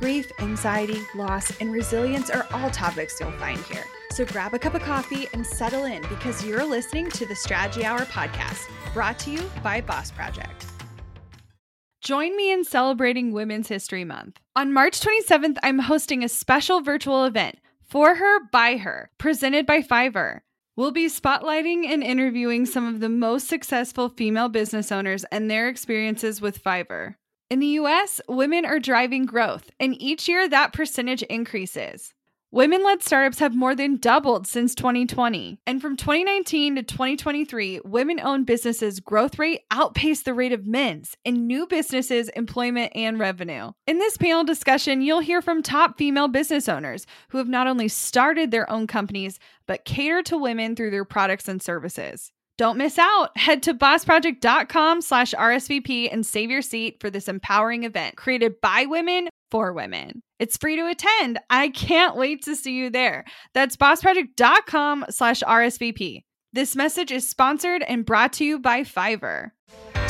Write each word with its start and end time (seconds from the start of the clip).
Grief, 0.00 0.32
anxiety, 0.40 1.02
loss, 1.14 1.52
and 1.60 1.70
resilience 1.70 2.30
are 2.30 2.46
all 2.54 2.70
topics 2.70 3.20
you'll 3.20 3.30
find 3.32 3.58
here. 3.64 3.84
So 4.12 4.24
grab 4.24 4.54
a 4.54 4.58
cup 4.58 4.72
of 4.74 4.80
coffee 4.80 5.28
and 5.34 5.46
settle 5.46 5.84
in 5.84 6.00
because 6.08 6.42
you're 6.42 6.64
listening 6.64 7.10
to 7.10 7.26
the 7.26 7.36
Strategy 7.36 7.84
Hour 7.84 8.00
podcast, 8.06 8.66
brought 8.94 9.18
to 9.20 9.30
you 9.30 9.42
by 9.62 9.82
Boss 9.82 10.10
Project. 10.10 10.64
Join 12.00 12.34
me 12.34 12.50
in 12.50 12.64
celebrating 12.64 13.32
Women's 13.32 13.68
History 13.68 14.04
Month. 14.04 14.40
On 14.56 14.72
March 14.72 14.98
27th, 15.00 15.58
I'm 15.62 15.80
hosting 15.80 16.24
a 16.24 16.30
special 16.30 16.80
virtual 16.80 17.26
event, 17.26 17.58
For 17.86 18.14
Her, 18.14 18.48
By 18.50 18.78
Her, 18.78 19.10
presented 19.18 19.66
by 19.66 19.82
Fiverr. 19.82 20.40
We'll 20.76 20.92
be 20.92 21.08
spotlighting 21.08 21.84
and 21.84 22.02
interviewing 22.02 22.64
some 22.64 22.86
of 22.86 23.00
the 23.00 23.10
most 23.10 23.48
successful 23.48 24.08
female 24.08 24.48
business 24.48 24.90
owners 24.90 25.24
and 25.24 25.50
their 25.50 25.68
experiences 25.68 26.40
with 26.40 26.64
Fiverr. 26.64 27.16
In 27.50 27.58
the 27.58 27.80
US, 27.80 28.20
women 28.28 28.64
are 28.64 28.78
driving 28.78 29.26
growth, 29.26 29.72
and 29.80 30.00
each 30.00 30.28
year 30.28 30.48
that 30.48 30.72
percentage 30.72 31.22
increases. 31.24 32.14
Women 32.52 32.84
led 32.84 33.02
startups 33.02 33.40
have 33.40 33.56
more 33.56 33.74
than 33.74 33.96
doubled 33.96 34.46
since 34.46 34.72
2020. 34.76 35.58
And 35.66 35.82
from 35.82 35.96
2019 35.96 36.76
to 36.76 36.84
2023, 36.84 37.80
women 37.84 38.20
owned 38.20 38.46
businesses' 38.46 39.00
growth 39.00 39.36
rate 39.36 39.62
outpaced 39.72 40.26
the 40.26 40.34
rate 40.34 40.52
of 40.52 40.64
men's 40.64 41.16
in 41.24 41.48
new 41.48 41.66
businesses, 41.66 42.28
employment, 42.30 42.92
and 42.94 43.18
revenue. 43.18 43.72
In 43.88 43.98
this 43.98 44.16
panel 44.16 44.44
discussion, 44.44 45.02
you'll 45.02 45.18
hear 45.18 45.42
from 45.42 45.60
top 45.60 45.98
female 45.98 46.28
business 46.28 46.68
owners 46.68 47.04
who 47.30 47.38
have 47.38 47.48
not 47.48 47.66
only 47.66 47.88
started 47.88 48.52
their 48.52 48.70
own 48.70 48.86
companies, 48.86 49.40
but 49.66 49.84
cater 49.84 50.22
to 50.22 50.38
women 50.38 50.76
through 50.76 50.92
their 50.92 51.04
products 51.04 51.48
and 51.48 51.60
services. 51.60 52.30
Don't 52.60 52.76
miss 52.76 52.98
out. 52.98 53.30
Head 53.38 53.62
to 53.62 53.72
bossproject.com 53.72 55.00
slash 55.00 55.32
RSVP 55.32 56.12
and 56.12 56.26
save 56.26 56.50
your 56.50 56.60
seat 56.60 57.00
for 57.00 57.08
this 57.08 57.26
empowering 57.26 57.84
event 57.84 58.18
created 58.18 58.60
by 58.60 58.84
women 58.84 59.30
for 59.50 59.72
women. 59.72 60.20
It's 60.38 60.58
free 60.58 60.76
to 60.76 60.86
attend. 60.86 61.38
I 61.48 61.70
can't 61.70 62.16
wait 62.16 62.42
to 62.42 62.54
see 62.54 62.72
you 62.72 62.90
there. 62.90 63.24
That's 63.54 63.78
bossproject.com 63.78 65.06
slash 65.08 65.40
RSVP. 65.40 66.24
This 66.52 66.76
message 66.76 67.10
is 67.10 67.26
sponsored 67.26 67.82
and 67.82 68.04
brought 68.04 68.34
to 68.34 68.44
you 68.44 68.58
by 68.58 68.82
Fiverr. 68.82 69.52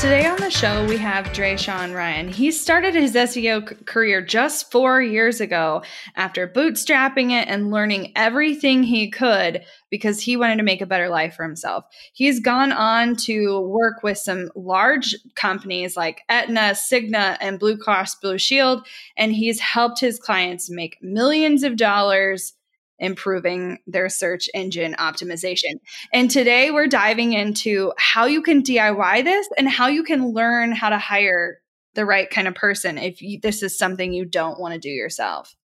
Today 0.00 0.26
on 0.26 0.38
the 0.38 0.50
show, 0.50 0.86
we 0.86 0.96
have 0.96 1.26
Dresean 1.26 1.94
Ryan. 1.94 2.28
He 2.28 2.52
started 2.52 2.94
his 2.94 3.14
SEO 3.14 3.84
career 3.84 4.22
just 4.22 4.72
four 4.72 5.02
years 5.02 5.42
ago 5.42 5.82
after 6.16 6.48
bootstrapping 6.48 7.32
it 7.32 7.48
and 7.48 7.70
learning 7.70 8.12
everything 8.16 8.82
he 8.82 9.10
could 9.10 9.62
because 9.90 10.18
he 10.18 10.38
wanted 10.38 10.56
to 10.56 10.62
make 10.62 10.80
a 10.80 10.86
better 10.86 11.10
life 11.10 11.34
for 11.34 11.42
himself. 11.42 11.84
He's 12.14 12.40
gone 12.40 12.72
on 12.72 13.14
to 13.26 13.60
work 13.60 14.02
with 14.02 14.16
some 14.16 14.48
large 14.56 15.14
companies 15.34 15.98
like 15.98 16.22
Aetna, 16.30 16.72
Cigna, 16.72 17.36
and 17.38 17.58
Blue 17.58 17.76
Cross 17.76 18.14
Blue 18.20 18.38
Shield, 18.38 18.86
and 19.18 19.34
he's 19.34 19.60
helped 19.60 20.00
his 20.00 20.18
clients 20.18 20.70
make 20.70 20.96
millions 21.02 21.62
of 21.62 21.76
dollars 21.76 22.54
improving 23.00 23.78
their 23.86 24.08
search 24.08 24.48
engine 24.54 24.94
optimization. 24.98 25.80
And 26.12 26.30
today 26.30 26.70
we're 26.70 26.86
diving 26.86 27.32
into 27.32 27.92
how 27.98 28.26
you 28.26 28.42
can 28.42 28.62
DIY 28.62 29.24
this 29.24 29.48
and 29.58 29.68
how 29.68 29.88
you 29.88 30.04
can 30.04 30.32
learn 30.32 30.72
how 30.72 30.90
to 30.90 30.98
hire 30.98 31.60
the 31.94 32.04
right 32.04 32.30
kind 32.30 32.46
of 32.46 32.54
person 32.54 32.98
if 32.98 33.20
you, 33.20 33.40
this 33.42 33.62
is 33.62 33.76
something 33.76 34.12
you 34.12 34.24
don't 34.24 34.60
want 34.60 34.74
to 34.74 34.80
do 34.80 34.90
yourself. 34.90 35.56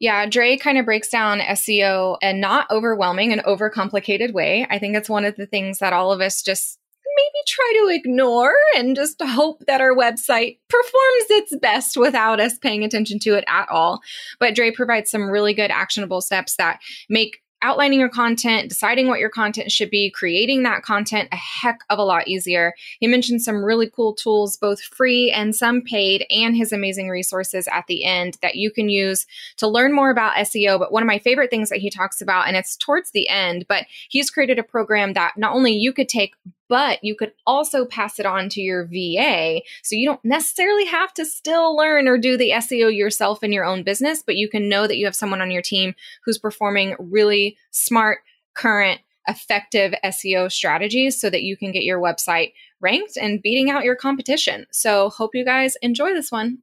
Yeah, 0.00 0.26
Dre 0.26 0.56
kind 0.56 0.78
of 0.78 0.84
breaks 0.84 1.08
down 1.08 1.40
SEO 1.40 2.18
in 2.22 2.40
not 2.40 2.70
overwhelming 2.70 3.32
and 3.32 3.42
overcomplicated 3.42 4.32
way. 4.32 4.66
I 4.70 4.78
think 4.78 4.96
it's 4.96 5.08
one 5.08 5.24
of 5.24 5.36
the 5.36 5.46
things 5.46 5.78
that 5.78 5.92
all 5.92 6.12
of 6.12 6.20
us 6.20 6.42
just 6.42 6.77
maybe 7.18 7.44
try 7.46 7.72
to 7.80 7.94
ignore 7.94 8.54
and 8.76 8.96
just 8.96 9.20
hope 9.22 9.64
that 9.66 9.80
our 9.80 9.94
website 9.94 10.58
performs 10.68 11.26
its 11.30 11.56
best 11.56 11.96
without 11.96 12.40
us 12.40 12.58
paying 12.58 12.84
attention 12.84 13.18
to 13.20 13.34
it 13.34 13.44
at 13.48 13.68
all. 13.68 14.00
But 14.38 14.54
Dre 14.54 14.70
provides 14.70 15.10
some 15.10 15.30
really 15.30 15.54
good 15.54 15.70
actionable 15.70 16.20
steps 16.20 16.56
that 16.56 16.80
make 17.08 17.38
outlining 17.62 17.98
your 17.98 18.08
content, 18.08 18.68
deciding 18.68 19.08
what 19.08 19.18
your 19.18 19.30
content 19.30 19.70
should 19.72 19.90
be, 19.90 20.10
creating 20.10 20.62
that 20.62 20.82
content 20.82 21.28
a 21.32 21.36
heck 21.36 21.80
of 21.90 21.98
a 21.98 22.04
lot 22.04 22.28
easier. 22.28 22.72
He 23.00 23.06
mentioned 23.06 23.42
some 23.42 23.64
really 23.64 23.90
cool 23.90 24.14
tools, 24.14 24.56
both 24.56 24.80
free 24.80 25.30
and 25.30 25.54
some 25.54 25.82
paid, 25.82 26.24
and 26.30 26.56
his 26.56 26.72
amazing 26.72 27.08
resources 27.08 27.68
at 27.72 27.86
the 27.88 28.04
end 28.04 28.38
that 28.42 28.54
you 28.54 28.70
can 28.70 28.88
use 28.88 29.26
to 29.56 29.66
learn 29.66 29.92
more 29.92 30.10
about 30.10 30.36
SEO. 30.36 30.78
But 30.78 30.92
one 30.92 31.02
of 31.02 31.08
my 31.08 31.18
favorite 31.18 31.50
things 31.50 31.68
that 31.70 31.78
he 31.78 31.90
talks 31.90 32.20
about, 32.20 32.46
and 32.46 32.56
it's 32.56 32.76
towards 32.76 33.10
the 33.10 33.28
end, 33.28 33.66
but 33.68 33.86
he's 34.08 34.30
created 34.30 34.58
a 34.58 34.64
program 34.64 35.14
that 35.14 35.36
not 35.36 35.54
only 35.54 35.72
you 35.72 35.92
could 35.92 36.08
take, 36.08 36.34
but 36.68 37.02
you 37.02 37.14
could 37.14 37.32
also 37.46 37.84
pass 37.84 38.18
it 38.18 38.26
on 38.26 38.48
to 38.50 38.60
your 38.60 38.86
VA. 38.86 39.60
So 39.82 39.96
you 39.96 40.06
don't 40.06 40.24
necessarily 40.24 40.84
have 40.86 41.12
to 41.14 41.24
still 41.24 41.76
learn 41.76 42.06
or 42.06 42.18
do 42.18 42.36
the 42.36 42.50
SEO 42.50 42.94
yourself 42.94 43.42
in 43.42 43.52
your 43.52 43.64
own 43.64 43.82
business, 43.82 44.22
but 44.22 44.36
you 44.36 44.48
can 44.48 44.68
know 44.68 44.86
that 44.86 44.98
you 44.98 45.06
have 45.06 45.16
someone 45.16 45.40
on 45.40 45.50
your 45.50 45.62
team 45.62 45.94
who's 46.24 46.38
performing 46.38 46.94
really 46.98 47.56
smart, 47.70 48.20
current, 48.54 49.00
effective 49.26 49.92
SEO 50.04 50.50
strategies 50.50 51.20
so 51.20 51.28
that 51.30 51.42
you 51.42 51.56
can 51.56 51.70
get 51.70 51.84
your 51.84 52.00
website 52.00 52.52
ranked 52.80 53.16
and 53.16 53.42
beating 53.42 53.70
out 53.70 53.84
your 53.84 53.96
competition. 53.96 54.66
So 54.72 55.10
hope 55.10 55.34
you 55.34 55.44
guys 55.44 55.76
enjoy 55.82 56.14
this 56.14 56.32
one. 56.32 56.58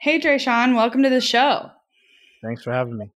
Hey, 0.00 0.20
Dresean, 0.20 0.76
welcome 0.76 1.02
to 1.02 1.10
the 1.10 1.20
show. 1.20 1.70
Thanks 2.42 2.62
for 2.62 2.72
having 2.72 2.98
me. 2.98 3.10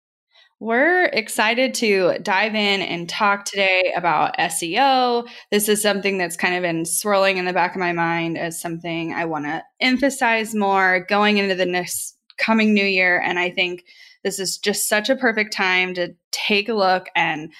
We're 0.62 1.06
excited 1.06 1.74
to 1.74 2.18
dive 2.22 2.54
in 2.54 2.82
and 2.82 3.08
talk 3.08 3.44
today 3.44 3.92
about 3.96 4.38
SEO. 4.38 5.28
This 5.50 5.68
is 5.68 5.82
something 5.82 6.18
that's 6.18 6.36
kind 6.36 6.54
of 6.54 6.62
been 6.62 6.84
swirling 6.84 7.38
in 7.38 7.46
the 7.46 7.52
back 7.52 7.74
of 7.74 7.80
my 7.80 7.92
mind 7.92 8.38
as 8.38 8.60
something 8.60 9.12
I 9.12 9.24
want 9.24 9.46
to 9.46 9.64
emphasize 9.80 10.54
more 10.54 11.04
going 11.08 11.38
into 11.38 11.56
the 11.56 11.66
next 11.66 12.16
coming 12.38 12.74
new 12.74 12.84
year. 12.84 13.20
And 13.20 13.40
I 13.40 13.50
think 13.50 13.82
this 14.22 14.38
is 14.38 14.56
just 14.56 14.88
such 14.88 15.10
a 15.10 15.16
perfect 15.16 15.52
time 15.52 15.94
to 15.94 16.14
take 16.30 16.68
a 16.68 16.74
look 16.74 17.08
and 17.16 17.52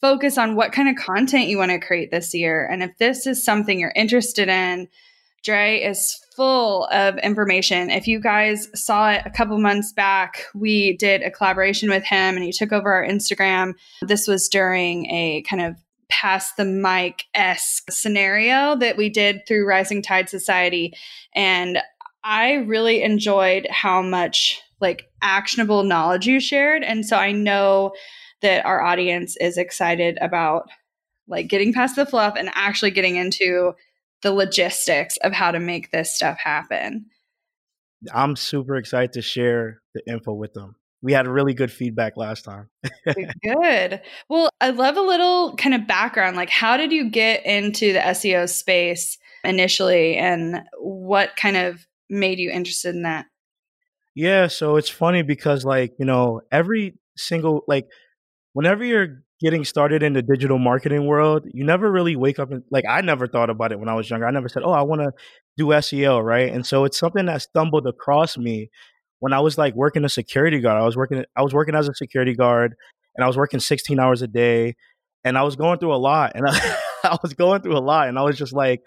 focus 0.00 0.38
on 0.38 0.56
what 0.56 0.72
kind 0.72 0.88
of 0.88 1.04
content 1.04 1.48
you 1.48 1.58
want 1.58 1.72
to 1.72 1.78
create 1.78 2.10
this 2.10 2.32
year. 2.32 2.64
And 2.64 2.82
if 2.82 2.96
this 2.96 3.26
is 3.26 3.44
something 3.44 3.78
you're 3.78 3.92
interested 3.94 4.48
in, 4.48 4.88
Dre 5.44 5.80
is 5.80 6.18
full 6.34 6.86
of 6.86 7.16
information. 7.18 7.90
If 7.90 8.06
you 8.06 8.20
guys 8.20 8.68
saw 8.74 9.10
it 9.10 9.22
a 9.24 9.30
couple 9.30 9.58
months 9.58 9.92
back, 9.92 10.44
we 10.54 10.96
did 10.96 11.22
a 11.22 11.30
collaboration 11.30 11.88
with 11.88 12.04
him 12.04 12.36
and 12.36 12.44
he 12.44 12.52
took 12.52 12.72
over 12.72 12.92
our 12.92 13.06
Instagram. 13.06 13.74
This 14.02 14.26
was 14.26 14.48
during 14.48 15.06
a 15.10 15.42
kind 15.48 15.62
of 15.62 15.76
pass 16.08 16.52
the 16.54 16.64
mic 16.64 17.24
esque 17.34 17.90
scenario 17.90 18.76
that 18.76 18.96
we 18.96 19.08
did 19.08 19.46
through 19.46 19.66
Rising 19.66 20.02
Tide 20.02 20.28
Society. 20.28 20.94
And 21.34 21.78
I 22.24 22.54
really 22.54 23.02
enjoyed 23.02 23.66
how 23.70 24.02
much 24.02 24.60
like 24.80 25.08
actionable 25.22 25.82
knowledge 25.82 26.26
you 26.26 26.40
shared. 26.40 26.82
And 26.82 27.04
so 27.04 27.16
I 27.16 27.32
know 27.32 27.92
that 28.42 28.64
our 28.64 28.80
audience 28.80 29.36
is 29.40 29.58
excited 29.58 30.18
about 30.20 30.68
like 31.26 31.48
getting 31.48 31.72
past 31.72 31.96
the 31.96 32.06
fluff 32.06 32.34
and 32.36 32.50
actually 32.54 32.90
getting 32.90 33.16
into 33.16 33.74
the 34.22 34.32
logistics 34.32 35.16
of 35.18 35.32
how 35.32 35.50
to 35.50 35.60
make 35.60 35.90
this 35.90 36.14
stuff 36.14 36.38
happen. 36.38 37.06
I'm 38.12 38.36
super 38.36 38.76
excited 38.76 39.12
to 39.14 39.22
share 39.22 39.80
the 39.94 40.02
info 40.08 40.32
with 40.32 40.54
them. 40.54 40.76
We 41.00 41.12
had 41.12 41.28
really 41.28 41.54
good 41.54 41.70
feedback 41.70 42.16
last 42.16 42.44
time. 42.44 42.68
good. 43.44 44.00
Well, 44.28 44.50
I 44.60 44.70
love 44.70 44.96
a 44.96 45.02
little 45.02 45.54
kind 45.56 45.74
of 45.74 45.86
background. 45.86 46.36
Like, 46.36 46.50
how 46.50 46.76
did 46.76 46.92
you 46.92 47.10
get 47.10 47.46
into 47.46 47.92
the 47.92 48.00
SEO 48.00 48.48
space 48.48 49.16
initially, 49.44 50.16
and 50.16 50.62
what 50.78 51.36
kind 51.36 51.56
of 51.56 51.86
made 52.10 52.38
you 52.38 52.50
interested 52.50 52.94
in 52.96 53.02
that? 53.02 53.26
Yeah, 54.16 54.48
so 54.48 54.76
it's 54.76 54.88
funny 54.88 55.22
because, 55.22 55.64
like, 55.64 55.94
you 56.00 56.04
know, 56.04 56.40
every 56.50 56.98
single, 57.16 57.62
like, 57.68 57.86
whenever 58.52 58.84
you're 58.84 59.22
getting 59.40 59.64
started 59.64 60.02
in 60.02 60.12
the 60.14 60.22
digital 60.22 60.58
marketing 60.58 61.06
world, 61.06 61.44
you 61.52 61.64
never 61.64 61.90
really 61.90 62.16
wake 62.16 62.38
up 62.38 62.50
and 62.50 62.62
like 62.70 62.84
I 62.88 63.00
never 63.02 63.26
thought 63.26 63.50
about 63.50 63.72
it 63.72 63.78
when 63.80 63.88
I 63.88 63.94
was 63.94 64.10
younger. 64.10 64.26
I 64.26 64.30
never 64.30 64.48
said, 64.48 64.62
"Oh, 64.64 64.72
I 64.72 64.82
want 64.82 65.02
to 65.02 65.12
do 65.56 65.72
SEO," 65.72 66.22
right? 66.24 66.52
And 66.52 66.66
so 66.66 66.84
it's 66.84 66.98
something 66.98 67.26
that 67.26 67.42
stumbled 67.42 67.86
across 67.86 68.36
me 68.38 68.70
when 69.20 69.32
I 69.32 69.40
was 69.40 69.58
like 69.58 69.74
working 69.74 70.04
a 70.04 70.08
security 70.08 70.60
guard. 70.60 70.80
I 70.80 70.84
was 70.84 70.96
working 70.96 71.24
I 71.36 71.42
was 71.42 71.54
working 71.54 71.74
as 71.74 71.88
a 71.88 71.94
security 71.94 72.34
guard 72.34 72.74
and 73.16 73.24
I 73.24 73.26
was 73.26 73.36
working 73.36 73.60
16 73.60 73.98
hours 74.00 74.22
a 74.22 74.28
day 74.28 74.76
and 75.24 75.36
I 75.38 75.42
was 75.42 75.56
going 75.56 75.78
through 75.78 75.94
a 75.94 75.96
lot 75.98 76.32
and 76.34 76.46
I, 76.48 76.76
I 77.04 77.18
was 77.22 77.34
going 77.34 77.62
through 77.62 77.76
a 77.76 77.80
lot 77.80 78.08
and 78.08 78.18
I 78.18 78.22
was 78.22 78.36
just 78.36 78.52
like, 78.52 78.82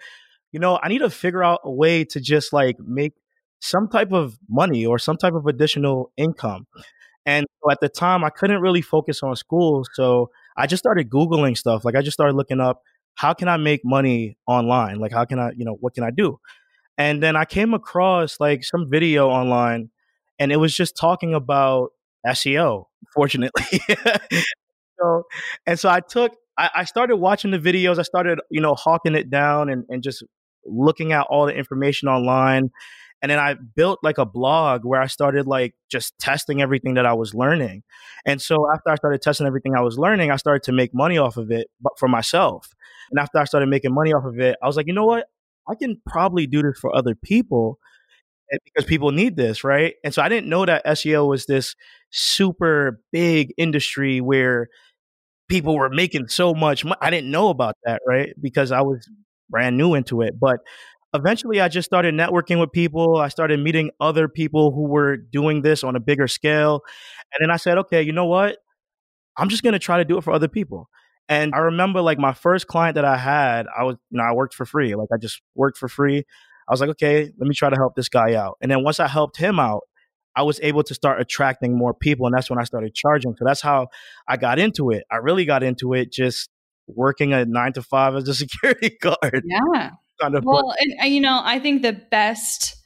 you 0.52 0.60
know, 0.60 0.78
I 0.82 0.88
need 0.88 0.98
to 0.98 1.10
figure 1.10 1.42
out 1.42 1.60
a 1.64 1.70
way 1.70 2.04
to 2.06 2.20
just 2.20 2.52
like 2.52 2.76
make 2.80 3.14
some 3.60 3.88
type 3.88 4.12
of 4.12 4.38
money 4.48 4.84
or 4.84 4.98
some 4.98 5.16
type 5.16 5.34
of 5.34 5.46
additional 5.46 6.12
income. 6.16 6.66
And 7.24 7.46
at 7.70 7.80
the 7.80 7.88
time, 7.88 8.24
I 8.24 8.30
couldn't 8.30 8.60
really 8.60 8.82
focus 8.82 9.22
on 9.22 9.36
school. 9.36 9.86
So 9.94 10.30
I 10.56 10.66
just 10.66 10.82
started 10.82 11.10
Googling 11.10 11.56
stuff. 11.56 11.84
Like 11.84 11.94
I 11.94 12.02
just 12.02 12.14
started 12.14 12.36
looking 12.36 12.60
up 12.60 12.82
how 13.14 13.34
can 13.34 13.48
I 13.48 13.56
make 13.56 13.82
money 13.84 14.36
online? 14.46 14.98
Like 14.98 15.12
how 15.12 15.24
can 15.24 15.38
I, 15.38 15.50
you 15.56 15.64
know, 15.64 15.76
what 15.80 15.94
can 15.94 16.04
I 16.04 16.10
do? 16.10 16.38
And 16.98 17.22
then 17.22 17.36
I 17.36 17.44
came 17.44 17.74
across 17.74 18.38
like 18.40 18.64
some 18.64 18.88
video 18.90 19.28
online 19.28 19.90
and 20.38 20.52
it 20.52 20.56
was 20.56 20.74
just 20.74 20.96
talking 20.96 21.34
about 21.34 21.90
SEO, 22.26 22.84
fortunately. 23.14 23.80
so, 25.00 25.24
and 25.66 25.78
so 25.78 25.88
I 25.88 26.00
took, 26.00 26.32
I, 26.58 26.70
I, 26.76 26.84
started 26.84 27.16
watching 27.16 27.50
the 27.50 27.58
videos. 27.58 27.98
I 27.98 28.02
started, 28.02 28.40
you 28.50 28.60
know, 28.60 28.74
hawking 28.74 29.14
it 29.14 29.30
down 29.30 29.70
and, 29.70 29.84
and 29.88 30.02
just 30.02 30.22
looking 30.66 31.12
at 31.12 31.26
all 31.30 31.46
the 31.46 31.54
information 31.54 32.08
online. 32.08 32.70
And 33.22 33.30
then 33.30 33.38
I 33.38 33.54
built 33.54 34.00
like 34.02 34.18
a 34.18 34.26
blog 34.26 34.84
where 34.84 35.00
I 35.00 35.06
started 35.06 35.46
like 35.46 35.74
just 35.90 36.18
testing 36.18 36.60
everything 36.60 36.94
that 36.94 37.06
I 37.06 37.12
was 37.14 37.34
learning. 37.34 37.84
And 38.26 38.42
so 38.42 38.66
after 38.74 38.90
I 38.90 38.96
started 38.96 39.22
testing 39.22 39.46
everything 39.46 39.74
I 39.76 39.80
was 39.80 39.98
learning, 39.98 40.30
I 40.32 40.36
started 40.36 40.64
to 40.64 40.72
make 40.72 40.92
money 40.94 41.18
off 41.18 41.36
of 41.36 41.50
it, 41.50 41.68
but 41.80 41.92
for 41.98 42.08
myself. 42.08 42.68
And 43.10 43.20
after 43.20 43.38
I 43.38 43.44
started 43.44 43.68
making 43.68 43.94
money 43.94 44.12
off 44.12 44.24
of 44.24 44.40
it, 44.40 44.56
I 44.62 44.66
was 44.66 44.76
like, 44.76 44.86
you 44.88 44.92
know 44.92 45.06
what? 45.06 45.26
I 45.68 45.74
can 45.76 46.00
probably 46.06 46.46
do 46.46 46.62
this 46.62 46.78
for 46.80 46.94
other 46.94 47.14
people 47.14 47.78
eh, 48.52 48.58
because 48.64 48.84
people 48.86 49.12
need 49.12 49.36
this, 49.36 49.64
right? 49.64 49.94
And 50.04 50.14
so 50.14 50.22
I 50.22 50.28
didn't 50.28 50.48
know 50.48 50.66
that 50.66 50.84
SEO 50.86 51.28
was 51.28 51.46
this 51.46 51.76
super 52.10 53.00
big 53.12 53.54
industry 53.58 54.20
where 54.20 54.68
people 55.48 55.76
were 55.76 55.90
making 55.90 56.28
so 56.28 56.54
much 56.54 56.84
money. 56.84 56.98
I 57.00 57.10
didn't 57.10 57.30
know 57.30 57.48
about 57.48 57.76
that, 57.84 58.00
right? 58.06 58.34
Because 58.40 58.72
I 58.72 58.80
was 58.82 59.08
brand 59.50 59.76
new 59.76 59.94
into 59.94 60.22
it. 60.22 60.38
But 60.40 60.60
eventually 61.14 61.60
I 61.60 61.68
just 61.68 61.86
started 61.86 62.14
networking 62.14 62.60
with 62.60 62.72
people. 62.72 63.16
I 63.16 63.28
started 63.28 63.60
meeting 63.60 63.90
other 64.00 64.28
people 64.28 64.72
who 64.72 64.88
were 64.88 65.16
doing 65.16 65.62
this 65.62 65.84
on 65.84 65.96
a 65.96 66.00
bigger 66.00 66.28
scale. 66.28 66.82
And 67.32 67.42
then 67.42 67.50
I 67.50 67.56
said, 67.56 67.78
okay, 67.78 68.02
you 68.02 68.12
know 68.12 68.26
what? 68.26 68.58
I'm 69.36 69.48
just 69.48 69.62
going 69.62 69.72
to 69.72 69.78
try 69.78 69.98
to 69.98 70.04
do 70.04 70.18
it 70.18 70.24
for 70.24 70.32
other 70.32 70.48
people. 70.48 70.88
And 71.28 71.54
I 71.54 71.58
remember 71.58 72.00
like 72.00 72.18
my 72.18 72.32
first 72.32 72.66
client 72.66 72.96
that 72.96 73.04
I 73.04 73.16
had, 73.16 73.66
I 73.76 73.84
was, 73.84 73.96
you 74.10 74.18
know, 74.18 74.24
I 74.24 74.32
worked 74.32 74.54
for 74.54 74.66
free. 74.66 74.94
Like 74.94 75.08
I 75.12 75.16
just 75.16 75.40
worked 75.54 75.78
for 75.78 75.88
free. 75.88 76.18
I 76.18 76.72
was 76.72 76.80
like, 76.80 76.90
okay, 76.90 77.30
let 77.38 77.48
me 77.48 77.54
try 77.54 77.70
to 77.70 77.76
help 77.76 77.94
this 77.94 78.08
guy 78.08 78.34
out. 78.34 78.58
And 78.60 78.70
then 78.70 78.84
once 78.84 79.00
I 79.00 79.08
helped 79.08 79.36
him 79.36 79.58
out, 79.58 79.82
I 80.34 80.42
was 80.42 80.58
able 80.62 80.82
to 80.84 80.94
start 80.94 81.20
attracting 81.20 81.76
more 81.76 81.92
people. 81.92 82.26
And 82.26 82.34
that's 82.34 82.48
when 82.48 82.58
I 82.58 82.64
started 82.64 82.94
charging. 82.94 83.34
So 83.36 83.44
that's 83.44 83.60
how 83.60 83.88
I 84.26 84.36
got 84.36 84.58
into 84.58 84.90
it. 84.90 85.04
I 85.10 85.16
really 85.16 85.44
got 85.44 85.62
into 85.62 85.92
it 85.92 86.10
just 86.10 86.48
working 86.86 87.32
a 87.32 87.44
nine 87.44 87.72
to 87.74 87.82
five 87.82 88.14
as 88.14 88.28
a 88.28 88.34
security 88.42 88.96
guard. 89.00 89.44
Yeah. 89.44 89.90
Kind 90.22 90.36
of 90.36 90.44
well, 90.44 90.72
and, 90.78 91.12
you 91.12 91.20
know, 91.20 91.40
I 91.42 91.58
think 91.58 91.82
the 91.82 91.92
best 91.92 92.76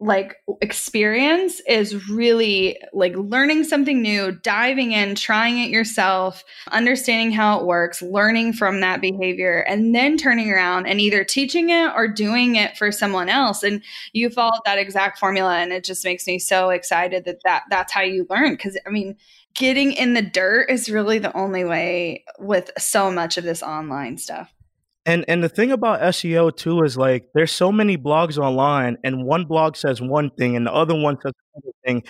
like 0.00 0.36
experience 0.60 1.60
is 1.66 2.08
really 2.08 2.78
like 2.92 3.14
learning 3.16 3.64
something 3.64 4.02
new, 4.02 4.32
diving 4.32 4.92
in, 4.92 5.14
trying 5.14 5.58
it 5.58 5.70
yourself, 5.70 6.44
understanding 6.70 7.32
how 7.32 7.58
it 7.58 7.66
works, 7.66 8.02
learning 8.02 8.52
from 8.52 8.80
that 8.80 9.00
behavior, 9.00 9.64
and 9.66 9.94
then 9.94 10.16
turning 10.16 10.50
around 10.50 10.86
and 10.86 11.00
either 11.00 11.24
teaching 11.24 11.70
it 11.70 11.90
or 11.96 12.06
doing 12.06 12.56
it 12.56 12.76
for 12.76 12.92
someone 12.92 13.28
else. 13.28 13.62
And 13.62 13.82
you 14.12 14.30
followed 14.30 14.60
that 14.66 14.78
exact 14.78 15.18
formula, 15.18 15.56
and 15.56 15.72
it 15.72 15.84
just 15.84 16.04
makes 16.04 16.26
me 16.26 16.38
so 16.38 16.70
excited 16.70 17.24
that, 17.24 17.38
that 17.44 17.62
that's 17.70 17.92
how 17.92 18.02
you 18.02 18.26
learn. 18.28 18.52
Because 18.52 18.78
I 18.86 18.90
mean, 18.90 19.16
getting 19.54 19.92
in 19.92 20.14
the 20.14 20.22
dirt 20.22 20.70
is 20.70 20.90
really 20.90 21.18
the 21.18 21.34
only 21.36 21.64
way 21.64 22.24
with 22.38 22.70
so 22.78 23.10
much 23.10 23.38
of 23.38 23.44
this 23.44 23.62
online 23.62 24.18
stuff. 24.18 24.52
And 25.06 25.24
and 25.28 25.44
the 25.44 25.48
thing 25.50 25.70
about 25.70 26.00
SEO 26.00 26.50
too 26.50 26.82
is 26.82 26.96
like 26.96 27.26
there's 27.34 27.52
so 27.52 27.70
many 27.70 27.98
blogs 27.98 28.38
online 28.38 28.96
and 29.04 29.24
one 29.26 29.44
blog 29.44 29.76
says 29.76 30.00
one 30.00 30.30
thing 30.30 30.56
and 30.56 30.66
the 30.66 30.72
other 30.72 30.94
one 30.98 31.16
says 31.22 31.32
another 31.54 31.72
thing 31.84 32.02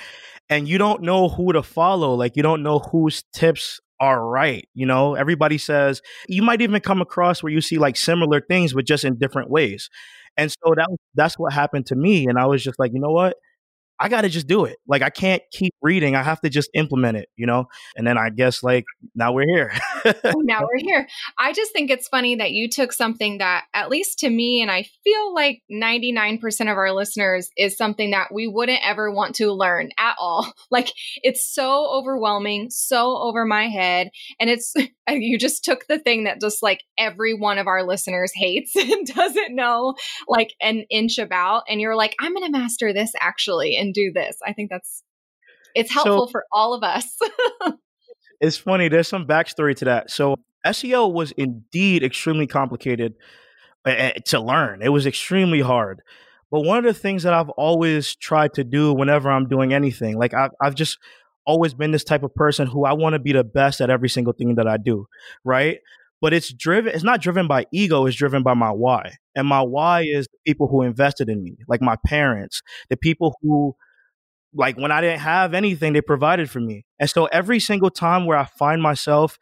and 0.51 0.69
you 0.69 0.79
don't 0.79 1.03
know 1.03 1.29
who 1.31 1.53
to 1.55 1.63
follow 1.63 2.15
like 2.15 2.37
you 2.37 2.43
don't 2.43 2.63
know 2.63 2.81
whose 2.81 3.25
tips 3.33 3.81
are 4.01 4.27
right 4.29 4.69
you 4.75 4.87
know? 4.87 5.15
Everybody 5.15 5.59
says 5.59 6.03
you 6.29 6.43
might 6.43 6.63
even 6.63 6.81
come 6.83 7.01
across 7.01 7.43
where 7.43 7.53
you 7.53 7.61
see 7.63 7.79
like 7.79 7.97
similar 7.97 8.41
things 8.43 8.75
but 8.75 8.87
just 8.87 9.05
in 9.05 9.19
different 9.19 9.51
ways. 9.51 9.91
And 10.37 10.51
so 10.53 10.75
that 10.77 10.89
that's 11.15 11.39
what 11.39 11.53
happened 11.55 11.87
to 11.87 11.97
me 11.97 12.29
and 12.29 12.39
I 12.39 12.47
was 12.47 12.63
just 12.65 12.79
like 12.81 12.93
you 12.95 13.01
know 13.01 13.11
what 13.13 13.37
I 14.01 14.09
got 14.09 14.23
to 14.23 14.29
just 14.29 14.47
do 14.47 14.65
it. 14.65 14.79
Like 14.87 15.03
I 15.03 15.11
can't 15.11 15.43
keep 15.53 15.75
reading. 15.81 16.17
I 16.17 16.23
have 16.23 16.41
to 16.41 16.51
just 16.51 16.69
implement 16.75 17.17
it, 17.17 17.29
you 17.37 17.47
know? 17.47 17.67
And 17.97 18.07
then 18.07 18.19
I 18.19 18.31
guess 18.31 18.63
like 18.63 18.85
now 19.15 19.33
we're 19.33 19.47
here. 19.47 19.73
Oh, 20.05 20.41
now 20.43 20.63
we're 20.63 20.83
here. 20.83 21.07
I 21.39 21.53
just 21.53 21.73
think 21.73 21.91
it's 21.91 22.09
funny 22.09 22.37
that 22.37 22.53
you 22.53 22.69
took 22.69 22.93
something 22.93 23.39
that 23.39 23.65
at 23.73 23.91
least 23.91 24.19
to 24.21 24.31
me 24.31 24.63
and 24.63 24.71
I 24.71 24.87
feel 25.05 25.35
like 25.35 25.63
99% 25.71 26.43
of 26.63 26.77
our 26.77 26.93
listeners 26.93 27.49
is 27.57 27.77
something 27.77 28.11
that 28.11 28.33
we 28.33 28.49
wouldn't 28.49 28.81
ever 28.85 29.11
want 29.11 29.37
to 29.37 29.53
learn 29.53 29.91
at 29.99 30.17
all. 30.19 30.53
Like 30.71 30.93
it's 31.23 31.47
so 31.55 31.89
overwhelming, 31.89 32.69
so 32.71 33.17
over 33.19 33.45
my 33.45 33.69
head 33.69 34.11
and 34.41 34.51
it's 34.51 34.75
you 35.09 35.39
just 35.39 35.65
took 35.65 35.87
the 35.87 35.99
thing 35.99 36.25
that 36.25 36.41
just 36.41 36.63
like 36.63 36.83
every 36.99 37.35
one 37.35 37.59
of 37.59 37.67
our 37.67 37.83
listeners 37.83 38.33
hates 38.35 38.75
and 38.77 39.07
doesn't 39.07 39.55
know 39.55 39.95
like 40.29 40.55
an 40.61 40.85
inch 40.91 41.19
about 41.19 41.65
and 41.69 41.81
you're 41.81 41.97
like 41.97 42.15
I'm 42.21 42.35
going 42.35 42.47
to 42.47 42.59
master 42.59 42.93
this 42.93 43.13
actually 43.21 43.77
and 43.77 43.93
do 43.93 44.13
this. 44.15 44.37
I 44.47 44.53
think 44.53 44.71
that's 44.71 45.03
it's 45.75 45.93
helpful 45.93 46.29
so, 46.29 46.31
for 46.31 46.45
all 46.53 46.73
of 46.75 46.83
us. 46.83 47.19
it's 48.41 48.57
funny. 48.57 48.89
There's 48.89 49.09
some 49.09 49.27
backstory 49.27 49.75
to 49.77 49.85
that. 49.87 50.11
So 50.11 50.37
SEO 50.65 51.13
was 51.13 51.33
indeed 51.33 52.03
extremely 52.03 52.47
complicated 52.47 53.15
to 53.85 54.41
learn. 54.41 54.83
It 54.83 54.91
was 54.91 55.07
extremely 55.07 55.61
hard. 55.61 56.01
But 56.51 56.61
one 56.61 56.79
of 56.79 56.85
the 56.85 56.95
things 56.95 57.25
that 57.25 57.35
I've 57.35 57.51
always 57.51 58.15
tried 58.15 58.55
to 58.55 58.65
do 58.65 58.95
whenever 58.95 59.31
I'm 59.31 59.49
doing 59.49 59.75
anything, 59.75 60.17
like 60.17 60.35
I've, 60.35 60.53
I've 60.63 60.75
just 60.75 60.99
always 61.47 61.75
been 61.75 61.91
this 61.91 62.05
type 62.05 62.23
of 62.23 62.35
person 62.35 62.67
who 62.67 62.85
I 62.85 62.93
want 62.93 63.15
to 63.15 63.19
be 63.19 63.33
the 63.33 63.45
best 63.45 63.81
at 63.81 63.91
every 63.91 64.09
single 64.09 64.33
thing 64.33 64.55
that 64.57 64.67
I 64.67 64.77
do, 64.77 65.07
right? 65.45 65.79
But 66.21 66.33
it's 66.33 66.53
driven, 66.53 66.95
it's 66.95 67.05
not 67.05 67.21
driven 67.21 67.47
by 67.47 67.67
ego, 67.73 68.07
it's 68.07 68.17
driven 68.17 68.43
by 68.43 68.55
my 68.55 68.71
why. 68.71 69.17
And 69.35 69.47
my 69.47 69.61
why 69.61 70.03
is 70.03 70.27
the 70.27 70.39
people 70.47 70.69
who 70.69 70.83
invested 70.83 71.29
in 71.29 71.43
me, 71.43 71.57
like 71.69 71.83
my 71.83 71.97
parents, 72.07 72.63
the 72.89 72.97
people 72.97 73.37
who, 73.43 73.75
like 74.55 74.79
when 74.79 74.93
I 74.93 75.01
didn't 75.01 75.21
have 75.21 75.53
anything, 75.53 75.93
they 75.93 76.01
provided 76.01 76.49
for 76.49 76.61
me. 76.61 76.87
And 76.99 77.11
so 77.11 77.27
every 77.27 77.61
single 77.61 77.91
time 77.91 78.25
where 78.25 78.39
I 78.39 78.45
find 78.45 78.81
myself 78.81 79.39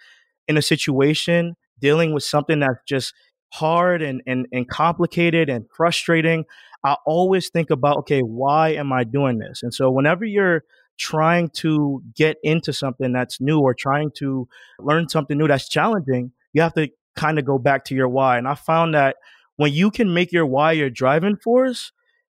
in 0.48 0.56
a 0.56 0.62
situation 0.62 1.54
dealing 1.80 2.14
with 2.14 2.24
something 2.24 2.60
that's 2.60 2.80
just 2.88 3.14
hard 3.52 4.02
and, 4.02 4.22
and, 4.26 4.46
and 4.52 4.66
complicated 4.68 5.50
and 5.50 5.66
frustrating, 5.76 6.44
I 6.84 6.96
always 7.06 7.50
think 7.50 7.70
about, 7.70 7.98
okay, 7.98 8.20
why 8.22 8.70
am 8.70 8.92
I 8.92 9.04
doing 9.04 9.38
this? 9.38 9.62
And 9.62 9.72
so 9.72 9.90
whenever 9.90 10.24
you're 10.24 10.64
trying 10.98 11.48
to 11.50 12.02
get 12.14 12.36
into 12.42 12.72
something 12.72 13.12
that's 13.12 13.40
new 13.40 13.60
or 13.60 13.74
trying 13.74 14.10
to 14.16 14.48
learn 14.78 15.08
something 15.08 15.36
new 15.36 15.48
that's 15.48 15.68
challenging, 15.68 16.32
you 16.52 16.62
have 16.62 16.74
to 16.74 16.88
kind 17.16 17.38
of 17.38 17.44
go 17.44 17.58
back 17.58 17.84
to 17.86 17.94
your 17.94 18.08
why. 18.08 18.38
And 18.38 18.46
I 18.46 18.54
found 18.54 18.94
that 18.94 19.16
when 19.56 19.72
you 19.72 19.90
can 19.90 20.14
make 20.14 20.32
your 20.32 20.46
why 20.46 20.72
your 20.72 20.90
driving 20.90 21.36
force, 21.36 21.92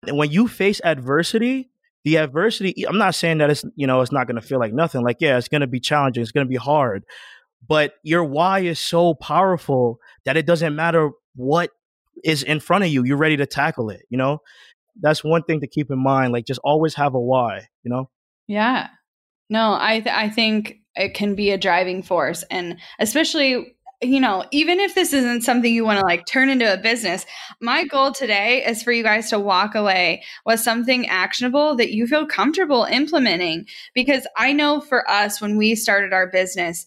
and 0.06 0.16
when 0.16 0.30
you 0.30 0.48
face 0.48 0.80
adversity, 0.84 1.70
the 2.04 2.18
adversity, 2.18 2.86
I'm 2.86 2.98
not 2.98 3.14
saying 3.14 3.38
that 3.38 3.50
it's, 3.50 3.64
you 3.76 3.86
know, 3.86 4.00
it's 4.00 4.12
not 4.12 4.26
going 4.26 4.40
to 4.40 4.46
feel 4.46 4.58
like 4.58 4.74
nothing. 4.74 5.02
Like, 5.02 5.18
yeah, 5.20 5.38
it's 5.38 5.48
going 5.48 5.62
to 5.62 5.66
be 5.66 5.80
challenging. 5.80 6.22
It's 6.22 6.32
going 6.32 6.46
to 6.46 6.50
be 6.50 6.56
hard. 6.56 7.04
But 7.66 7.94
your 8.02 8.24
why 8.24 8.60
is 8.60 8.78
so 8.78 9.14
powerful 9.14 9.98
that 10.24 10.36
it 10.36 10.44
doesn't 10.44 10.76
matter 10.76 11.10
what 11.34 11.70
is 12.22 12.42
in 12.42 12.60
front 12.60 12.84
of 12.84 12.90
you. 12.90 13.04
You're 13.04 13.16
ready 13.16 13.38
to 13.38 13.46
tackle 13.46 13.88
it, 13.90 14.02
you 14.10 14.18
know? 14.18 14.40
That's 15.00 15.24
one 15.24 15.42
thing 15.42 15.60
to 15.60 15.66
keep 15.66 15.90
in 15.90 15.98
mind. 15.98 16.32
Like, 16.32 16.46
just 16.46 16.60
always 16.62 16.94
have 16.96 17.14
a 17.14 17.20
why, 17.20 17.68
you 17.82 17.90
know? 17.90 18.10
Yeah. 18.46 18.88
No, 19.50 19.76
I 19.80 20.00
th- 20.00 20.14
I 20.14 20.28
think 20.30 20.78
it 20.96 21.14
can 21.14 21.34
be 21.34 21.50
a 21.50 21.58
driving 21.58 22.02
force 22.02 22.44
and 22.50 22.78
especially 22.98 23.76
you 24.02 24.20
know, 24.20 24.44
even 24.50 24.80
if 24.80 24.94
this 24.94 25.12
isn't 25.12 25.42
something 25.42 25.72
you 25.72 25.84
want 25.84 25.98
to 25.98 26.04
like 26.04 26.26
turn 26.26 26.50
into 26.50 26.70
a 26.70 26.76
business, 26.76 27.24
my 27.60 27.84
goal 27.86 28.12
today 28.12 28.62
is 28.66 28.82
for 28.82 28.92
you 28.92 29.02
guys 29.02 29.30
to 29.30 29.38
walk 29.38 29.74
away 29.74 30.22
with 30.44 30.60
something 30.60 31.06
actionable 31.06 31.74
that 31.76 31.92
you 31.92 32.06
feel 32.06 32.26
comfortable 32.26 32.84
implementing. 32.84 33.66
Because 33.94 34.26
I 34.36 34.52
know 34.52 34.80
for 34.80 35.08
us, 35.08 35.40
when 35.40 35.56
we 35.56 35.74
started 35.74 36.12
our 36.12 36.26
business, 36.26 36.86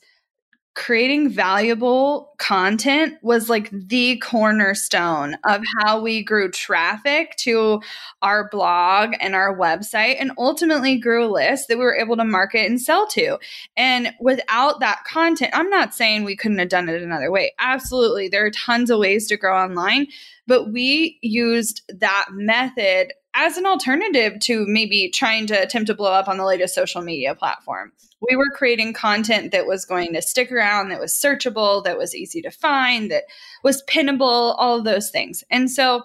creating 0.77 1.27
valuable 1.27 2.35
content 2.37 3.15
was 3.23 3.49
like 3.49 3.67
the 3.71 4.15
cornerstone 4.17 5.35
of 5.43 5.59
how 5.79 5.99
we 5.99 6.23
grew 6.23 6.51
traffic 6.51 7.35
to 7.35 7.81
our 8.21 8.47
blog 8.49 9.15
and 9.19 9.33
our 9.33 9.57
website 9.57 10.17
and 10.19 10.31
ultimately 10.37 10.95
grew 10.95 11.25
a 11.25 11.33
list 11.33 11.67
that 11.67 11.79
we 11.79 11.83
were 11.83 11.97
able 11.97 12.15
to 12.15 12.23
market 12.23 12.69
and 12.69 12.79
sell 12.79 13.07
to. 13.07 13.39
And 13.75 14.13
without 14.21 14.79
that 14.79 15.03
content, 15.03 15.49
I'm 15.55 15.71
not 15.71 15.95
saying 15.95 16.23
we 16.23 16.37
couldn't 16.37 16.59
have 16.59 16.69
done 16.69 16.89
it 16.89 17.01
another 17.01 17.31
way. 17.31 17.55
Absolutely. 17.57 18.27
There 18.27 18.45
are 18.45 18.51
tons 18.51 18.91
of 18.91 18.99
ways 18.99 19.27
to 19.29 19.37
grow 19.37 19.57
online, 19.57 20.05
but 20.45 20.71
we 20.71 21.17
used 21.23 21.81
that 21.99 22.27
method 22.31 23.13
as 23.37 23.55
an 23.55 23.67
alternative 23.67 24.39
to 24.39 24.65
maybe 24.67 25.09
trying 25.09 25.45
to 25.45 25.53
attempt 25.53 25.87
to 25.87 25.93
blow 25.93 26.11
up 26.11 26.27
on 26.27 26.37
the 26.37 26.45
latest 26.45 26.73
social 26.73 27.03
media 27.03 27.35
platform. 27.35 27.93
We 28.27 28.35
were 28.35 28.49
creating 28.49 28.93
content 28.93 29.51
that 29.51 29.67
was 29.67 29.85
going 29.85 30.11
to 30.15 30.23
stick 30.23 30.51
around, 30.51 30.89
that 30.89 30.99
was 30.99 31.13
searchable, 31.13 31.83
that 31.83 31.99
was 31.99 32.15
easy 32.15 32.41
to 32.41 32.49
find, 32.49 33.11
that 33.11 33.25
was 33.63 33.83
pinnable, 33.83 34.55
all 34.57 34.79
of 34.79 34.85
those 34.85 35.11
things. 35.11 35.43
And 35.51 35.69
so, 35.69 36.03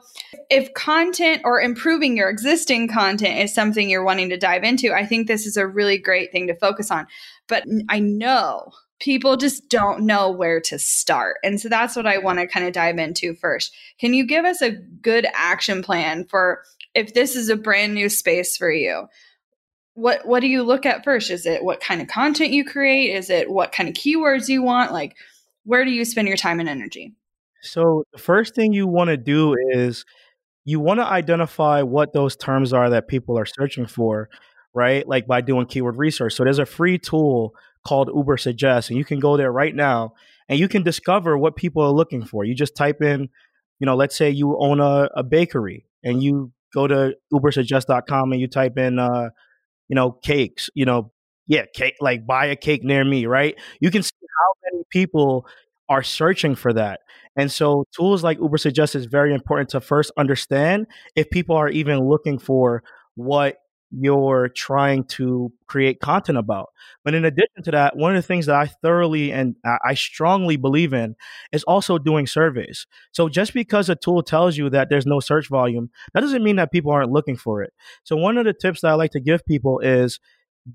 if 0.51 0.75
content 0.75 1.41
or 1.45 1.59
improving 1.59 2.19
your 2.19 2.29
existing 2.29 2.89
content 2.89 3.39
is 3.39 3.55
something 3.55 3.89
you're 3.89 4.05
wanting 4.05 4.29
to 4.29 4.37
dive 4.37 4.63
into, 4.63 4.93
I 4.93 5.07
think 5.07 5.27
this 5.27 5.47
is 5.47 5.57
a 5.57 5.67
really 5.67 5.97
great 5.97 6.33
thing 6.33 6.49
to 6.49 6.55
focus 6.55 6.91
on. 6.91 7.07
But 7.49 7.65
I 7.89 7.99
know 7.99 8.73
people 9.01 9.39
just 9.39 9.71
don't 9.71 10.03
know 10.03 10.31
where 10.31 10.61
to 10.61 10.79
start. 10.79 11.39
And 11.43 11.61
so 11.61 11.71
that's 11.71 11.97
what 11.97 12.07
I 12.07 12.19
want 12.19 12.39
to 12.39 12.47
kind 12.47 12.67
of 12.67 12.75
dive 12.75 12.99
into 12.99 13.35
first. 13.35 13.75
Can 13.99 14.13
you 14.13 14.25
give 14.25 14.45
us 14.45 14.61
a 14.61 14.71
good 14.71 15.27
action 15.35 15.83
plan 15.83 16.27
for 16.27 16.63
if 16.95 17.15
this 17.15 17.37
is 17.37 17.49
a 17.49 17.57
brand 17.57 17.95
new 17.95 18.09
space 18.09 18.57
for 18.57 18.71
you? 18.71 19.07
What 19.95 20.27
what 20.27 20.41
do 20.41 20.47
you 20.47 20.63
look 20.63 20.87
at 20.87 21.05
first? 21.05 21.31
Is 21.31 21.45
it 21.45 21.65
what 21.65 21.81
kind 21.81 22.01
of 22.01 22.09
content 22.09 22.51
you 22.51 22.65
create? 22.65 23.15
Is 23.15 23.29
it 23.29 23.51
what 23.51 23.73
kind 23.73 23.89
of 23.89 23.95
keywords 23.95 24.49
you 24.49 24.63
want? 24.63 24.93
Like 24.93 25.17
where 25.65 25.85
do 25.85 25.91
you 25.91 26.05
spend 26.05 26.29
your 26.29 26.37
time 26.37 26.61
and 26.61 26.69
energy? 26.69 27.15
So 27.61 28.05
the 28.13 28.19
first 28.19 28.55
thing 28.55 28.73
you 28.73 28.87
want 28.87 29.09
to 29.09 29.17
do 29.17 29.55
is 29.71 30.05
you 30.65 30.81
want 30.81 31.01
to 31.01 31.07
identify 31.07 31.83
what 31.83 32.13
those 32.13 32.37
terms 32.37 32.73
are 32.73 32.91
that 32.91 33.09
people 33.09 33.39
are 33.39 33.47
searching 33.47 33.87
for, 33.87 34.29
right? 34.75 35.07
Like 35.07 35.27
by 35.27 35.41
doing 35.41 35.67
keyword 35.67 35.97
research. 35.97 36.35
So 36.35 36.45
there's 36.45 36.59
a 36.59 36.67
free 36.67 36.99
tool 36.99 37.55
called 37.87 38.09
Ubersuggest 38.09 38.89
and 38.91 38.99
you 38.99 39.05
can 39.05 39.21
go 39.21 39.37
there 39.37 39.53
right 39.53 39.75
now 39.75 40.15
and 40.49 40.59
you 40.59 40.69
can 40.69 40.83
discover 40.83 41.37
what 41.37 41.57
people 41.57 41.83
are 41.83 41.91
looking 41.91 42.25
for. 42.25 42.45
You 42.45 42.55
just 42.55 42.77
type 42.77 43.03
in, 43.03 43.29
you 43.79 43.87
know, 43.87 43.97
let's 43.97 44.17
say 44.17 44.31
you 44.31 44.57
own 44.59 44.81
a, 44.81 45.09
a 45.15 45.23
bakery 45.23 45.87
and 46.03 46.23
you 46.23 46.53
go 46.75 46.87
to 46.87 47.15
ubersuggest.com 47.33 48.33
and 48.33 48.41
you 48.41 48.49
type 48.49 48.79
in, 48.79 48.99
uh, 48.99 49.31
you 49.89 49.95
know, 49.95 50.13
cakes, 50.13 50.71
you 50.75 50.85
know, 50.85 51.13
yeah, 51.47 51.65
cake, 51.75 51.95
like 52.01 52.27
buy 52.27 52.47
a 52.47 52.57
cake 52.57 52.85
near 52.85 53.05
me, 53.05 53.27
right? 53.27 53.57
You 53.81 53.91
can 53.91 54.03
see 54.03 54.11
how 54.21 54.55
many 54.65 54.85
people 54.91 55.47
are 55.89 56.03
searching 56.03 56.55
for 56.55 56.73
that. 56.73 57.01
And 57.37 57.51
so 57.51 57.85
tools 57.95 58.23
like 58.23 58.39
Ubersuggest 58.39 58.95
is 58.95 59.07
very 59.07 59.35
important 59.35 59.71
to 59.71 59.81
first 59.81 60.13
understand 60.17 60.87
if 61.17 61.31
people 61.31 61.57
are 61.57 61.69
even 61.69 62.09
looking 62.09 62.39
for 62.39 62.83
what 63.15 63.57
you're 63.95 64.49
trying 64.49 65.05
to 65.05 65.53
create 65.67 66.01
content 66.01 66.39
about. 66.39 66.71
But 67.05 67.15
in 67.15 67.25
addition 67.25 67.63
to 67.65 67.71
that, 67.73 67.97
one 67.97 68.17
of 68.17 68.23
the 68.23 68.27
things 68.27 68.47
that 68.47 68.57
I 68.57 68.67
thoroughly 68.67 69.33
and 69.33 69.57
I 69.85 69.95
strongly 69.95 70.57
believe 70.57 70.93
in 70.95 71.15
is 71.53 71.63
also 71.65 71.99
doing 71.99 72.27
surveys. 72.27 72.87
So 73.13 73.29
just 73.29 73.53
because 73.53 73.89
a 73.91 73.95
tool 73.95 74.23
tells 74.23 74.57
you 74.57 74.71
that 74.71 74.89
there's 74.89 75.07
no 75.07 75.21
search 75.21 75.49
volume, 75.49 75.91
that 76.15 76.21
doesn't 76.21 76.43
mean 76.43 76.57
that 76.57 76.73
people 76.73 76.91
aren't 76.91 77.13
looking 77.13 77.37
for 77.37 77.63
it. 77.63 77.73
So 78.03 78.17
one 78.17 78.39
of 78.39 78.45
the 78.45 78.55
tips 78.55 78.81
that 78.81 78.89
I 78.89 78.95
like 78.95 79.11
to 79.13 79.21
give 79.21 79.45
people 79.45 79.79
is 79.81 80.21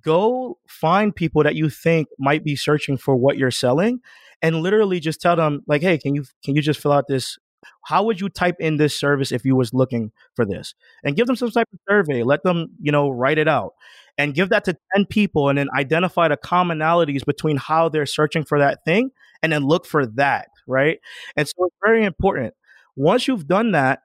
go 0.01 0.57
find 0.67 1.15
people 1.15 1.43
that 1.43 1.55
you 1.55 1.69
think 1.69 2.07
might 2.19 2.43
be 2.43 2.55
searching 2.55 2.97
for 2.97 3.15
what 3.15 3.37
you're 3.37 3.51
selling 3.51 3.99
and 4.41 4.57
literally 4.57 4.99
just 4.99 5.21
tell 5.21 5.35
them 5.35 5.61
like 5.67 5.81
hey 5.81 5.97
can 5.97 6.13
you 6.13 6.25
can 6.43 6.55
you 6.55 6.61
just 6.61 6.79
fill 6.79 6.91
out 6.91 7.05
this 7.07 7.37
how 7.85 8.03
would 8.03 8.19
you 8.21 8.29
type 8.29 8.55
in 8.59 8.77
this 8.77 8.95
service 8.97 9.31
if 9.31 9.45
you 9.45 9.55
was 9.55 9.73
looking 9.73 10.11
for 10.35 10.45
this? 10.45 10.73
And 11.03 11.15
give 11.15 11.27
them 11.27 11.35
some 11.35 11.51
type 11.51 11.67
of 11.73 11.79
survey 11.89 12.23
let 12.23 12.43
them 12.43 12.67
you 12.81 12.91
know 12.91 13.09
write 13.09 13.37
it 13.37 13.47
out. 13.47 13.73
And 14.19 14.33
give 14.33 14.49
that 14.49 14.65
to 14.65 14.75
10 14.95 15.05
people 15.05 15.47
and 15.47 15.59
then 15.59 15.67
identify 15.77 16.27
the 16.27 16.37
commonalities 16.37 17.23
between 17.23 17.57
how 17.57 17.87
they're 17.87 18.07
searching 18.07 18.43
for 18.43 18.57
that 18.57 18.83
thing 18.83 19.11
and 19.43 19.51
then 19.53 19.63
look 19.63 19.85
for 19.85 20.05
that 20.07 20.47
right? 20.67 20.99
And 21.37 21.47
so 21.47 21.65
it's 21.65 21.75
very 21.83 22.03
important. 22.03 22.53
Once 22.95 23.27
you've 23.27 23.47
done 23.47 23.71
that 23.71 24.01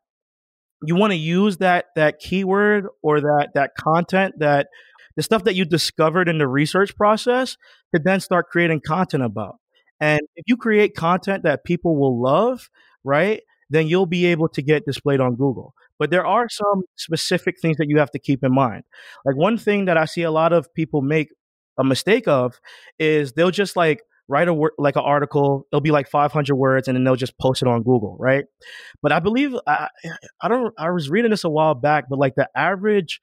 you 0.85 0.97
want 0.97 1.13
to 1.13 1.17
use 1.17 1.59
that 1.59 1.87
that 1.97 2.19
keyword 2.19 2.87
or 3.03 3.21
that 3.21 3.51
that 3.55 3.73
content 3.79 4.35
that 4.39 4.69
the 5.17 5.23
stuff 5.23 5.45
that 5.45 5.55
you 5.55 5.65
discovered 5.65 6.29
in 6.29 6.39
the 6.39 6.49
research 6.49 6.97
process 6.97 7.57
to 7.95 8.01
then 8.03 8.21
start 8.21 8.49
creating 8.49 8.81
content 8.85 9.23
about. 9.23 9.57
And 10.01 10.23
if 10.35 10.45
you 10.47 10.57
create 10.57 10.97
content 10.97 11.45
that 11.45 11.65
people 11.65 11.97
will 11.97 12.21
love 12.21 12.69
right 13.05 13.43
then 13.73 13.89
you'll 13.89 14.07
be 14.07 14.27
able 14.27 14.49
to 14.49 14.63
get 14.63 14.85
displayed 14.85 15.21
on 15.21 15.35
Google. 15.35 15.75
But 15.99 16.11
there 16.11 16.27
are 16.27 16.49
some 16.49 16.83
specific 16.97 17.57
things 17.61 17.77
that 17.79 17.89
you 17.89 17.99
have 17.99 18.11
to 18.11 18.19
keep 18.19 18.45
in 18.45 18.55
mind. 18.55 18.85
Like 19.25 19.37
one 19.37 19.57
thing 19.59 19.87
that 19.87 19.97
I 19.97 20.05
see 20.05 20.23
a 20.23 20.31
lot 20.31 20.53
of 20.53 20.73
people 20.75 21.01
make 21.01 21.29
a 21.79 21.85
mistake 21.85 22.29
of 22.29 22.61
is 22.99 23.33
they'll 23.33 23.51
just 23.51 23.77
like 23.77 24.03
write 24.29 24.49
a 24.49 24.55
word 24.55 24.73
like 24.79 24.97
an 24.97 25.03
article 25.03 25.67
it'll 25.73 25.81
be 25.81 25.91
like 25.91 26.09
500 26.09 26.55
words 26.55 26.87
and 26.87 26.97
then 26.97 27.05
they'll 27.05 27.17
just 27.17 27.37
post 27.39 27.61
it 27.61 27.69
on 27.69 27.83
google 27.83 28.17
right 28.21 28.45
but 29.03 29.11
i 29.11 29.19
believe 29.19 29.55
i, 29.67 29.89
I 30.41 30.49
don't 30.49 30.73
i 30.79 30.91
was 30.91 31.11
reading 31.11 31.31
this 31.31 31.45
a 31.45 31.51
while 31.51 31.75
back 31.75 32.05
but 32.09 32.19
like 32.19 32.35
the 32.37 32.49
average 32.55 33.21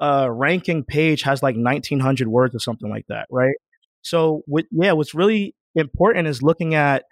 uh 0.00 0.28
ranking 0.30 0.84
page 0.84 1.22
has 1.22 1.42
like 1.42 1.56
1900 1.56 2.28
words 2.28 2.54
or 2.54 2.58
something 2.58 2.90
like 2.90 3.06
that 3.08 3.26
right 3.30 3.56
so 4.02 4.42
with 4.46 4.66
yeah 4.72 4.92
what's 4.92 5.14
really 5.14 5.54
important 5.74 6.28
is 6.28 6.42
looking 6.42 6.74
at 6.74 7.04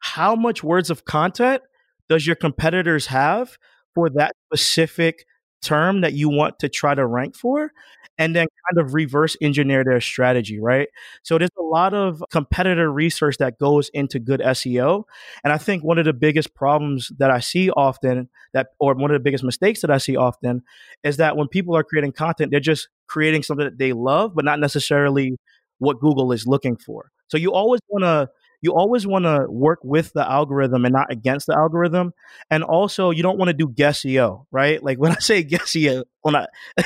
how 0.00 0.34
much 0.34 0.62
words 0.62 0.90
of 0.90 1.04
content 1.04 1.62
does 2.10 2.26
your 2.26 2.36
competitors 2.36 3.06
have 3.06 3.56
for 3.94 4.10
that 4.10 4.34
specific 4.52 5.24
term 5.62 6.02
that 6.02 6.14
you 6.14 6.28
want 6.28 6.58
to 6.58 6.68
try 6.68 6.94
to 6.94 7.06
rank 7.06 7.36
for 7.36 7.72
and 8.18 8.36
then 8.36 8.46
kind 8.68 8.86
of 8.86 8.94
reverse 8.94 9.36
engineer 9.40 9.82
their 9.84 10.00
strategy, 10.00 10.60
right? 10.60 10.88
So 11.22 11.38
there's 11.38 11.50
a 11.58 11.62
lot 11.62 11.94
of 11.94 12.22
competitor 12.30 12.92
research 12.92 13.38
that 13.38 13.58
goes 13.58 13.90
into 13.94 14.18
good 14.18 14.40
SEO. 14.40 15.04
And 15.44 15.52
I 15.52 15.58
think 15.58 15.84
one 15.84 15.98
of 15.98 16.04
the 16.04 16.12
biggest 16.12 16.54
problems 16.54 17.10
that 17.18 17.30
I 17.30 17.40
see 17.40 17.70
often 17.70 18.28
that 18.52 18.68
or 18.78 18.94
one 18.94 19.10
of 19.10 19.14
the 19.14 19.20
biggest 19.20 19.44
mistakes 19.44 19.80
that 19.80 19.90
I 19.90 19.98
see 19.98 20.16
often 20.16 20.62
is 21.02 21.16
that 21.18 21.36
when 21.36 21.48
people 21.48 21.74
are 21.76 21.84
creating 21.84 22.12
content, 22.12 22.50
they're 22.50 22.60
just 22.60 22.88
creating 23.06 23.42
something 23.42 23.64
that 23.64 23.78
they 23.78 23.92
love, 23.94 24.34
but 24.34 24.44
not 24.44 24.60
necessarily 24.60 25.36
what 25.78 26.00
Google 26.00 26.32
is 26.32 26.46
looking 26.46 26.76
for. 26.76 27.10
So 27.28 27.38
you 27.38 27.52
always 27.52 27.80
want 27.88 28.04
to 28.04 28.28
you 28.62 28.74
always 28.74 29.06
want 29.06 29.24
to 29.24 29.46
work 29.48 29.80
with 29.82 30.12
the 30.12 30.28
algorithm 30.28 30.84
and 30.84 30.92
not 30.92 31.10
against 31.10 31.46
the 31.46 31.56
algorithm. 31.56 32.12
And 32.50 32.62
also, 32.62 33.10
you 33.10 33.22
don't 33.22 33.38
want 33.38 33.48
to 33.48 33.54
do 33.54 33.68
guessio, 33.68 34.46
right? 34.50 34.82
Like 34.82 34.98
when 34.98 35.12
I 35.12 35.18
say 35.18 35.42
guessio, 35.44 36.04
when 36.22 36.36
I 36.36 36.46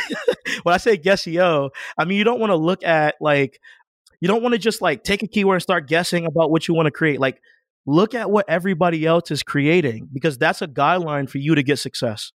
when 0.63 0.75
I 0.75 0.79
say 0.79 0.97
guessio, 0.97 1.71
I 1.99 2.05
mean 2.05 2.19
you 2.19 2.25
don't 2.25 2.41
want 2.41 2.51
to 2.51 2.57
look 2.57 2.85
at 2.85 3.17
like 3.21 3.61
you 4.21 4.29
don't 4.29 4.43
want 4.43 4.55
to 4.55 4.59
just 4.59 4.81
like 4.81 5.03
take 5.05 5.23
a 5.23 5.27
keyword 5.27 5.57
and 5.57 5.63
start 5.63 5.89
guessing 5.89 6.27
about 6.27 6.51
what 6.51 6.69
you 6.69 6.75
want 6.75 6.87
to 6.87 6.93
create. 6.93 7.21
Like 7.21 7.41
look 7.87 8.15
at 8.15 8.31
what 8.31 8.47
everybody 8.49 9.05
else 9.05 9.31
is 9.31 9.43
creating 9.43 10.09
because 10.13 10.39
that's 10.39 10.63
a 10.63 10.67
guideline 10.69 11.29
for 11.29 11.39
you 11.39 11.55
to 11.55 11.63
get 11.63 11.79
success. 11.79 12.33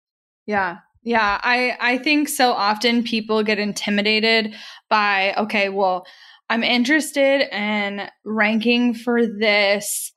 Yeah. 0.47 0.79
Yeah, 1.05 1.41
I 1.43 1.77
I 1.81 1.99
think 1.99 2.29
so 2.29 2.53
often 2.53 3.05
people 3.05 3.43
get 3.43 3.59
intimidated 3.59 4.55
by 4.91 5.33
okay, 5.39 5.69
well, 5.69 6.05
I'm 6.51 6.63
interested 6.63 7.55
in 7.55 8.09
ranking 8.25 8.95
for 8.95 9.27
this, 9.27 10.13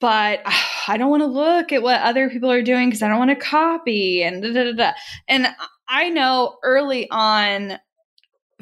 but 0.00 0.40
I 0.88 0.96
don't 0.96 1.10
want 1.10 1.22
to 1.22 1.26
look 1.26 1.72
at 1.72 1.82
what 1.82 2.00
other 2.00 2.30
people 2.30 2.50
are 2.50 2.62
doing 2.62 2.88
because 2.88 3.02
I 3.02 3.08
don't 3.08 3.18
want 3.18 3.30
to 3.30 3.36
copy 3.36 4.22
and 4.22 4.42
da, 4.42 4.52
da, 4.52 4.72
da, 4.72 4.92
and 5.28 5.48
I 5.88 6.08
know 6.08 6.56
early 6.62 7.08
on 7.10 7.78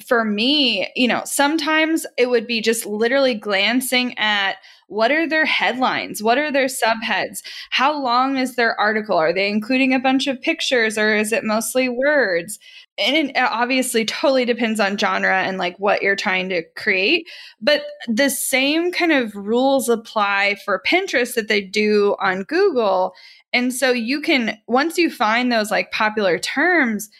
for 0.07 0.25
me, 0.25 0.91
you 0.95 1.09
know, 1.09 1.23
sometimes 1.25 2.05
it 2.19 2.29
would 2.29 2.47
be 2.47 2.61
just 2.61 2.85
literally 2.85 3.35
glancing 3.35 4.17
at 4.19 4.57
what 4.89 5.11
are 5.11 5.27
their 5.27 5.47
headlines? 5.47 6.23
What 6.23 6.39
are 6.39 6.53
their 6.53 6.67
subheads? 6.67 7.43
How 7.71 8.01
long 8.01 8.37
is 8.37 8.57
their 8.57 8.79
article? 8.79 9.17
Are 9.17 9.33
they 9.33 9.49
including 9.49 9.95
a 9.95 9.99
bunch 9.99 10.27
of 10.27 10.41
pictures 10.41 10.99
or 10.99 11.17
is 11.17 11.33
it 11.33 11.45
mostly 11.45 11.89
words? 11.89 12.59
And 12.99 13.31
it 13.31 13.37
uh, 13.37 13.49
obviously 13.50 14.05
totally 14.05 14.45
depends 14.45 14.81
on 14.81 14.97
genre 14.97 15.43
and 15.43 15.59
like 15.59 15.76
what 15.79 16.03
you're 16.03 16.17
trying 16.17 16.49
to 16.49 16.62
create 16.76 17.29
but 17.61 17.83
the 18.09 18.31
same 18.31 18.91
kind 18.91 19.12
of 19.12 19.35
rules 19.35 19.88
apply 19.88 20.57
for 20.65 20.83
pinterest 20.87 21.35
that 21.35 21.49
they 21.49 21.61
do 21.61 22.17
on 22.21 22.43
google 22.43 23.12
and 23.53 23.73
so 23.73 23.91
you 23.91 24.21
can 24.21 24.59
once 24.67 24.99
you 24.99 25.11
find 25.11 25.50
those 25.50 25.71
like 25.71 25.91
popular 25.91 26.38
terms 26.38 27.11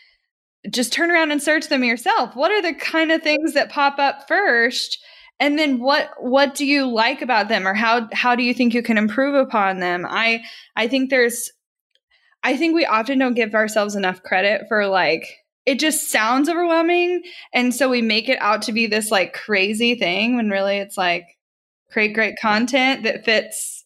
just 0.71 0.93
turn 0.93 1.11
around 1.11 1.31
and 1.31 1.43
search 1.43 1.69
them 1.69 1.85
yourself. 1.85 2.35
What 2.35 2.51
are 2.51 2.63
the 2.63 2.75
kind 2.75 3.13
of 3.13 3.23
things 3.23 3.55
that 3.55 3.71
pop 3.71 3.99
up 3.99 4.27
first 4.27 4.99
and 5.39 5.59
then 5.59 5.81
what 5.81 6.11
what 6.19 6.55
do 6.55 6.65
you 6.65 6.87
like 6.87 7.21
about 7.21 7.49
them 7.49 7.67
or 7.69 7.75
how 7.75 8.09
how 8.13 8.35
do 8.35 8.43
you 8.43 8.55
think 8.55 8.73
you 8.73 8.83
can 8.83 8.99
improve 8.99 9.35
upon 9.35 9.81
them? 9.81 10.07
I 10.09 10.43
i 10.77 10.89
think 10.89 11.11
there's 11.11 11.53
i 12.43 12.57
think 12.57 12.75
we 12.75 12.87
often 12.87 13.19
don't 13.19 13.35
give 13.35 13.55
ourselves 13.55 13.95
enough 13.95 14.23
credit 14.23 14.63
for 14.69 14.87
like 14.87 15.27
it 15.67 15.79
just 15.79 16.11
sounds 16.11 16.49
overwhelming 16.49 17.23
and 17.53 17.75
so 17.75 17.89
we 17.89 18.01
make 18.01 18.29
it 18.29 18.41
out 18.41 18.63
to 18.63 18.73
be 18.73 18.87
this 18.87 19.11
like 19.11 19.35
crazy 19.35 19.95
thing 19.95 20.37
when 20.37 20.49
really 20.49 20.79
it's 20.79 20.97
like 20.97 21.27
create 21.91 22.15
great 22.15 22.37
content 22.41 23.03
that 23.03 23.25
fits 23.25 23.77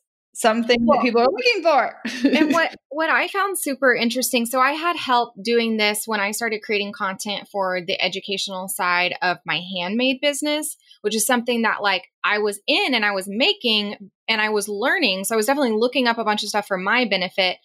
something 0.40 0.78
well, 0.86 0.98
that 0.98 1.04
people 1.04 1.20
are 1.20 1.26
looking 1.30 1.62
for. 1.62 2.38
and 2.38 2.52
what 2.52 2.74
what 2.88 3.10
I 3.10 3.28
found 3.28 3.58
super 3.58 3.94
interesting, 3.94 4.46
so 4.46 4.58
I 4.58 4.72
had 4.72 4.96
help 4.96 5.34
doing 5.42 5.76
this 5.76 6.04
when 6.06 6.18
I 6.18 6.30
started 6.30 6.62
creating 6.62 6.92
content 6.92 7.48
for 7.52 7.80
the 7.86 8.00
educational 8.02 8.68
side 8.68 9.14
of 9.22 9.38
my 9.44 9.60
handmade 9.76 10.20
business, 10.20 10.76
which 11.02 11.14
is 11.14 11.26
something 11.26 11.62
that 11.62 11.82
like 11.82 12.04
I 12.24 12.38
was 12.38 12.58
in 12.66 12.94
and 12.94 13.04
I 13.04 13.12
was 13.12 13.26
making 13.28 14.10
and 14.28 14.40
I 14.40 14.48
was 14.48 14.68
learning. 14.68 15.24
So 15.24 15.34
I 15.34 15.36
was 15.36 15.46
definitely 15.46 15.76
looking 15.76 16.06
up 16.06 16.18
a 16.18 16.24
bunch 16.24 16.42
of 16.42 16.48
stuff 16.48 16.66
for 16.66 16.78
my 16.78 17.04
benefit 17.04 17.58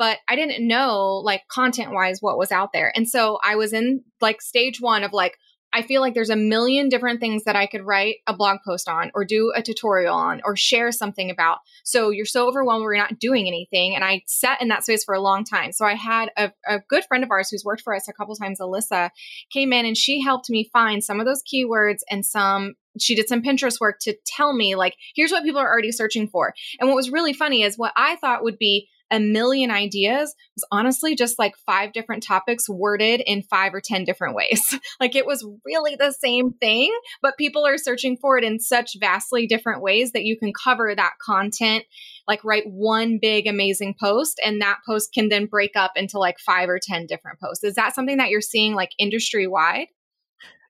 but 0.00 0.16
I 0.26 0.34
didn't 0.34 0.66
know 0.66 1.20
like 1.22 1.42
content 1.48 1.92
wise 1.92 2.22
what 2.22 2.38
was 2.38 2.50
out 2.50 2.70
there. 2.72 2.90
And 2.96 3.06
so 3.06 3.38
I 3.44 3.56
was 3.56 3.74
in 3.74 4.02
like 4.22 4.40
stage 4.40 4.80
one 4.80 5.04
of 5.04 5.12
like, 5.12 5.36
I 5.74 5.82
feel 5.82 6.00
like 6.00 6.14
there's 6.14 6.30
a 6.30 6.36
million 6.36 6.88
different 6.88 7.20
things 7.20 7.44
that 7.44 7.54
I 7.54 7.66
could 7.66 7.82
write 7.82 8.16
a 8.26 8.34
blog 8.34 8.60
post 8.66 8.88
on 8.88 9.10
or 9.14 9.26
do 9.26 9.52
a 9.54 9.62
tutorial 9.62 10.14
on 10.14 10.40
or 10.42 10.56
share 10.56 10.90
something 10.90 11.28
about. 11.30 11.58
So 11.84 12.08
you're 12.08 12.24
so 12.24 12.48
overwhelmed 12.48 12.82
where 12.82 12.94
you're 12.94 13.02
not 13.02 13.18
doing 13.18 13.46
anything. 13.46 13.94
And 13.94 14.02
I 14.02 14.22
sat 14.26 14.62
in 14.62 14.68
that 14.68 14.84
space 14.84 15.04
for 15.04 15.14
a 15.14 15.20
long 15.20 15.44
time. 15.44 15.70
So 15.70 15.84
I 15.84 15.96
had 15.96 16.30
a, 16.34 16.50
a 16.66 16.80
good 16.88 17.04
friend 17.04 17.22
of 17.22 17.30
ours 17.30 17.50
who's 17.50 17.62
worked 17.62 17.82
for 17.82 17.94
us 17.94 18.08
a 18.08 18.14
couple 18.14 18.34
times, 18.36 18.58
Alyssa, 18.58 19.10
came 19.52 19.74
in 19.74 19.84
and 19.84 19.98
she 19.98 20.22
helped 20.22 20.48
me 20.48 20.70
find 20.72 21.04
some 21.04 21.20
of 21.20 21.26
those 21.26 21.42
keywords 21.42 21.98
and 22.10 22.24
some 22.24 22.72
she 22.98 23.14
did 23.14 23.28
some 23.28 23.42
Pinterest 23.42 23.78
work 23.80 23.98
to 24.00 24.16
tell 24.26 24.52
me, 24.52 24.74
like, 24.74 24.94
here's 25.14 25.30
what 25.30 25.44
people 25.44 25.60
are 25.60 25.70
already 25.70 25.92
searching 25.92 26.26
for. 26.26 26.54
And 26.80 26.88
what 26.88 26.96
was 26.96 27.10
really 27.10 27.32
funny 27.32 27.62
is 27.62 27.76
what 27.76 27.92
I 27.96 28.16
thought 28.16 28.42
would 28.42 28.58
be 28.58 28.88
a 29.10 29.18
million 29.18 29.70
ideas 29.70 30.34
was 30.56 30.64
honestly 30.70 31.14
just 31.14 31.38
like 31.38 31.54
five 31.66 31.92
different 31.92 32.22
topics 32.22 32.68
worded 32.68 33.22
in 33.26 33.42
five 33.42 33.74
or 33.74 33.80
10 33.80 34.04
different 34.04 34.34
ways. 34.34 34.78
like 35.00 35.16
it 35.16 35.26
was 35.26 35.46
really 35.64 35.96
the 35.96 36.12
same 36.12 36.52
thing, 36.52 36.92
but 37.22 37.36
people 37.36 37.66
are 37.66 37.78
searching 37.78 38.16
for 38.16 38.38
it 38.38 38.44
in 38.44 38.60
such 38.60 38.96
vastly 39.00 39.46
different 39.46 39.82
ways 39.82 40.12
that 40.12 40.24
you 40.24 40.38
can 40.38 40.52
cover 40.52 40.94
that 40.94 41.14
content, 41.24 41.84
like 42.28 42.44
write 42.44 42.64
one 42.66 43.18
big 43.20 43.46
amazing 43.46 43.94
post, 43.98 44.40
and 44.44 44.60
that 44.60 44.78
post 44.86 45.12
can 45.12 45.28
then 45.28 45.46
break 45.46 45.72
up 45.76 45.92
into 45.96 46.18
like 46.18 46.38
five 46.38 46.68
or 46.68 46.78
10 46.80 47.06
different 47.06 47.40
posts. 47.40 47.64
Is 47.64 47.74
that 47.74 47.94
something 47.94 48.18
that 48.18 48.30
you're 48.30 48.40
seeing 48.40 48.74
like 48.74 48.90
industry 48.98 49.46
wide? 49.46 49.88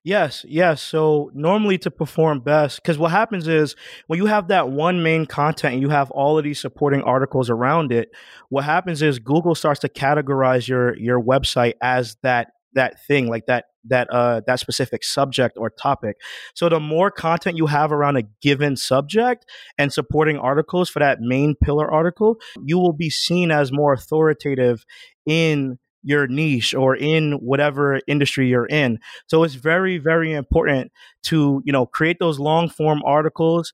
Yes, 0.03 0.43
yes. 0.47 0.81
So 0.81 1.29
normally 1.35 1.77
to 1.79 1.91
perform 1.91 2.39
best, 2.39 2.81
because 2.81 2.97
what 2.97 3.11
happens 3.11 3.47
is 3.47 3.75
when 4.07 4.17
you 4.17 4.25
have 4.25 4.47
that 4.47 4.69
one 4.69 5.03
main 5.03 5.27
content 5.27 5.73
and 5.73 5.81
you 5.81 5.89
have 5.89 6.09
all 6.11 6.39
of 6.39 6.43
these 6.43 6.59
supporting 6.59 7.03
articles 7.03 7.51
around 7.51 7.91
it, 7.91 8.09
what 8.49 8.63
happens 8.63 9.03
is 9.03 9.19
Google 9.19 9.53
starts 9.53 9.79
to 9.81 9.89
categorize 9.89 10.67
your 10.67 10.97
your 10.97 11.21
website 11.21 11.73
as 11.83 12.17
that 12.23 12.47
that 12.73 13.05
thing, 13.05 13.27
like 13.27 13.45
that 13.45 13.65
that 13.89 14.07
uh 14.11 14.41
that 14.47 14.59
specific 14.59 15.03
subject 15.03 15.55
or 15.55 15.69
topic. 15.69 16.17
So 16.55 16.67
the 16.67 16.79
more 16.79 17.11
content 17.11 17.57
you 17.57 17.67
have 17.67 17.91
around 17.91 18.17
a 18.17 18.23
given 18.41 18.77
subject 18.77 19.45
and 19.77 19.93
supporting 19.93 20.37
articles 20.37 20.89
for 20.89 20.97
that 20.97 21.19
main 21.21 21.53
pillar 21.63 21.91
article, 21.91 22.37
you 22.63 22.79
will 22.79 22.93
be 22.93 23.11
seen 23.11 23.51
as 23.51 23.71
more 23.71 23.93
authoritative 23.93 24.83
in 25.27 25.77
your 26.03 26.27
niche 26.27 26.73
or 26.73 26.95
in 26.95 27.33
whatever 27.33 27.99
industry 28.07 28.47
you're 28.49 28.65
in. 28.65 28.99
So 29.27 29.43
it's 29.43 29.55
very, 29.55 29.97
very 29.97 30.33
important 30.33 30.91
to, 31.23 31.61
you 31.65 31.71
know, 31.71 31.85
create 31.85 32.17
those 32.19 32.39
long 32.39 32.69
form 32.69 33.01
articles. 33.05 33.73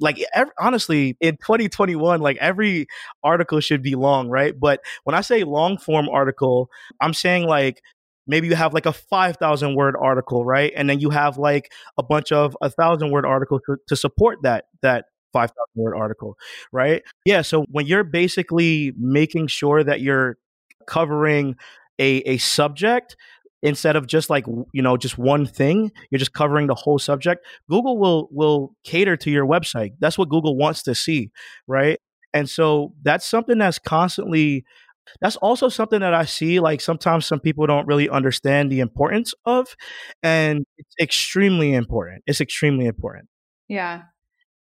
Like 0.00 0.24
every, 0.34 0.52
honestly, 0.60 1.16
in 1.20 1.36
2021, 1.38 2.20
like 2.20 2.36
every 2.38 2.86
article 3.24 3.60
should 3.60 3.82
be 3.82 3.96
long, 3.96 4.28
right? 4.28 4.54
But 4.58 4.80
when 5.04 5.14
I 5.16 5.22
say 5.22 5.42
long 5.44 5.76
form 5.78 6.08
article, 6.08 6.70
I'm 7.00 7.14
saying 7.14 7.46
like 7.46 7.82
maybe 8.26 8.46
you 8.46 8.54
have 8.54 8.74
like 8.74 8.86
a 8.86 8.92
5000 8.92 9.74
word 9.74 9.96
article 10.00 10.44
right 10.44 10.72
and 10.76 10.88
then 10.88 11.00
you 11.00 11.10
have 11.10 11.38
like 11.38 11.72
a 11.96 12.02
bunch 12.02 12.30
of 12.30 12.56
a 12.60 12.70
thousand 12.70 13.10
word 13.10 13.24
articles 13.24 13.62
to, 13.66 13.76
to 13.88 13.96
support 13.96 14.38
that 14.42 14.66
that 14.82 15.06
5000 15.32 15.54
word 15.74 15.96
article 15.96 16.36
right 16.72 17.02
yeah 17.24 17.42
so 17.42 17.64
when 17.70 17.86
you're 17.86 18.04
basically 18.04 18.92
making 18.98 19.46
sure 19.46 19.82
that 19.82 20.00
you're 20.00 20.36
covering 20.88 21.54
a, 21.98 22.16
a 22.20 22.38
subject 22.38 23.16
instead 23.62 23.96
of 23.96 24.06
just 24.06 24.30
like 24.30 24.46
you 24.72 24.82
know 24.82 24.96
just 24.96 25.18
one 25.18 25.44
thing 25.44 25.90
you're 26.10 26.18
just 26.18 26.32
covering 26.32 26.68
the 26.68 26.74
whole 26.74 26.98
subject 26.98 27.44
google 27.68 27.98
will 27.98 28.28
will 28.30 28.74
cater 28.84 29.16
to 29.16 29.30
your 29.30 29.46
website. 29.46 29.92
That's 29.98 30.16
what 30.16 30.28
google 30.28 30.56
wants 30.56 30.82
to 30.84 30.94
see 30.94 31.30
right? 31.66 31.98
And 32.34 32.48
so 32.48 32.92
that's 33.02 33.26
something 33.26 33.58
that's 33.58 33.78
constantly 33.78 34.64
that's 35.22 35.36
also 35.36 35.70
something 35.70 36.00
that 36.00 36.12
i 36.12 36.26
see 36.26 36.60
like 36.60 36.82
sometimes 36.82 37.24
some 37.24 37.40
people 37.40 37.66
don't 37.66 37.86
really 37.86 38.10
understand 38.10 38.70
the 38.70 38.80
importance 38.80 39.32
of 39.46 39.74
and 40.22 40.66
it's 40.76 40.94
extremely 41.00 41.72
important 41.72 42.22
it's 42.26 42.40
extremely 42.40 42.86
important. 42.86 43.28
Yeah. 43.68 44.02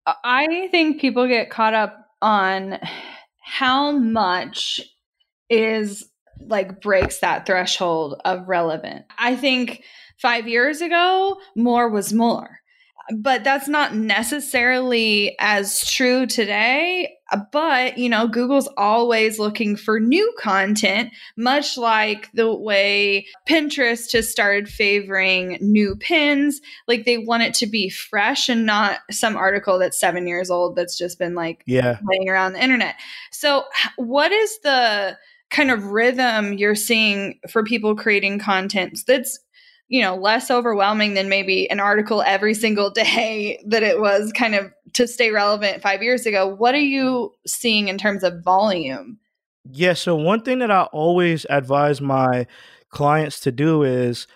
I 0.05 0.67
think 0.71 0.99
people 0.99 1.27
get 1.27 1.49
caught 1.49 1.73
up 1.73 1.95
on 2.21 2.79
how 3.43 3.91
much 3.91 4.81
is 5.51 6.09
like 6.47 6.81
breaks 6.81 7.19
that 7.19 7.45
threshold 7.45 8.19
of 8.25 8.47
relevant. 8.47 9.05
I 9.19 9.35
think 9.35 9.83
five 10.17 10.47
years 10.47 10.81
ago, 10.81 11.37
more 11.55 11.89
was 11.89 12.13
more. 12.13 12.57
But 13.17 13.43
that's 13.43 13.67
not 13.67 13.95
necessarily 13.95 15.35
as 15.39 15.85
true 15.89 16.25
today. 16.25 17.17
Uh, 17.31 17.39
but, 17.51 17.97
you 17.97 18.07
know, 18.07 18.27
Google's 18.27 18.69
always 18.77 19.39
looking 19.39 19.75
for 19.75 19.99
new 19.99 20.33
content, 20.39 21.11
much 21.35 21.77
like 21.77 22.31
the 22.33 22.53
way 22.53 23.25
Pinterest 23.49 24.09
just 24.09 24.29
started 24.29 24.69
favoring 24.69 25.57
new 25.59 25.95
pins. 25.95 26.61
Like 26.87 27.03
they 27.03 27.17
want 27.17 27.43
it 27.43 27.53
to 27.55 27.67
be 27.67 27.89
fresh 27.89 28.47
and 28.47 28.65
not 28.65 28.99
some 29.09 29.35
article 29.35 29.79
that's 29.79 29.99
seven 29.99 30.27
years 30.27 30.49
old 30.49 30.75
that's 30.75 30.97
just 30.97 31.19
been 31.19 31.35
like 31.35 31.63
yeah. 31.65 31.97
laying 32.07 32.29
around 32.29 32.53
the 32.53 32.63
internet. 32.63 32.95
So, 33.31 33.65
what 33.97 34.31
is 34.31 34.59
the 34.59 35.17
kind 35.51 35.69
of 35.69 35.85
rhythm 35.85 36.53
you're 36.53 36.75
seeing 36.75 37.39
for 37.49 37.63
people 37.63 37.95
creating 37.95 38.39
content 38.39 38.99
that's 39.05 39.37
you 39.89 40.01
know 40.01 40.15
less 40.15 40.49
overwhelming 40.49 41.13
than 41.13 41.29
maybe 41.29 41.69
an 41.69 41.79
article 41.79 42.23
every 42.25 42.53
single 42.53 42.89
day 43.03 43.61
that 43.67 43.83
it 43.83 43.99
was 43.99 44.31
kind 44.31 44.55
of 44.55 44.71
to 44.93 45.07
stay 45.07 45.31
relevant 45.31 45.81
5 45.81 46.03
years 46.03 46.25
ago. 46.25 46.45
What 46.47 46.75
are 46.75 46.79
you 46.79 47.33
seeing 47.47 47.87
in 47.87 47.97
terms 47.97 48.23
of 48.23 48.43
volume? 48.43 49.19
Yeah 49.69 49.93
so 49.93 50.15
one 50.15 50.41
thing 50.41 50.59
that 50.59 50.71
i 50.71 50.83
always 50.85 51.45
advise 51.49 52.01
my 52.01 52.47
clients 52.89 53.39
to 53.41 53.51
do 53.51 53.83
is 53.83 54.27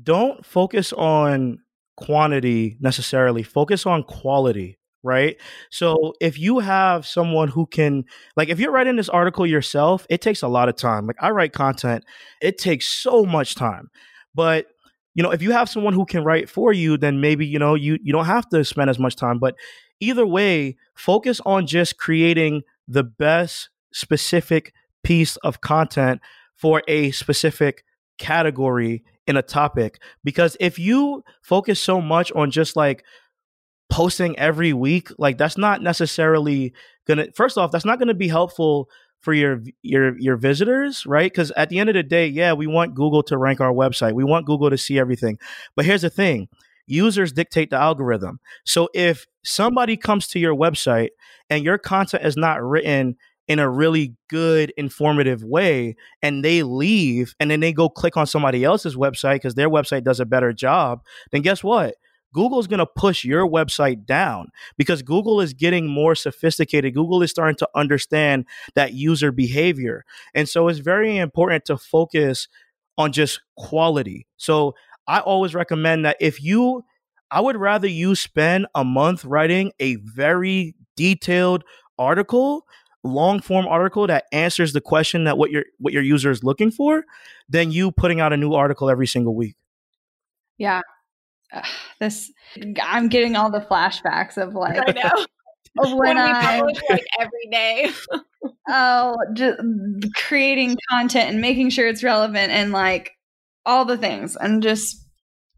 don't 0.00 0.46
focus 0.46 0.92
on 0.92 1.58
quantity 1.96 2.76
necessarily. 2.80 3.42
Focus 3.42 3.86
on 3.86 4.02
quality 4.02 4.78
right? 5.02 5.36
So 5.70 6.14
if 6.20 6.38
you 6.38 6.60
have 6.60 7.06
someone 7.06 7.48
who 7.48 7.66
can, 7.66 8.04
like, 8.36 8.48
if 8.48 8.60
you're 8.60 8.72
writing 8.72 8.96
this 8.96 9.08
article 9.08 9.46
yourself, 9.46 10.06
it 10.08 10.20
takes 10.20 10.42
a 10.42 10.48
lot 10.48 10.68
of 10.68 10.76
time. 10.76 11.06
Like, 11.06 11.16
I 11.20 11.30
write 11.30 11.52
content, 11.52 12.04
it 12.40 12.58
takes 12.58 12.86
so 12.86 13.24
much 13.24 13.54
time. 13.54 13.90
But 14.34 14.66
you 15.14 15.22
know, 15.22 15.30
if 15.30 15.42
you 15.42 15.50
have 15.52 15.68
someone 15.68 15.92
who 15.92 16.06
can 16.06 16.24
write 16.24 16.48
for 16.48 16.72
you, 16.72 16.96
then 16.96 17.20
maybe 17.20 17.46
you 17.46 17.58
know 17.58 17.74
you 17.74 17.98
you 18.02 18.12
don't 18.12 18.24
have 18.24 18.48
to 18.48 18.64
spend 18.64 18.88
as 18.88 18.98
much 18.98 19.14
time. 19.16 19.38
But 19.38 19.56
either 20.00 20.26
way, 20.26 20.76
focus 20.94 21.40
on 21.44 21.66
just 21.66 21.98
creating 21.98 22.62
the 22.88 23.04
best 23.04 23.68
specific 23.92 24.72
piece 25.02 25.36
of 25.38 25.60
content 25.60 26.20
for 26.56 26.82
a 26.88 27.10
specific 27.10 27.84
category 28.18 29.02
in 29.26 29.36
a 29.36 29.42
topic 29.42 30.00
because 30.24 30.56
if 30.60 30.78
you 30.78 31.22
focus 31.42 31.80
so 31.80 32.00
much 32.00 32.32
on 32.32 32.50
just 32.50 32.76
like 32.76 33.04
posting 33.90 34.38
every 34.38 34.72
week 34.72 35.08
like 35.18 35.36
that's 35.38 35.58
not 35.58 35.82
necessarily 35.82 36.72
gonna 37.06 37.26
first 37.34 37.58
off 37.58 37.70
that's 37.70 37.84
not 37.84 37.98
gonna 37.98 38.14
be 38.14 38.28
helpful 38.28 38.88
for 39.20 39.32
your 39.32 39.62
your 39.82 40.18
your 40.18 40.36
visitors 40.36 41.06
right? 41.06 41.30
Because 41.30 41.50
at 41.52 41.68
the 41.68 41.78
end 41.78 41.88
of 41.88 41.94
the 41.94 42.02
day 42.02 42.26
yeah 42.26 42.52
we 42.52 42.66
want 42.66 42.94
google 42.94 43.22
to 43.24 43.36
rank 43.36 43.60
our 43.60 43.72
website. 43.72 44.14
We 44.14 44.24
want 44.24 44.46
google 44.46 44.70
to 44.70 44.78
see 44.78 44.98
everything. 44.98 45.38
But 45.76 45.84
here's 45.84 46.02
the 46.02 46.10
thing. 46.10 46.48
Users 46.86 47.32
dictate 47.32 47.70
the 47.70 47.76
algorithm. 47.76 48.40
So 48.64 48.88
if 48.92 49.26
somebody 49.44 49.96
comes 49.96 50.26
to 50.28 50.38
your 50.38 50.54
website 50.54 51.10
and 51.48 51.64
your 51.64 51.78
content 51.78 52.24
is 52.24 52.36
not 52.36 52.62
written 52.62 53.16
in 53.48 53.58
a 53.58 53.68
really 53.68 54.14
good 54.28 54.72
informative 54.76 55.42
way 55.44 55.96
and 56.22 56.44
they 56.44 56.62
leave 56.62 57.34
and 57.40 57.50
then 57.50 57.60
they 57.60 57.72
go 57.72 57.88
click 57.88 58.16
on 58.16 58.26
somebody 58.26 58.64
else's 58.64 58.96
website 58.96 59.34
because 59.34 59.54
their 59.54 59.68
website 59.68 60.04
does 60.04 60.20
a 60.20 60.26
better 60.26 60.52
job 60.52 61.02
then 61.32 61.42
guess 61.42 61.62
what 61.62 61.94
Google 62.32 62.58
is 62.58 62.66
going 62.66 62.78
to 62.78 62.86
push 62.86 63.24
your 63.24 63.46
website 63.48 64.06
down 64.06 64.48
because 64.76 65.02
Google 65.02 65.40
is 65.40 65.52
getting 65.52 65.86
more 65.86 66.14
sophisticated. 66.14 66.94
Google 66.94 67.22
is 67.22 67.30
starting 67.30 67.56
to 67.56 67.68
understand 67.74 68.46
that 68.74 68.94
user 68.94 69.32
behavior. 69.32 70.04
And 70.34 70.48
so 70.48 70.68
it's 70.68 70.78
very 70.78 71.18
important 71.18 71.64
to 71.66 71.76
focus 71.76 72.48
on 72.98 73.12
just 73.12 73.40
quality. 73.56 74.26
So 74.36 74.74
I 75.06 75.20
always 75.20 75.54
recommend 75.54 76.04
that 76.04 76.16
if 76.20 76.42
you, 76.42 76.84
I 77.30 77.40
would 77.40 77.56
rather 77.56 77.88
you 77.88 78.14
spend 78.14 78.66
a 78.74 78.84
month 78.84 79.24
writing 79.24 79.72
a 79.80 79.96
very 79.96 80.74
detailed 80.96 81.64
article 81.98 82.66
long 83.04 83.40
form 83.40 83.66
article 83.66 84.06
that 84.06 84.24
answers 84.32 84.72
the 84.72 84.80
question 84.80 85.24
that 85.24 85.36
what 85.36 85.50
your 85.50 85.64
what 85.78 85.92
your 85.92 86.02
user 86.02 86.30
is 86.30 86.44
looking 86.44 86.70
for 86.70 87.04
than 87.48 87.72
you 87.72 87.90
putting 87.90 88.20
out 88.20 88.32
a 88.32 88.36
new 88.36 88.54
article 88.54 88.88
every 88.88 89.06
single 89.06 89.34
week. 89.34 89.56
Yeah, 90.58 90.82
this 92.00 92.32
I'm 92.82 93.08
getting 93.08 93.36
all 93.36 93.50
the 93.50 93.60
flashbacks 93.60 94.36
of 94.36 94.54
like 94.54 94.78
I 94.78 94.92
know. 94.92 95.26
Of 95.78 95.90
when, 95.92 96.00
when 96.00 96.18
I 96.18 96.60
like 96.60 97.04
every 97.18 97.48
day. 97.50 97.90
oh, 98.68 99.16
just 99.32 99.58
creating 100.16 100.76
content 100.90 101.30
and 101.30 101.40
making 101.40 101.70
sure 101.70 101.88
it's 101.88 102.04
relevant 102.04 102.52
and 102.52 102.72
like 102.72 103.12
all 103.64 103.86
the 103.86 103.96
things 103.96 104.36
and 104.36 104.62
just 104.62 105.02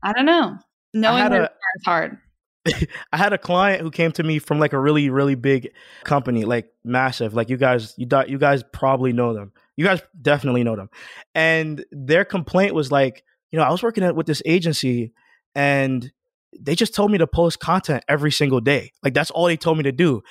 I 0.05 0.13
don't 0.13 0.27
know. 0.27 0.57
Knowing 0.93 1.31
where 1.31 1.43
it's 1.43 1.85
hard. 1.85 2.19
I 3.13 3.17
had 3.17 3.33
a 3.33 3.39
client 3.39 3.83
who 3.83 3.91
came 3.91 4.13
to 4.13 4.23
me 4.23 4.39
from 4.39 4.61
like 4.61 4.73
a 4.73 4.79
really 4.79 5.11
really 5.11 5.35
big 5.35 5.71
company, 6.05 6.45
like 6.45 6.71
massive. 6.85 7.35
Like 7.35 7.49
you 7.49 7.57
guys, 7.57 7.93
you 7.97 8.07
you 8.29 8.39
guys 8.39 8.63
probably 8.73 9.13
know 9.13 9.35
them. 9.35 9.53
You 9.77 9.85
guys 9.85 10.01
definitely 10.23 10.63
know 10.63 10.77
them. 10.77 10.91
And 11.35 11.85
their 11.91 12.25
complaint 12.25 12.73
was 12.73 12.93
like, 12.93 13.25
you 13.51 13.59
know, 13.59 13.65
I 13.65 13.71
was 13.71 13.83
working 13.83 14.05
at 14.05 14.15
with 14.15 14.27
this 14.27 14.43
agency 14.47 15.13
and 15.55 16.13
they 16.59 16.75
just 16.75 16.95
told 16.95 17.11
me 17.11 17.19
to 17.19 17.27
post 17.27 17.61
content 17.61 18.05
every 18.09 18.31
single 18.31 18.61
day. 18.61 18.93
Like 19.03 19.15
that's 19.15 19.31
all 19.31 19.47
they 19.47 19.57
told 19.57 19.77
me 19.77 19.85
to 19.85 19.93
do. 19.93 20.23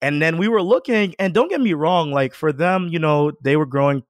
And 0.00 0.22
then 0.22 0.38
we 0.38 0.48
were 0.48 0.62
looking, 0.62 1.14
and 1.18 1.34
don't 1.34 1.50
get 1.50 1.60
me 1.60 1.72
wrong, 1.72 2.12
like 2.12 2.34
for 2.34 2.52
them, 2.52 2.88
you 2.88 2.98
know, 2.98 3.32
they 3.42 3.56
were 3.56 3.66
growing 3.66 4.02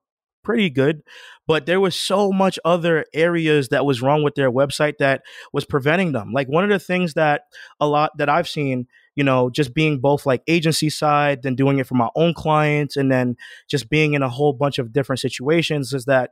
pretty 0.45 0.71
good, 0.71 1.03
but 1.47 1.67
there 1.67 1.81
was 1.81 1.95
so 1.95 2.33
much 2.33 2.59
other 2.65 3.05
areas 3.13 3.69
that 3.69 3.85
was 3.85 4.01
wrong 4.01 4.23
with 4.23 4.35
their 4.35 4.51
website 4.51 4.99
that 4.99 5.23
was 5.53 5.65
preventing 5.65 6.13
them. 6.13 6.33
Like 6.33 6.49
one 6.49 6.65
of 6.65 6.71
the 6.71 6.79
things 6.79 7.15
that 7.15 7.43
a 7.81 7.87
lot 7.87 8.17
that 8.19 8.29
I've 8.29 8.49
seen, 8.49 8.87
you 9.15 9.25
know, 9.25 9.51
just 9.51 9.75
being 9.75 9.99
both 9.99 10.27
like 10.27 10.43
agency 10.47 10.91
side, 10.91 11.43
then 11.43 11.55
doing 11.55 11.79
it 11.79 11.87
for 11.87 11.97
my 11.97 12.09
own 12.15 12.35
clients, 12.35 12.97
and 12.97 13.11
then 13.11 13.37
just 13.69 13.91
being 13.91 14.15
in 14.15 14.23
a 14.23 14.29
whole 14.29 14.53
bunch 14.53 14.79
of 14.79 14.93
different 14.93 15.21
situations 15.21 15.93
is 15.93 16.05
that 16.05 16.31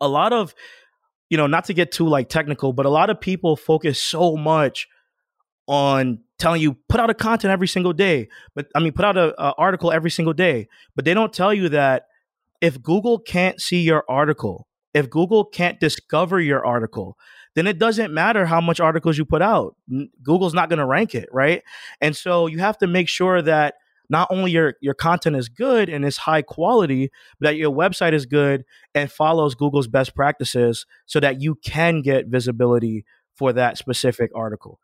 a 0.00 0.08
lot 0.08 0.32
of, 0.32 0.54
you 1.30 1.36
know, 1.36 1.46
not 1.46 1.64
to 1.64 1.74
get 1.74 1.92
too 1.92 2.06
like 2.06 2.28
technical, 2.28 2.72
but 2.72 2.84
a 2.84 2.90
lot 2.90 3.08
of 3.08 3.20
people 3.20 3.56
focus 3.56 4.00
so 4.00 4.36
much 4.36 4.88
on 5.66 6.18
telling 6.38 6.60
you 6.60 6.74
put 6.88 7.00
out 7.00 7.10
a 7.10 7.14
content 7.14 7.52
every 7.52 7.68
single 7.68 7.92
day 7.92 8.26
but 8.54 8.66
i 8.74 8.80
mean 8.80 8.92
put 8.92 9.04
out 9.04 9.16
a, 9.16 9.40
a, 9.40 9.54
article 9.56 9.92
every 9.92 10.10
single 10.10 10.32
day 10.32 10.66
but 10.96 11.04
they 11.04 11.14
don't 11.14 11.34
tell 11.34 11.52
you 11.54 11.68
that 11.68 12.06
if 12.60 12.82
google 12.82 13.20
can't 13.20 13.60
see 13.60 13.82
your 13.82 14.02
article 14.08 14.66
if 14.94 15.08
google 15.10 15.44
can't 15.44 15.78
discover 15.78 16.40
your 16.40 16.64
article 16.64 17.16
then 17.54 17.66
it 17.66 17.78
doesn't 17.78 18.12
matter 18.12 18.46
how 18.46 18.60
much 18.60 18.80
articles 18.80 19.18
you 19.18 19.24
put 19.24 19.42
out. 19.42 19.74
Google's 20.22 20.54
not 20.54 20.68
going 20.68 20.78
to 20.78 20.86
rank 20.86 21.14
it 21.14 21.28
right? 21.32 21.62
And 22.00 22.16
so 22.16 22.46
you 22.46 22.58
have 22.58 22.78
to 22.78 22.86
make 22.86 23.08
sure 23.08 23.42
that 23.42 23.74
not 24.10 24.28
only 24.30 24.50
your 24.50 24.74
your 24.80 24.94
content 24.94 25.36
is 25.36 25.48
good 25.48 25.88
and 25.88 26.04
is 26.04 26.18
high 26.18 26.42
quality 26.42 27.10
but 27.38 27.48
that 27.48 27.56
your 27.56 27.70
website 27.70 28.12
is 28.12 28.26
good 28.26 28.64
and 28.94 29.10
follows 29.10 29.54
google's 29.54 29.88
best 29.88 30.14
practices 30.14 30.84
so 31.06 31.20
that 31.20 31.40
you 31.40 31.54
can 31.64 32.02
get 32.02 32.26
visibility 32.26 33.04
for 33.40 33.54
that 33.54 33.78
specific 33.78 34.30
article. 34.34 34.78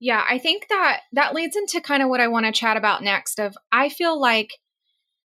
Yeah, 0.00 0.24
I 0.26 0.38
think 0.38 0.68
that 0.70 1.00
that 1.12 1.34
leads 1.34 1.54
into 1.54 1.82
kind 1.82 2.02
of 2.02 2.08
what 2.08 2.18
I 2.18 2.28
want 2.28 2.46
to 2.46 2.52
chat 2.52 2.78
about 2.78 3.02
next 3.02 3.38
of 3.38 3.54
I 3.70 3.90
feel 3.90 4.18
like 4.18 4.52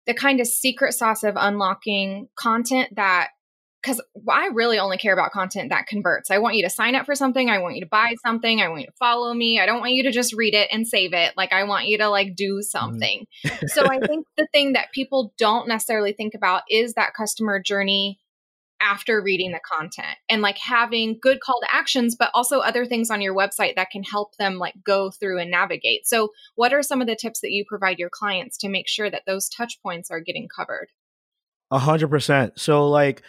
the 0.06 0.14
kind 0.14 0.40
of 0.40 0.46
secret 0.46 0.94
sauce 0.94 1.22
of 1.22 1.34
unlocking 1.36 2.28
content 2.34 2.96
that 2.96 3.28
because 3.82 4.00
I 4.28 4.46
really 4.54 4.78
only 4.78 4.96
care 4.96 5.12
about 5.12 5.32
content 5.32 5.70
that 5.70 5.86
converts. 5.86 6.30
I 6.30 6.38
want 6.38 6.54
you 6.54 6.62
to 6.62 6.70
sign 6.70 6.94
up 6.94 7.04
for 7.04 7.14
something. 7.14 7.50
I 7.50 7.58
want 7.58 7.74
you 7.74 7.80
to 7.80 7.88
buy 7.88 8.14
something. 8.22 8.60
I 8.60 8.68
want 8.68 8.82
you 8.82 8.86
to 8.86 8.92
follow 8.92 9.34
me. 9.34 9.58
I 9.58 9.66
don't 9.66 9.80
want 9.80 9.92
you 9.92 10.04
to 10.04 10.12
just 10.12 10.34
read 10.34 10.54
it 10.54 10.68
and 10.70 10.86
save 10.86 11.12
it. 11.12 11.34
Like 11.36 11.52
I 11.52 11.64
want 11.64 11.86
you 11.86 11.98
to 11.98 12.08
like 12.08 12.36
do 12.36 12.54
mm-hmm. 12.54 12.62
something. 12.62 13.26
Mm. 13.44 13.68
so 13.68 13.86
I 13.86 13.98
think 14.06 14.26
the 14.36 14.46
thing 14.52 14.74
that 14.74 14.92
people 14.92 15.34
don't 15.38 15.68
necessarily 15.68 16.12
think 16.12 16.34
about 16.34 16.62
is 16.70 16.94
that 16.94 17.14
customer 17.14 17.60
journey 17.60 18.20
after 18.82 19.22
reading 19.22 19.52
the 19.52 19.60
content 19.60 20.16
and 20.28 20.42
like 20.42 20.58
having 20.58 21.18
good 21.20 21.40
call 21.40 21.60
to 21.60 21.74
actions 21.74 22.16
but 22.16 22.30
also 22.34 22.58
other 22.58 22.84
things 22.84 23.10
on 23.10 23.20
your 23.20 23.34
website 23.34 23.76
that 23.76 23.90
can 23.90 24.02
help 24.02 24.36
them 24.36 24.58
like 24.58 24.74
go 24.84 25.10
through 25.10 25.38
and 25.38 25.50
navigate 25.50 26.04
so 26.06 26.30
what 26.56 26.72
are 26.72 26.82
some 26.82 27.00
of 27.00 27.06
the 27.06 27.14
tips 27.14 27.40
that 27.40 27.52
you 27.52 27.64
provide 27.64 27.98
your 28.00 28.10
clients 28.10 28.58
to 28.58 28.68
make 28.68 28.88
sure 28.88 29.08
that 29.08 29.22
those 29.24 29.48
touch 29.48 29.80
points 29.82 30.10
are 30.10 30.20
getting 30.20 30.48
covered 30.48 30.88
a 31.70 31.78
hundred 31.78 32.08
percent 32.08 32.58
so 32.58 32.88
like 32.88 33.22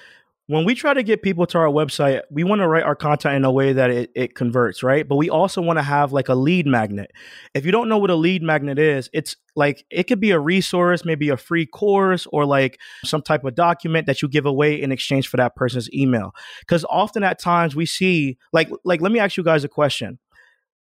when 0.47 0.65
we 0.65 0.75
try 0.75 0.93
to 0.93 1.03
get 1.03 1.21
people 1.21 1.45
to 1.47 1.57
our 1.57 1.67
website, 1.67 2.21
we 2.29 2.43
want 2.43 2.59
to 2.59 2.67
write 2.67 2.83
our 2.83 2.95
content 2.95 3.35
in 3.35 3.45
a 3.45 3.51
way 3.51 3.71
that 3.71 3.89
it, 3.89 4.11
it 4.13 4.35
converts, 4.35 4.83
right? 4.83 5.07
But 5.07 5.15
we 5.15 5.29
also 5.29 5.61
want 5.61 5.79
to 5.79 5.83
have 5.83 6.11
like 6.11 6.27
a 6.27 6.35
lead 6.35 6.67
magnet. 6.67 7.11
If 7.53 7.65
you 7.65 7.71
don't 7.71 7.87
know 7.87 7.97
what 7.97 8.09
a 8.09 8.15
lead 8.15 8.43
magnet 8.43 8.77
is, 8.77 9.09
it's 9.13 9.37
like 9.55 9.85
it 9.89 10.03
could 10.03 10.19
be 10.19 10.31
a 10.31 10.39
resource, 10.39 11.05
maybe 11.05 11.29
a 11.29 11.37
free 11.37 11.65
course, 11.65 12.27
or 12.33 12.45
like 12.45 12.77
some 13.05 13.21
type 13.21 13.45
of 13.45 13.55
document 13.55 14.05
that 14.07 14.21
you 14.21 14.27
give 14.27 14.45
away 14.45 14.81
in 14.81 14.91
exchange 14.91 15.29
for 15.29 15.37
that 15.37 15.55
person's 15.55 15.91
email. 15.93 16.35
Because 16.59 16.83
often 16.89 17.23
at 17.23 17.39
times 17.39 17.73
we 17.73 17.85
see, 17.85 18.37
like, 18.51 18.69
like 18.83 18.99
let 18.99 19.13
me 19.13 19.19
ask 19.19 19.37
you 19.37 19.43
guys 19.43 19.63
a 19.63 19.69
question: 19.69 20.19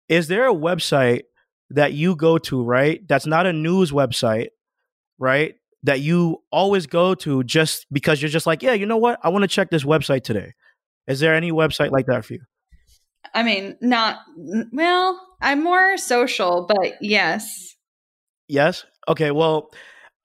Is 0.08 0.26
there 0.26 0.48
a 0.48 0.54
website 0.54 1.22
that 1.70 1.92
you 1.92 2.16
go 2.16 2.38
to, 2.38 2.64
right? 2.64 3.06
That's 3.06 3.26
not 3.26 3.46
a 3.46 3.52
news 3.52 3.92
website, 3.92 4.48
right? 5.18 5.54
That 5.82 6.00
you 6.00 6.42
always 6.50 6.86
go 6.86 7.14
to 7.14 7.44
just 7.44 7.86
because 7.92 8.20
you're 8.20 8.28
just 8.28 8.46
like, 8.46 8.62
yeah, 8.62 8.72
you 8.72 8.86
know 8.86 8.96
what? 8.96 9.18
I 9.22 9.28
want 9.28 9.42
to 9.42 9.48
check 9.48 9.70
this 9.70 9.84
website 9.84 10.24
today. 10.24 10.52
Is 11.06 11.20
there 11.20 11.34
any 11.34 11.52
website 11.52 11.90
like 11.90 12.06
that 12.06 12.24
for 12.24 12.34
you? 12.34 12.40
I 13.34 13.42
mean, 13.42 13.76
not 13.80 14.18
well, 14.72 15.20
I'm 15.40 15.62
more 15.62 15.96
social, 15.96 16.66
but 16.66 16.94
yes. 17.00 17.74
Yes. 18.48 18.84
Okay. 19.08 19.30
Well, 19.30 19.70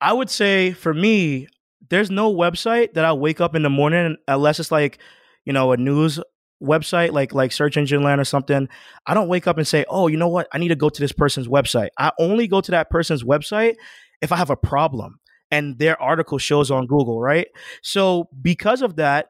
I 0.00 0.12
would 0.12 0.30
say 0.30 0.72
for 0.72 0.94
me, 0.94 1.48
there's 1.90 2.10
no 2.10 2.32
website 2.32 2.94
that 2.94 3.04
I 3.04 3.12
wake 3.12 3.40
up 3.40 3.54
in 3.54 3.62
the 3.62 3.70
morning 3.70 4.16
unless 4.26 4.60
it's 4.60 4.72
like, 4.72 4.98
you 5.44 5.52
know, 5.52 5.72
a 5.72 5.76
news 5.76 6.20
website 6.62 7.10
like 7.10 7.34
like 7.34 7.50
search 7.50 7.76
engine 7.76 8.04
land 8.04 8.20
or 8.20 8.24
something 8.24 8.68
i 9.06 9.14
don't 9.14 9.26
wake 9.26 9.48
up 9.48 9.58
and 9.58 9.66
say 9.66 9.84
oh 9.88 10.06
you 10.06 10.16
know 10.16 10.28
what 10.28 10.46
i 10.52 10.58
need 10.58 10.68
to 10.68 10.76
go 10.76 10.88
to 10.88 11.00
this 11.00 11.10
person's 11.10 11.48
website 11.48 11.88
i 11.98 12.12
only 12.20 12.46
go 12.46 12.60
to 12.60 12.70
that 12.70 12.88
person's 12.88 13.24
website 13.24 13.74
if 14.20 14.30
i 14.30 14.36
have 14.36 14.48
a 14.48 14.56
problem 14.56 15.18
and 15.52 15.78
their 15.78 16.00
article 16.00 16.38
shows 16.38 16.70
on 16.70 16.86
Google, 16.86 17.20
right? 17.20 17.46
So 17.82 18.28
because 18.40 18.80
of 18.82 18.96
that, 18.96 19.28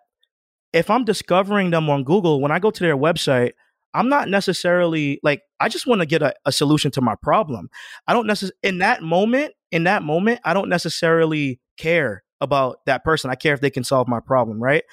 if 0.72 0.88
I'm 0.88 1.04
discovering 1.04 1.70
them 1.70 1.90
on 1.90 2.04
Google, 2.04 2.40
when 2.40 2.52
I 2.52 2.61
go 2.61 2.70
to 2.70 2.82
their 2.82 2.96
website, 2.96 3.52
I'm 3.92 4.08
not 4.08 4.28
necessarily 4.28 5.20
like 5.22 5.42
I 5.61 5.68
just 5.68 5.87
want 5.87 6.00
to 6.00 6.06
get 6.06 6.22
a, 6.22 6.32
a, 6.46 6.52
solution 6.52 6.90
to 6.92 7.02
my 7.02 7.14
problem. 7.14 7.68
I 8.06 8.14
don't 8.14 8.26
necessarily 8.26 8.56
in 8.62 8.78
that 8.78 9.02
moment, 9.02 9.52
in 9.70 9.85
that 9.85 10.02
moment, 10.02 10.40
I 10.44 10.54
don't 10.54 10.70
necessarily 10.70 11.61
care 11.76 12.22
about 12.40 12.78
that 12.87 13.04
person. 13.04 13.30
I 13.30 13.35
care 13.35 13.52
if 13.52 13.61
they 13.61 13.68
can 13.68 13.85
solve 13.85 14.08
my 14.08 14.20
problem, 14.20 14.62
right? 14.62 14.85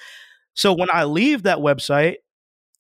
So 0.56 0.74
when 0.74 0.90
I 0.92 1.06
leave 1.06 1.44
that 1.44 1.60
website, 1.60 2.18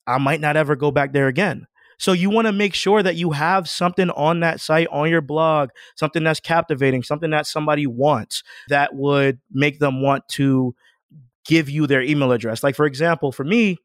I 0.07 0.17
might 0.17 0.41
not 0.41 0.57
ever 0.57 0.75
go 0.75 0.91
back 0.91 1.13
there 1.13 1.27
again. 1.27 1.67
So 1.99 2.13
you 2.13 2.29
want 2.29 2.47
to 2.47 2.51
make 2.51 2.73
sure 2.73 3.03
that 3.03 3.15
you 3.15 3.31
have 3.31 3.69
something 3.69 4.09
on 4.11 4.39
that 4.39 4.59
site, 4.59 4.87
on 4.91 5.09
your 5.09 5.21
blog, 5.21 5.69
something 5.95 6.23
that's 6.23 6.39
captivating, 6.39 7.03
something 7.03 7.29
that 7.31 7.45
somebody 7.45 7.85
wants 7.85 8.43
that 8.69 8.95
would 8.95 9.39
make 9.51 9.79
them 9.79 10.01
want 10.01 10.27
to 10.29 10.73
give 11.45 11.69
you 11.69 11.85
their 11.87 12.01
email 12.01 12.31
address. 12.31 12.63
Like, 12.63 12.75
for 12.75 12.85
example, 12.85 13.31
for 13.31 13.43
me, 13.43 13.77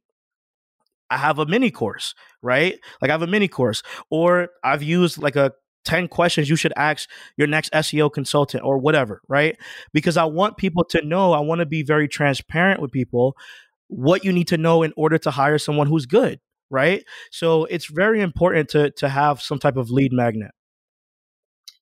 I 1.10 1.18
have 1.18 1.38
a 1.38 1.46
mini 1.46 1.70
course, 1.70 2.14
right? 2.40 2.78
Like, 3.02 3.10
I 3.10 3.14
have 3.14 3.22
a 3.22 3.26
mini 3.26 3.48
course, 3.48 3.82
or 4.10 4.48
I've 4.62 4.82
used 4.82 5.20
like 5.20 5.36
a 5.36 5.52
10 5.84 6.08
questions 6.08 6.48
you 6.48 6.56
should 6.56 6.72
ask 6.76 7.08
your 7.36 7.46
next 7.46 7.72
SEO 7.72 8.12
consultant 8.12 8.64
or 8.64 8.78
whatever, 8.78 9.20
right? 9.28 9.56
Because 9.92 10.16
I 10.16 10.24
want 10.24 10.56
people 10.56 10.84
to 10.86 11.04
know, 11.04 11.32
I 11.32 11.40
want 11.40 11.58
to 11.60 11.66
be 11.66 11.82
very 11.82 12.08
transparent 12.08 12.80
with 12.80 12.90
people 12.90 13.36
what 13.88 14.24
you 14.24 14.32
need 14.32 14.48
to 14.48 14.56
know 14.56 14.82
in 14.82 14.92
order 14.96 15.18
to 15.18 15.30
hire 15.30 15.58
someone 15.58 15.86
who's 15.86 16.06
good, 16.06 16.40
right? 16.74 17.04
So 17.30 17.64
it's 17.66 17.86
very 17.86 18.20
important 18.20 18.68
to 18.70 18.90
to 18.92 19.08
have 19.08 19.40
some 19.40 19.58
type 19.60 19.76
of 19.78 19.90
lead 19.90 20.12
magnet. 20.12 20.52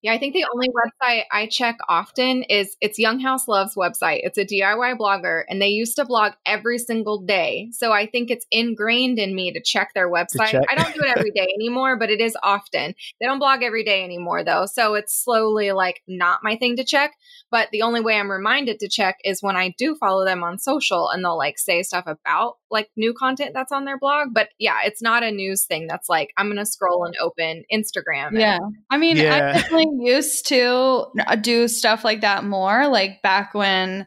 Yeah, 0.03 0.13
I 0.13 0.19
think 0.19 0.35
the 0.35 0.47
only 0.53 0.69
website 0.69 1.23
I 1.31 1.47
check 1.47 1.79
often 1.89 2.43
is 2.43 2.77
it's 2.81 2.99
Young 2.99 3.21
House 3.21 3.47
Love's 3.47 3.77
website. 3.77 4.21
It's 4.25 4.37
a 4.37 4.45
DIY 4.45 4.99
blogger 4.99 5.45
and 5.49 5.63
they 5.63 5.69
used 5.69 5.95
to 5.97 6.05
blog 6.05 6.33
every 6.45 6.79
single 6.79 7.21
day. 7.21 7.69
So 7.71 7.93
I 7.93 8.07
think 8.07 8.29
it's 8.29 8.47
ingrained 8.51 9.21
in 9.21 9.35
me 9.35 9.53
to 9.53 9.63
check 9.63 9.91
their 9.95 10.11
website. 10.11 10.49
Check. 10.49 10.65
I 10.69 10.75
don't 10.75 10.93
do 10.93 11.03
it 11.03 11.17
every 11.17 11.31
day 11.31 11.47
anymore, 11.55 11.97
but 11.99 12.11
it 12.11 12.21
is 12.21 12.37
often. 12.43 12.95
They 13.21 13.27
don't 13.27 13.39
blog 13.39 13.63
every 13.63 13.85
day 13.85 14.03
anymore 14.03 14.43
though. 14.43 14.67
So 14.67 14.95
it's 14.95 15.15
slowly 15.15 15.71
like 15.71 16.03
not 16.09 16.41
my 16.43 16.57
thing 16.57 16.77
to 16.77 16.85
check. 16.85 17.13
But 17.53 17.69
the 17.71 17.83
only 17.83 18.01
way 18.01 18.17
I'm 18.17 18.31
reminded 18.31 18.81
to 18.81 18.89
check 18.89 19.19
is 19.25 19.43
when 19.43 19.57
I 19.57 19.75
do 19.79 19.95
follow 19.95 20.25
them 20.25 20.43
on 20.43 20.59
social 20.59 21.11
and 21.11 21.25
they'll 21.25 21.39
like 21.39 21.59
say 21.59 21.83
stuff 21.83 22.07
about 22.07 22.55
like 22.71 22.89
new 22.97 23.15
content 23.15 23.51
that's 23.55 23.71
on 23.71 23.85
their 23.85 23.99
blog. 23.99 24.29
But 24.33 24.49
yeah, 24.59 24.79
it's 24.85 25.03
not 25.03 25.23
a 25.23 25.31
news 25.31 25.67
thing 25.67 25.87
that's 25.87 26.09
like, 26.09 26.31
I'm 26.37 26.47
going 26.47 26.57
to 26.57 26.67
scroll 26.67 27.05
and 27.05 27.15
open 27.21 27.63
Instagram. 27.73 28.33
Yeah. 28.33 28.59
I 28.91 28.97
mean, 28.97 29.19
yeah. 29.19 29.35
I 29.35 29.39
definitely 29.53 29.92
used 30.01 30.47
to 30.49 31.07
do 31.41 31.69
stuff 31.69 32.05
like 32.05 32.21
that 32.23 32.45
more, 32.45 32.89
like 32.89 33.23
back 33.23 33.55
when 33.55 34.07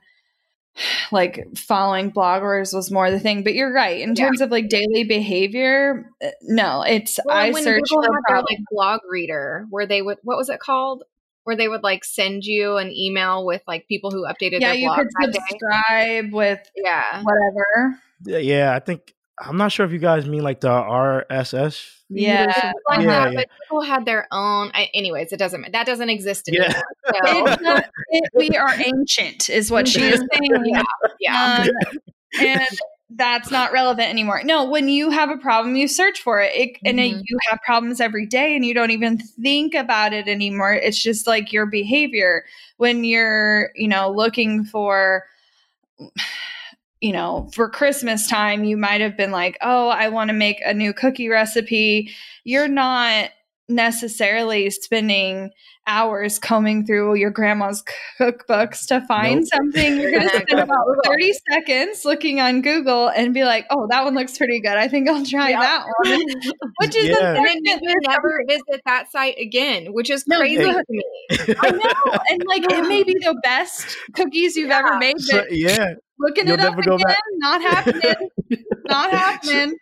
like 1.12 1.46
following 1.58 2.12
bloggers 2.12 2.74
was 2.74 2.92
more 2.92 3.12
the 3.12 3.20
thing. 3.20 3.44
But 3.44 3.56
you're 3.56 3.74
right. 3.74 4.02
In 4.02 4.16
yeah. 4.16 4.26
terms 4.26 4.42
of 4.42 4.52
like 4.52 4.70
daily 4.70 5.04
behavior, 5.04 6.12
uh, 6.24 6.30
no, 6.42 6.84
it's 6.84 7.20
well, 7.26 7.36
I 7.36 7.52
search 7.52 7.84
for 7.90 8.02
their, 8.02 8.38
like 8.38 8.60
blog 8.72 9.02
reader 9.10 9.66
where 9.70 9.86
they 9.86 10.02
would 10.02 10.18
what 10.24 10.38
was 10.38 10.50
it 10.50 10.60
called? 10.60 11.04
where 11.46 11.56
they 11.56 11.68
would 11.68 11.84
like 11.84 12.04
send 12.04 12.44
you 12.44 12.78
an 12.78 12.92
email 12.92 13.46
with 13.46 13.62
like 13.68 13.88
people 13.88 14.10
who 14.10 14.26
updated 14.26 14.62
yeah, 14.62 14.72
their 14.72 14.76
you 14.76 14.92
could 14.96 15.08
subscribe 15.22 16.34
with 16.34 16.60
yeah 16.76 17.22
whatever. 17.22 18.00
Yeah, 18.26 18.76
I 18.76 18.80
think 18.80 19.14
I'm 19.40 19.58
not 19.58 19.72
sure 19.72 19.86
if 19.86 19.92
you 19.92 20.00
guys 20.00 20.26
mean 20.26 20.44
like 20.44 20.62
the 20.62 20.70
RSS. 20.70 21.92
Yeah, 22.10 22.72
like 22.88 23.00
yeah, 23.02 23.06
that, 23.06 23.34
yeah, 23.34 23.40
but 23.40 23.50
people 23.64 23.82
had 23.82 24.06
their 24.06 24.28
own. 24.32 24.72
I, 24.74 24.90
anyways, 24.94 25.34
it 25.34 25.38
doesn't. 25.38 25.72
That 25.72 25.86
doesn't 25.86 26.10
exist 26.10 26.48
anymore. 26.48 26.70
Yeah. 26.70 26.82
So. 27.64 27.82
it, 28.10 28.30
we 28.34 28.50
are 28.50 28.74
ancient, 28.80 29.50
is 29.50 29.72
what 29.72 29.88
she 29.88 30.02
is 30.02 30.20
saying. 30.34 30.66
yeah, 30.66 30.84
yeah. 31.20 31.66
Um, 31.66 32.00
and 32.40 32.68
that's 33.12 33.52
not 33.52 33.72
relevant 33.72 34.10
anymore. 34.10 34.42
No, 34.44 34.66
when 34.66 34.88
you 34.88 35.10
have 35.12 35.30
a 35.30 35.38
problem, 35.38 35.76
you 35.76 35.88
search 35.88 36.22
for 36.22 36.42
it, 36.42 36.52
it 36.56 36.70
mm-hmm. 36.74 36.88
and 36.88 37.00
it, 37.00 37.24
you 37.28 37.38
have 37.50 37.60
problems 37.64 38.02
every 38.02 38.26
day, 38.26 38.56
and 38.56 38.66
you 38.66 38.74
don't 38.74 38.92
even 38.92 39.18
think 39.18 39.74
about 39.74 40.14
it 40.14 40.28
anymore. 40.28 40.74
It's 40.74 41.02
just 41.02 41.28
like 41.28 41.52
your 41.52 41.66
behavior 41.66 42.46
when 42.78 43.04
you're, 43.04 43.72
you 43.76 43.88
know, 43.88 44.12
looking 44.12 44.64
for. 44.66 45.24
You 47.02 47.12
know, 47.12 47.50
for 47.54 47.70
Christmas 47.70 48.28
time, 48.28 48.64
you 48.64 48.78
might 48.78 49.02
have 49.02 49.18
been 49.18 49.32
like, 49.32 49.58
oh, 49.62 49.90
I 49.90 50.10
want 50.10 50.30
to 50.30 50.34
make 50.34 50.62
a 50.66 50.74
new 50.74 50.94
cookie 50.94 51.30
recipe. 51.30 52.12
You're 52.44 52.68
not 52.68 53.30
necessarily 53.68 54.70
spending 54.70 55.50
hours 55.88 56.40
combing 56.40 56.86
through 56.86 57.16
your 57.16 57.30
grandma's 57.30 57.84
cookbooks 58.20 58.88
to 58.88 59.02
find 59.02 59.42
nope. 59.42 59.50
something. 59.54 60.00
You're 60.00 60.12
going 60.12 60.30
to 60.30 60.42
spend 60.42 60.60
about 60.60 60.86
30 61.06 61.34
seconds 61.52 62.06
looking 62.06 62.40
on 62.40 62.62
Google 62.62 63.10
and 63.10 63.34
be 63.34 63.44
like, 63.44 63.66
oh, 63.70 63.88
that 63.90 64.04
one 64.04 64.16
looks 64.16 64.38
pretty 64.38 64.60
good. 64.60 64.78
I 64.78 64.88
think 64.88 65.10
I'll 65.10 65.26
try 65.26 65.52
that 65.52 65.86
one. 66.04 66.20
Which 66.82 66.96
is 66.96 67.08
yeah. 67.08 67.36
And 67.36 67.66
then 67.66 67.80
you 67.82 67.96
never 68.08 68.44
visit 68.48 68.82
that 68.86 69.12
site 69.12 69.38
again, 69.40 69.94
which 69.94 70.10
is 70.10 70.24
crazy 70.24 70.64
no, 70.64 70.74
to 70.74 70.84
me. 70.90 71.04
I 71.60 71.72
know. 71.72 72.20
And 72.30 72.44
like, 72.48 72.64
it 72.64 72.88
may 72.88 73.04
be 73.04 73.14
the 73.14 73.40
best 73.44 73.96
cookies 74.14 74.56
you've 74.56 74.70
yeah. 74.70 74.80
ever 74.80 74.98
made. 74.98 75.20
So, 75.20 75.46
yeah. 75.50 75.94
Looking 76.20 76.48
You'll 76.48 76.56
it 76.56 76.62
up 76.62 76.78
again, 76.78 77.16
not 77.38 77.62
happening. 77.62 78.30
not 78.86 79.12
happening. 79.12 79.76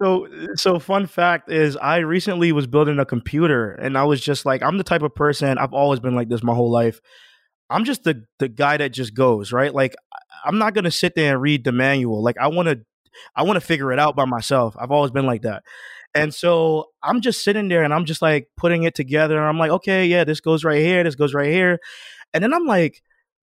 So, 0.00 0.28
so 0.54 0.78
fun 0.78 1.06
fact 1.06 1.50
is, 1.50 1.76
I 1.76 1.98
recently 1.98 2.52
was 2.52 2.66
building 2.66 2.98
a 2.98 3.04
computer, 3.04 3.72
and 3.72 3.98
I 3.98 4.04
was 4.04 4.20
just 4.20 4.46
like, 4.46 4.62
I'm 4.62 4.78
the 4.78 4.84
type 4.84 5.02
of 5.02 5.14
person 5.14 5.58
I've 5.58 5.72
always 5.72 5.98
been 5.98 6.14
like 6.14 6.28
this 6.28 6.42
my 6.42 6.54
whole 6.54 6.70
life. 6.70 7.00
I'm 7.70 7.84
just 7.84 8.04
the 8.04 8.24
the 8.38 8.48
guy 8.48 8.76
that 8.76 8.90
just 8.90 9.14
goes 9.14 9.52
right. 9.52 9.74
Like, 9.74 9.94
I'm 10.44 10.58
not 10.58 10.74
gonna 10.74 10.90
sit 10.90 11.14
there 11.14 11.34
and 11.34 11.42
read 11.42 11.64
the 11.64 11.72
manual. 11.72 12.22
Like, 12.22 12.38
I 12.38 12.48
want 12.48 12.68
to, 12.68 12.80
I 13.34 13.42
want 13.42 13.56
to 13.56 13.66
figure 13.66 13.92
it 13.92 13.98
out 13.98 14.14
by 14.14 14.24
myself. 14.24 14.76
I've 14.78 14.92
always 14.92 15.10
been 15.10 15.26
like 15.26 15.42
that. 15.42 15.62
And 16.14 16.34
so 16.34 16.86
I'm 17.02 17.20
just 17.20 17.44
sitting 17.44 17.68
there 17.68 17.82
and 17.82 17.92
I'm 17.92 18.04
just 18.04 18.22
like 18.22 18.48
putting 18.56 18.84
it 18.84 18.94
together. 18.94 19.36
And 19.36 19.46
I'm 19.46 19.58
like, 19.58 19.70
okay, 19.70 20.06
yeah, 20.06 20.24
this 20.24 20.40
goes 20.40 20.64
right 20.64 20.80
here, 20.80 21.04
this 21.04 21.14
goes 21.14 21.34
right 21.34 21.50
here. 21.50 21.78
And 22.32 22.42
then 22.42 22.54
I'm 22.54 22.66
like, 22.66 23.02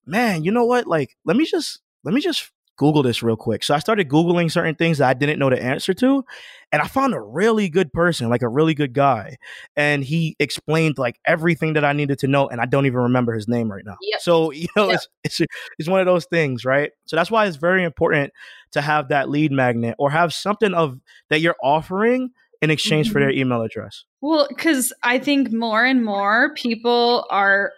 man, 0.06 0.44
you 0.44 0.52
know 0.52 0.66
what? 0.66 0.88
Like, 0.88 1.16
let 1.26 1.38
me 1.38 1.46
just 1.46 1.80
let 2.04 2.14
me 2.14 2.22
just 2.22 2.52
Google 2.78 3.04
this 3.04 3.22
real 3.22 3.36
quick. 3.36 3.64
So 3.64 3.76
I 3.76 3.80
started 3.80 4.10
Googling 4.10 4.50
certain 4.50 4.74
things 4.74 4.98
that 4.98 5.08
I 5.08 5.14
didn't 5.14 5.38
know 5.38 5.52
the 5.52 5.62
answer 5.62 5.94
to. 5.94 6.26
And 6.72 6.82
I 6.82 6.88
found 6.88 7.14
a 7.14 7.22
really 7.22 7.70
good 7.70 7.94
person, 7.94 8.30
like 8.30 8.42
a 8.42 8.48
really 8.48 8.74
good 8.74 8.94
guy. 8.94 9.38
And 9.76 10.04
he 10.04 10.36
explained 10.40 10.98
like 10.98 11.20
everything 11.28 11.74
that 11.74 11.86
I 11.86 11.94
needed 11.94 12.18
to 12.20 12.28
know. 12.28 12.48
And 12.48 12.60
I 12.60 12.66
don't 12.66 12.88
even 12.88 13.02
remember 13.02 13.34
his 13.34 13.48
name 13.48 13.72
right 13.72 13.86
now. 13.86 13.98
Yep. 14.02 14.22
So, 14.22 14.52
you 14.52 14.68
know, 14.76 14.90
yep. 14.90 15.02
it's, 15.24 15.40
it's, 15.40 15.52
it's 15.78 15.90
one 15.90 16.00
of 16.00 16.08
those 16.08 16.26
things, 16.26 16.66
right? 16.66 16.92
So 17.06 17.16
that's 17.16 17.30
why 17.30 17.46
it's 17.46 17.58
very 17.58 17.84
important 17.84 18.34
to 18.72 18.82
have 18.82 19.10
that 19.10 19.30
lead 19.30 19.52
magnet 19.52 19.96
or 20.00 20.10
have 20.10 20.34
something 20.34 20.74
of 20.74 20.98
that 21.30 21.42
you're 21.42 21.58
offering 21.62 22.32
in 22.62 22.72
exchange 22.72 23.12
for 23.12 23.20
their 23.20 23.30
mm-hmm. 23.30 23.42
email 23.42 23.62
address. 23.62 24.06
Well, 24.22 24.48
because 24.48 24.94
I 25.04 25.20
think 25.20 25.52
more 25.52 25.84
and 25.84 26.06
more 26.06 26.54
people 26.56 27.28
are 27.30 27.74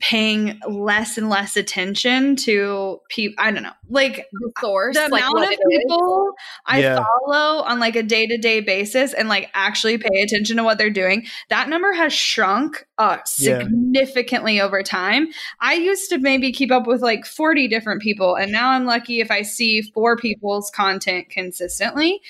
paying 0.00 0.58
less 0.68 1.18
and 1.18 1.28
less 1.28 1.56
attention 1.56 2.36
to 2.36 3.00
people 3.08 3.34
i 3.42 3.50
don't 3.50 3.62
know 3.62 3.72
like 3.88 4.26
the 4.32 4.52
source 4.60 4.96
the 4.96 5.08
like 5.08 5.22
amount 5.22 5.52
of 5.52 5.58
people 5.70 6.32
i 6.66 6.80
yeah. 6.80 6.96
follow 6.96 7.62
on 7.64 7.80
like 7.80 7.96
a 7.96 8.02
day-to-day 8.02 8.60
basis 8.60 9.12
and 9.12 9.28
like 9.28 9.50
actually 9.54 9.98
pay 9.98 10.20
attention 10.22 10.56
to 10.56 10.62
what 10.62 10.78
they're 10.78 10.90
doing 10.90 11.26
that 11.48 11.68
number 11.68 11.92
has 11.92 12.12
shrunk 12.12 12.86
uh 12.98 13.18
significantly 13.24 14.56
yeah. 14.56 14.64
over 14.64 14.82
time 14.82 15.28
i 15.60 15.74
used 15.74 16.08
to 16.10 16.18
maybe 16.18 16.52
keep 16.52 16.70
up 16.70 16.86
with 16.86 17.02
like 17.02 17.24
40 17.24 17.66
different 17.68 18.00
people 18.00 18.36
and 18.36 18.52
now 18.52 18.70
i'm 18.70 18.84
lucky 18.84 19.20
if 19.20 19.30
i 19.30 19.42
see 19.42 19.82
four 19.82 20.16
people's 20.16 20.70
content 20.70 21.28
consistently 21.30 22.20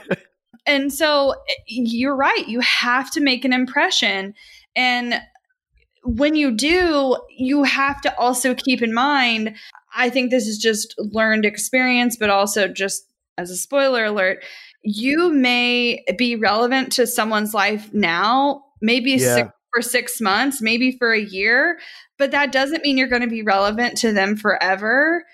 and 0.66 0.92
so 0.92 1.32
eh, 1.32 1.54
you're 1.66 2.16
right 2.16 2.48
you 2.48 2.60
have 2.60 3.10
to 3.10 3.20
make 3.20 3.44
an 3.44 3.52
impression 3.52 4.34
and 4.74 5.20
when 6.04 6.34
you 6.34 6.50
do, 6.50 7.16
you 7.30 7.62
have 7.62 8.00
to 8.02 8.18
also 8.18 8.54
keep 8.54 8.82
in 8.82 8.92
mind, 8.92 9.56
I 9.94 10.10
think 10.10 10.30
this 10.30 10.46
is 10.46 10.58
just 10.58 10.94
learned 10.98 11.44
experience, 11.44 12.16
but 12.16 12.30
also 12.30 12.68
just 12.68 13.06
as 13.38 13.50
a 13.50 13.56
spoiler 13.56 14.06
alert, 14.06 14.44
you 14.82 15.32
may 15.32 16.04
be 16.18 16.36
relevant 16.36 16.92
to 16.92 17.06
someone's 17.06 17.54
life 17.54 17.92
now, 17.92 18.64
maybe 18.80 19.12
yeah. 19.12 19.34
six, 19.34 19.48
for 19.72 19.82
six 19.82 20.20
months, 20.20 20.60
maybe 20.60 20.96
for 20.98 21.12
a 21.12 21.20
year, 21.20 21.78
but 22.18 22.30
that 22.32 22.52
doesn't 22.52 22.82
mean 22.82 22.98
you're 22.98 23.08
going 23.08 23.22
to 23.22 23.28
be 23.28 23.42
relevant 23.42 23.96
to 23.98 24.12
them 24.12 24.36
forever. 24.36 25.24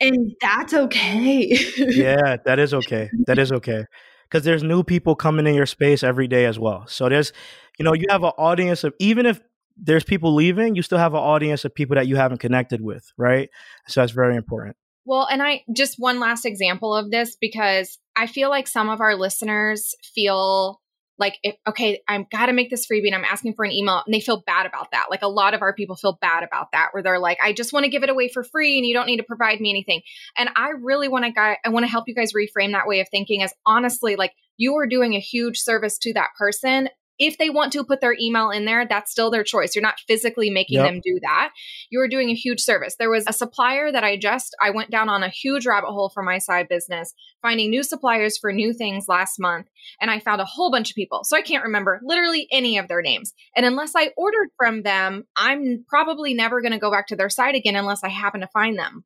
And 0.00 0.32
that's 0.40 0.74
okay. 0.74 1.56
yeah, 1.76 2.36
that 2.44 2.58
is 2.58 2.74
okay. 2.74 3.10
That 3.26 3.38
is 3.38 3.52
okay. 3.52 3.84
Because 4.24 4.44
there's 4.44 4.62
new 4.62 4.82
people 4.82 5.14
coming 5.14 5.46
in 5.46 5.54
your 5.54 5.66
space 5.66 6.02
every 6.02 6.26
day 6.26 6.46
as 6.46 6.58
well. 6.58 6.86
So 6.88 7.08
there's, 7.08 7.32
you 7.78 7.84
know, 7.84 7.92
you 7.94 8.06
have 8.08 8.24
an 8.24 8.32
audience 8.36 8.82
of, 8.82 8.94
even 8.98 9.26
if 9.26 9.40
there's 9.76 10.04
people 10.04 10.34
leaving, 10.34 10.74
you 10.74 10.82
still 10.82 10.98
have 10.98 11.14
an 11.14 11.20
audience 11.20 11.64
of 11.64 11.74
people 11.74 11.96
that 11.96 12.06
you 12.06 12.16
haven't 12.16 12.38
connected 12.38 12.80
with, 12.80 13.12
right? 13.16 13.50
So 13.88 14.00
that's 14.00 14.12
very 14.12 14.36
important. 14.36 14.76
Well, 15.04 15.26
and 15.30 15.42
I 15.42 15.64
just 15.74 15.96
one 15.98 16.20
last 16.20 16.46
example 16.46 16.94
of 16.94 17.10
this 17.10 17.36
because 17.38 17.98
I 18.16 18.26
feel 18.26 18.48
like 18.48 18.66
some 18.66 18.88
of 18.88 19.00
our 19.00 19.16
listeners 19.16 19.94
feel 20.14 20.80
like 21.18 21.38
if, 21.42 21.54
okay 21.66 22.02
i've 22.08 22.28
got 22.30 22.46
to 22.46 22.52
make 22.52 22.70
this 22.70 22.86
freebie 22.86 23.06
and 23.06 23.14
i'm 23.14 23.24
asking 23.24 23.54
for 23.54 23.64
an 23.64 23.72
email 23.72 24.02
and 24.04 24.12
they 24.12 24.20
feel 24.20 24.42
bad 24.46 24.66
about 24.66 24.90
that 24.92 25.06
like 25.10 25.22
a 25.22 25.28
lot 25.28 25.54
of 25.54 25.62
our 25.62 25.74
people 25.74 25.96
feel 25.96 26.18
bad 26.20 26.42
about 26.42 26.72
that 26.72 26.88
where 26.92 27.02
they're 27.02 27.18
like 27.18 27.38
i 27.42 27.52
just 27.52 27.72
want 27.72 27.84
to 27.84 27.90
give 27.90 28.02
it 28.02 28.10
away 28.10 28.28
for 28.28 28.42
free 28.42 28.78
and 28.78 28.86
you 28.86 28.94
don't 28.94 29.06
need 29.06 29.18
to 29.18 29.22
provide 29.22 29.60
me 29.60 29.70
anything 29.70 30.02
and 30.36 30.48
i 30.56 30.70
really 30.82 31.08
want 31.08 31.24
to 31.24 31.40
i 31.40 31.68
want 31.68 31.84
to 31.84 31.90
help 31.90 32.04
you 32.08 32.14
guys 32.14 32.32
reframe 32.32 32.72
that 32.72 32.86
way 32.86 33.00
of 33.00 33.08
thinking 33.10 33.42
as 33.42 33.52
honestly 33.64 34.16
like 34.16 34.32
you 34.56 34.74
are 34.74 34.86
doing 34.86 35.14
a 35.14 35.20
huge 35.20 35.58
service 35.58 35.98
to 35.98 36.12
that 36.12 36.28
person 36.38 36.88
if 37.18 37.38
they 37.38 37.50
want 37.50 37.72
to 37.72 37.84
put 37.84 38.00
their 38.00 38.16
email 38.20 38.50
in 38.50 38.64
there, 38.64 38.86
that's 38.86 39.10
still 39.10 39.30
their 39.30 39.44
choice. 39.44 39.74
You're 39.74 39.82
not 39.82 40.00
physically 40.06 40.50
making 40.50 40.78
yep. 40.78 40.86
them 40.86 41.00
do 41.04 41.18
that. 41.22 41.50
You're 41.90 42.08
doing 42.08 42.30
a 42.30 42.34
huge 42.34 42.60
service. 42.60 42.96
There 42.98 43.10
was 43.10 43.24
a 43.26 43.32
supplier 43.32 43.92
that 43.92 44.04
I 44.04 44.16
just 44.16 44.56
I 44.60 44.70
went 44.70 44.90
down 44.90 45.08
on 45.08 45.22
a 45.22 45.28
huge 45.28 45.66
rabbit 45.66 45.90
hole 45.90 46.10
for 46.12 46.22
my 46.22 46.38
side 46.38 46.68
business, 46.68 47.14
finding 47.42 47.70
new 47.70 47.82
suppliers 47.82 48.38
for 48.38 48.52
new 48.52 48.72
things 48.72 49.06
last 49.08 49.38
month, 49.38 49.66
and 50.00 50.10
I 50.10 50.18
found 50.18 50.40
a 50.40 50.46
whole 50.46 50.70
bunch 50.70 50.90
of 50.90 50.96
people. 50.96 51.24
So 51.24 51.36
I 51.36 51.42
can't 51.42 51.64
remember 51.64 52.00
literally 52.04 52.48
any 52.50 52.78
of 52.78 52.88
their 52.88 53.02
names. 53.02 53.32
And 53.56 53.64
unless 53.64 53.92
I 53.96 54.10
ordered 54.16 54.48
from 54.56 54.82
them, 54.82 55.24
I'm 55.36 55.84
probably 55.88 56.34
never 56.34 56.60
going 56.60 56.72
to 56.72 56.78
go 56.78 56.90
back 56.90 57.08
to 57.08 57.16
their 57.16 57.30
site 57.30 57.54
again 57.54 57.76
unless 57.76 58.02
I 58.02 58.08
happen 58.08 58.40
to 58.40 58.48
find 58.48 58.78
them. 58.78 59.04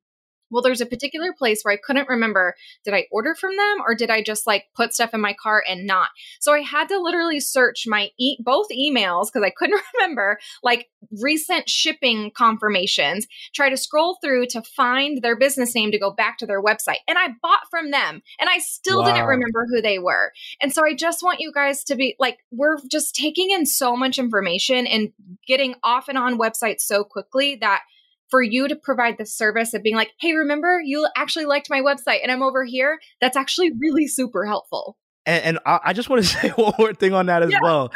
Well, 0.51 0.63
there's 0.63 0.81
a 0.81 0.87
particular 0.87 1.33
place 1.33 1.63
where 1.63 1.75
I 1.75 1.79
couldn't 1.83 2.09
remember 2.09 2.55
did 2.85 2.95
I 2.95 3.07
order 3.11 3.35
from 3.35 3.57
them 3.57 3.79
or 3.87 3.95
did 3.95 4.11
I 4.11 4.23
just 4.23 4.47
like 4.47 4.67
put 4.75 4.95
stuff 4.95 5.15
in 5.15 5.21
my 5.21 5.35
cart 5.41 5.65
and 5.69 5.87
not? 5.87 6.09
So 6.41 6.53
I 6.53 6.61
had 6.61 6.89
to 6.89 7.01
literally 7.01 7.41
search 7.41 7.85
my 7.87 8.11
e- 8.19 8.39
both 8.41 8.69
emails 8.71 9.27
because 9.27 9.45
I 9.45 9.51
couldn't 9.51 9.81
remember 9.95 10.39
like 10.63 10.89
recent 11.21 11.69
shipping 11.69 12.31
confirmations, 12.37 13.27
try 13.55 13.71
to 13.71 13.77
scroll 13.77 14.19
through 14.23 14.47
to 14.47 14.63
find 14.63 15.23
their 15.23 15.37
business 15.37 15.75
name 15.75 15.91
to 15.93 15.99
go 15.99 16.11
back 16.11 16.39
to 16.39 16.47
their 16.47 16.63
website. 16.63 16.99
And 17.07 17.19
I 17.19 17.29
bought 17.43 17.69
from 17.71 17.91
them 17.91 18.23
and 18.41 18.49
I 18.49 18.59
still 18.59 19.01
wow. 19.01 19.07
didn't 19.07 19.27
remember 19.27 19.67
who 19.71 19.81
they 19.81 19.99
were. 19.99 20.33
And 20.61 20.73
so 20.73 20.85
I 20.85 20.95
just 20.95 21.23
want 21.23 21.41
you 21.41 21.53
guys 21.53 21.85
to 21.85 21.97
be 21.97 22.17
like, 22.19 22.39
we're 22.51 22.79
just 22.91 23.15
taking 23.15 23.51
in 23.51 23.67
so 23.67 23.97
much 23.97 24.19
information 24.19 24.87
and 24.87 25.13
getting 25.47 25.75
off 25.83 26.09
and 26.09 26.19
on 26.19 26.39
websites 26.39 26.81
so 26.81 27.05
quickly 27.05 27.57
that 27.57 27.83
for 28.31 28.43
you 28.43 28.69
to 28.69 28.77
provide 28.77 29.17
the 29.19 29.27
service 29.27 29.75
of 29.75 29.83
being 29.83 29.97
like, 29.97 30.11
hey, 30.21 30.33
remember 30.33 30.81
you 30.85 31.07
actually 31.17 31.47
liked 31.47 31.69
my 31.71 31.81
website 31.81 32.21
and 32.23 32.31
I'm 32.31 32.43
over 32.43 32.65
here, 32.65 32.99
that's 33.21 33.37
actually 33.37 33.73
really 33.81 34.07
super 34.07 34.47
helpful. 34.47 34.97
And, 35.27 35.45
and 35.45 35.59
I, 35.67 35.93
just 35.93 36.09
want 36.09 36.23
to 36.23 36.29
say 36.41 36.49
one 36.51 36.75
more 36.79 36.95
thing 36.95 37.13
on 37.13 37.27
that 37.27 37.43
as 37.43 37.51
yeah. 37.51 37.59
well. 37.63 37.93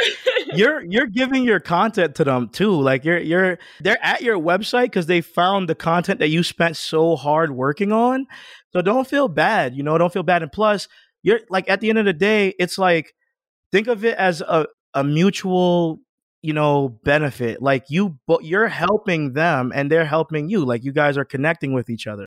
you're 0.55 0.83
you're 0.85 1.07
giving 1.07 1.45
your 1.45 1.61
content 1.61 2.17
to 2.17 2.25
them 2.25 2.51
too. 2.51 2.73
Like 2.79 3.05
you're 3.05 3.19
you're 3.19 3.59
they're 3.81 4.03
at 4.03 4.21
your 4.21 4.39
website 4.39 4.85
because 4.85 5.07
they 5.07 5.23
found 5.23 5.69
the 5.69 5.75
content 5.75 6.19
that 6.21 6.29
you 6.29 6.43
spent 6.43 6.77
so 6.77 7.17
hard 7.17 7.53
working 7.53 7.91
on. 7.91 8.27
So 8.73 8.83
don't 8.83 9.07
feel 9.07 9.29
bad, 9.29 9.75
you 9.75 9.83
know, 9.83 9.97
don't 9.97 10.13
feel 10.13 10.23
bad. 10.23 10.43
And 10.43 10.53
plus, 10.53 10.89
you're 11.23 11.41
like 11.49 11.71
at 11.71 11.81
the 11.81 11.89
end 11.89 11.99
of 11.99 12.05
the 12.05 12.13
day, 12.13 12.55
it's 12.59 12.77
like 12.77 13.15
think 13.71 13.87
of 13.87 14.05
it 14.05 14.17
as 14.17 14.43
a, 14.43 14.67
a 14.95 15.03
mutual 15.03 16.01
you 16.43 16.53
know 16.53 16.89
benefit 17.05 17.63
like 17.63 17.85
you 17.89 18.19
but 18.27 18.45
you're 18.45 18.69
helping 18.69 19.33
them 19.33 19.73
and 19.75 19.91
they're 19.91 20.05
helping 20.05 20.49
you 20.49 20.65
like 20.65 20.85
you 20.85 20.93
guys 20.93 21.17
are 21.17 21.25
connecting 21.25 21.73
with 21.73 21.89
each 21.89 22.07
other 22.07 22.27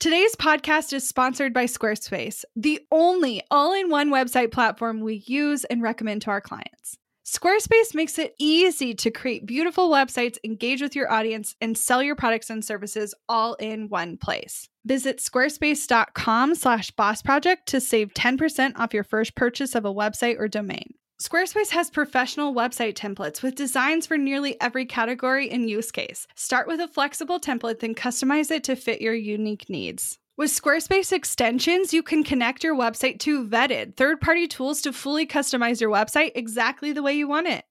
Today's 0.00 0.34
podcast 0.34 0.94
is 0.94 1.06
sponsored 1.06 1.52
by 1.52 1.66
Squarespace, 1.66 2.46
the 2.56 2.80
only 2.90 3.42
all 3.50 3.74
in 3.74 3.90
one 3.90 4.10
website 4.10 4.50
platform 4.50 5.00
we 5.00 5.22
use 5.26 5.64
and 5.64 5.82
recommend 5.82 6.22
to 6.22 6.30
our 6.30 6.40
clients. 6.40 6.96
Squarespace 7.26 7.94
makes 7.94 8.18
it 8.18 8.34
easy 8.38 8.94
to 8.94 9.10
create 9.10 9.44
beautiful 9.44 9.90
websites, 9.90 10.38
engage 10.42 10.80
with 10.80 10.96
your 10.96 11.12
audience, 11.12 11.54
and 11.60 11.76
sell 11.76 12.02
your 12.02 12.16
products 12.16 12.48
and 12.48 12.64
services 12.64 13.14
all 13.28 13.56
in 13.56 13.90
one 13.90 14.16
place. 14.16 14.70
Visit 14.86 15.18
squarespace.com 15.18 16.54
slash 16.54 16.90
boss 16.92 17.20
project 17.20 17.68
to 17.68 17.78
save 17.78 18.14
10% 18.14 18.72
off 18.76 18.94
your 18.94 19.04
first 19.04 19.36
purchase 19.36 19.74
of 19.74 19.84
a 19.84 19.92
website 19.92 20.38
or 20.38 20.48
domain. 20.48 20.94
Squarespace 21.20 21.68
has 21.68 21.90
professional 21.90 22.54
website 22.54 22.94
templates 22.94 23.42
with 23.42 23.54
designs 23.54 24.06
for 24.06 24.16
nearly 24.16 24.58
every 24.58 24.86
category 24.86 25.50
and 25.50 25.68
use 25.68 25.90
case. 25.90 26.26
Start 26.34 26.66
with 26.66 26.80
a 26.80 26.88
flexible 26.88 27.38
template, 27.38 27.80
then 27.80 27.94
customize 27.94 28.50
it 28.50 28.64
to 28.64 28.74
fit 28.74 29.02
your 29.02 29.12
unique 29.12 29.68
needs. 29.68 30.18
With 30.38 30.50
Squarespace 30.50 31.12
extensions, 31.12 31.92
you 31.92 32.02
can 32.02 32.24
connect 32.24 32.64
your 32.64 32.74
website 32.74 33.18
to 33.20 33.46
vetted 33.46 33.96
third 33.96 34.22
party 34.22 34.48
tools 34.48 34.80
to 34.80 34.94
fully 34.94 35.26
customize 35.26 35.78
your 35.78 35.90
website 35.90 36.32
exactly 36.34 36.90
the 36.90 37.02
way 37.02 37.12
you 37.12 37.28
want 37.28 37.48
it. 37.48 37.66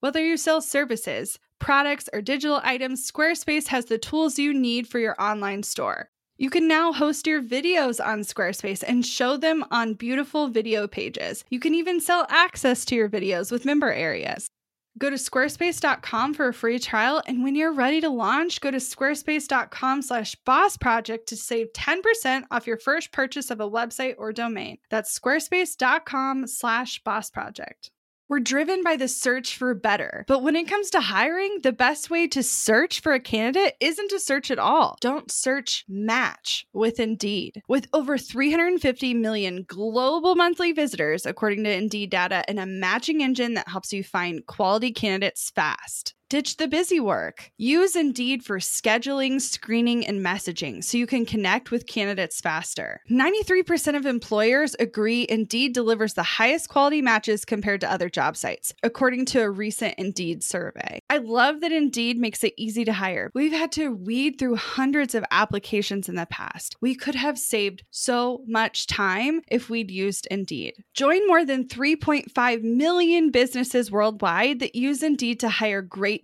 Whether 0.00 0.24
you 0.24 0.38
sell 0.38 0.62
services, 0.62 1.38
products, 1.58 2.08
or 2.14 2.22
digital 2.22 2.62
items, 2.64 3.06
Squarespace 3.06 3.66
has 3.66 3.84
the 3.84 3.98
tools 3.98 4.38
you 4.38 4.54
need 4.54 4.88
for 4.88 4.98
your 4.98 5.14
online 5.20 5.62
store. 5.62 6.08
You 6.36 6.50
can 6.50 6.66
now 6.66 6.92
host 6.92 7.28
your 7.28 7.40
videos 7.40 8.04
on 8.04 8.20
Squarespace 8.20 8.82
and 8.86 9.06
show 9.06 9.36
them 9.36 9.64
on 9.70 9.94
beautiful 9.94 10.48
video 10.48 10.88
pages. 10.88 11.44
You 11.48 11.60
can 11.60 11.74
even 11.74 12.00
sell 12.00 12.26
access 12.28 12.84
to 12.86 12.96
your 12.96 13.08
videos 13.08 13.52
with 13.52 13.64
member 13.64 13.92
areas. 13.92 14.48
Go 14.96 15.10
to 15.10 15.16
squarespace.com 15.16 16.34
for 16.34 16.48
a 16.48 16.54
free 16.54 16.78
trial, 16.78 17.22
and 17.26 17.42
when 17.42 17.56
you're 17.56 17.72
ready 17.72 18.00
to 18.00 18.08
launch, 18.08 18.60
go 18.60 18.70
to 18.70 18.78
squarespace.com 18.78 20.02
slash 20.02 20.36
boss 20.44 20.76
project 20.76 21.28
to 21.28 21.36
save 21.36 21.72
10% 21.72 22.44
off 22.50 22.66
your 22.66 22.78
first 22.78 23.10
purchase 23.10 23.50
of 23.50 23.60
a 23.60 23.70
website 23.70 24.14
or 24.18 24.32
domain. 24.32 24.78
That's 24.90 25.16
squarespace.com 25.16 26.46
slash 26.46 27.02
boss 27.02 27.30
project. 27.30 27.90
We're 28.26 28.40
driven 28.40 28.82
by 28.82 28.96
the 28.96 29.06
search 29.06 29.56
for 29.56 29.74
better. 29.74 30.24
But 30.26 30.42
when 30.42 30.56
it 30.56 30.66
comes 30.66 30.88
to 30.90 31.00
hiring, 31.00 31.58
the 31.62 31.72
best 31.72 32.08
way 32.08 32.26
to 32.28 32.42
search 32.42 33.00
for 33.00 33.12
a 33.12 33.20
candidate 33.20 33.74
isn't 33.80 34.08
to 34.08 34.18
search 34.18 34.50
at 34.50 34.58
all. 34.58 34.96
Don't 35.02 35.30
search, 35.30 35.84
match 35.88 36.66
with 36.72 36.98
Indeed. 36.98 37.62
With 37.68 37.86
over 37.92 38.16
350 38.16 39.12
million 39.12 39.64
global 39.68 40.36
monthly 40.36 40.72
visitors, 40.72 41.26
according 41.26 41.64
to 41.64 41.70
Indeed 41.70 42.08
data, 42.10 42.44
and 42.48 42.58
a 42.58 42.64
matching 42.64 43.22
engine 43.22 43.54
that 43.54 43.68
helps 43.68 43.92
you 43.92 44.02
find 44.02 44.46
quality 44.46 44.90
candidates 44.90 45.50
fast. 45.50 46.14
Ditch 46.34 46.56
the 46.56 46.66
busy 46.66 46.98
work. 46.98 47.52
Use 47.58 47.94
Indeed 47.94 48.42
for 48.42 48.58
scheduling, 48.58 49.40
screening, 49.40 50.04
and 50.04 50.20
messaging 50.20 50.82
so 50.82 50.98
you 50.98 51.06
can 51.06 51.24
connect 51.24 51.70
with 51.70 51.86
candidates 51.86 52.40
faster. 52.40 53.00
93% 53.08 53.96
of 53.96 54.04
employers 54.04 54.74
agree 54.80 55.28
Indeed 55.28 55.74
delivers 55.74 56.14
the 56.14 56.24
highest 56.24 56.68
quality 56.68 57.00
matches 57.00 57.44
compared 57.44 57.80
to 57.82 57.92
other 57.92 58.08
job 58.08 58.36
sites, 58.36 58.72
according 58.82 59.26
to 59.26 59.42
a 59.42 59.48
recent 59.48 59.94
Indeed 59.96 60.42
survey. 60.42 60.98
I 61.08 61.18
love 61.18 61.60
that 61.60 61.70
Indeed 61.70 62.18
makes 62.18 62.42
it 62.42 62.54
easy 62.56 62.84
to 62.84 62.92
hire. 62.92 63.30
We've 63.32 63.52
had 63.52 63.70
to 63.70 63.94
weed 63.94 64.36
through 64.36 64.56
hundreds 64.56 65.14
of 65.14 65.24
applications 65.30 66.08
in 66.08 66.16
the 66.16 66.26
past. 66.26 66.74
We 66.80 66.96
could 66.96 67.14
have 67.14 67.38
saved 67.38 67.84
so 67.92 68.42
much 68.48 68.88
time 68.88 69.42
if 69.46 69.70
we'd 69.70 69.92
used 69.92 70.26
Indeed. 70.32 70.82
Join 70.94 71.28
more 71.28 71.44
than 71.44 71.68
3.5 71.68 72.62
million 72.64 73.30
businesses 73.30 73.92
worldwide 73.92 74.58
that 74.58 74.74
use 74.74 75.00
Indeed 75.00 75.38
to 75.38 75.48
hire 75.48 75.80
great 75.80 76.23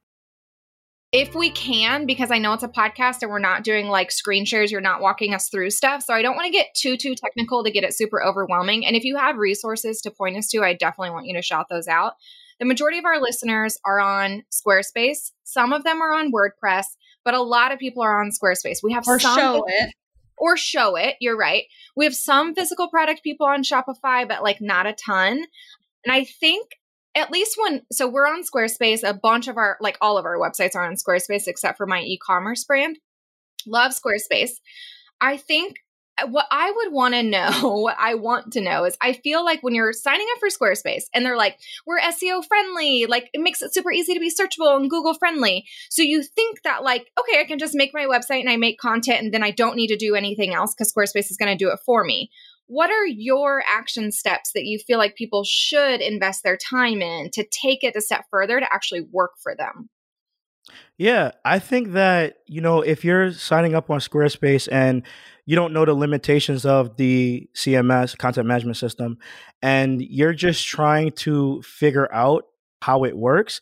if 1.11 1.35
we 1.35 1.49
can, 1.49 2.05
because 2.05 2.31
I 2.31 2.37
know 2.37 2.53
it's 2.53 2.63
a 2.63 2.69
podcast 2.69 3.21
and 3.21 3.29
we're 3.29 3.39
not 3.39 3.63
doing 3.63 3.89
like 3.89 4.11
screen 4.11 4.45
shares, 4.45 4.71
you're 4.71 4.79
not 4.79 5.01
walking 5.01 5.33
us 5.33 5.49
through 5.49 5.71
stuff. 5.71 6.03
So 6.03 6.13
I 6.13 6.21
don't 6.21 6.35
want 6.35 6.45
to 6.45 6.51
get 6.51 6.73
too, 6.73 6.95
too 6.95 7.15
technical 7.15 7.63
to 7.63 7.71
get 7.71 7.83
it 7.83 7.93
super 7.93 8.23
overwhelming. 8.23 8.85
And 8.85 8.95
if 8.95 9.03
you 9.03 9.17
have 9.17 9.35
resources 9.35 10.01
to 10.01 10.11
point 10.11 10.37
us 10.37 10.47
to, 10.49 10.63
I 10.63 10.73
definitely 10.73 11.11
want 11.11 11.25
you 11.25 11.35
to 11.35 11.41
shout 11.41 11.67
those 11.69 11.87
out. 11.87 12.13
The 12.59 12.65
majority 12.65 12.97
of 12.97 13.05
our 13.05 13.19
listeners 13.19 13.77
are 13.83 13.99
on 13.99 14.43
Squarespace. 14.51 15.31
Some 15.43 15.73
of 15.73 15.83
them 15.83 16.01
are 16.01 16.13
on 16.13 16.31
WordPress, 16.31 16.85
but 17.25 17.33
a 17.33 17.41
lot 17.41 17.73
of 17.73 17.79
people 17.79 18.03
are 18.03 18.21
on 18.21 18.29
Squarespace. 18.29 18.77
We 18.81 18.93
have 18.93 19.03
or 19.05 19.19
some 19.19 19.37
Showit. 19.37 19.89
Or 20.37 20.55
Showit. 20.55 21.15
You're 21.19 21.37
right. 21.37 21.63
We 21.95 22.05
have 22.05 22.15
some 22.15 22.55
physical 22.55 22.87
product 22.87 23.21
people 23.21 23.47
on 23.47 23.63
Shopify, 23.63 24.27
but 24.27 24.43
like 24.43 24.61
not 24.61 24.85
a 24.85 24.93
ton. 24.93 25.43
And 26.05 26.13
I 26.13 26.23
think 26.23 26.69
at 27.15 27.31
least 27.31 27.57
when 27.57 27.81
so 27.91 28.07
we're 28.07 28.27
on 28.27 28.43
Squarespace, 28.43 29.07
a 29.07 29.13
bunch 29.13 29.47
of 29.47 29.57
our 29.57 29.77
like 29.81 29.97
all 30.01 30.17
of 30.17 30.25
our 30.25 30.37
websites 30.37 30.75
are 30.75 30.85
on 30.85 30.95
Squarespace 30.95 31.47
except 31.47 31.77
for 31.77 31.85
my 31.85 32.01
e-commerce 32.01 32.63
brand. 32.63 32.97
Love 33.67 33.91
Squarespace. 33.91 34.51
I 35.19 35.37
think 35.37 35.77
uh, 36.17 36.27
what 36.27 36.47
I 36.49 36.71
would 36.71 36.93
want 36.93 37.13
to 37.13 37.23
know, 37.23 37.51
what 37.81 37.97
I 37.99 38.15
want 38.15 38.53
to 38.53 38.61
know 38.61 38.85
is 38.85 38.97
I 39.01 39.13
feel 39.13 39.43
like 39.43 39.61
when 39.61 39.75
you're 39.75 39.93
signing 39.93 40.27
up 40.33 40.39
for 40.39 40.49
Squarespace 40.49 41.03
and 41.13 41.25
they're 41.25 41.37
like, 41.37 41.59
we're 41.85 41.99
SEO 41.99 42.45
friendly, 42.45 43.05
like 43.07 43.29
it 43.33 43.41
makes 43.41 43.61
it 43.61 43.73
super 43.73 43.91
easy 43.91 44.13
to 44.13 44.19
be 44.19 44.31
searchable 44.31 44.75
and 44.75 44.89
Google 44.89 45.13
friendly. 45.13 45.65
So 45.89 46.01
you 46.01 46.23
think 46.23 46.61
that, 46.63 46.83
like, 46.83 47.11
okay, 47.19 47.39
I 47.39 47.45
can 47.45 47.59
just 47.59 47.75
make 47.75 47.93
my 47.93 48.05
website 48.05 48.41
and 48.41 48.49
I 48.49 48.57
make 48.57 48.79
content 48.79 49.21
and 49.21 49.33
then 49.33 49.43
I 49.43 49.51
don't 49.51 49.75
need 49.75 49.87
to 49.87 49.97
do 49.97 50.15
anything 50.15 50.53
else 50.53 50.73
because 50.73 50.93
Squarespace 50.93 51.29
is 51.29 51.37
going 51.37 51.55
to 51.55 51.63
do 51.63 51.71
it 51.71 51.79
for 51.85 52.03
me 52.03 52.31
what 52.71 52.89
are 52.89 53.05
your 53.05 53.61
action 53.69 54.13
steps 54.13 54.53
that 54.53 54.63
you 54.63 54.79
feel 54.79 54.97
like 54.97 55.17
people 55.17 55.43
should 55.43 55.99
invest 55.99 56.41
their 56.41 56.55
time 56.57 57.01
in 57.01 57.29
to 57.31 57.45
take 57.51 57.83
it 57.83 57.97
a 57.97 58.01
step 58.01 58.23
further 58.31 58.61
to 58.61 58.73
actually 58.73 59.01
work 59.11 59.31
for 59.43 59.53
them? 59.53 59.89
Yeah, 60.97 61.31
I 61.43 61.59
think 61.59 61.91
that, 61.91 62.37
you 62.47 62.61
know, 62.61 62.79
if 62.79 63.03
you're 63.03 63.33
signing 63.33 63.75
up 63.75 63.89
on 63.89 63.99
Squarespace 63.99 64.69
and 64.71 65.03
you 65.45 65.57
don't 65.57 65.73
know 65.73 65.83
the 65.83 65.93
limitations 65.93 66.65
of 66.65 66.95
the 66.95 67.49
CMS, 67.55 68.17
content 68.17 68.47
management 68.47 68.77
system, 68.77 69.17
and 69.61 70.01
you're 70.01 70.33
just 70.33 70.65
trying 70.65 71.11
to 71.11 71.61
figure 71.63 72.07
out 72.13 72.45
how 72.81 73.03
it 73.03 73.17
works, 73.17 73.59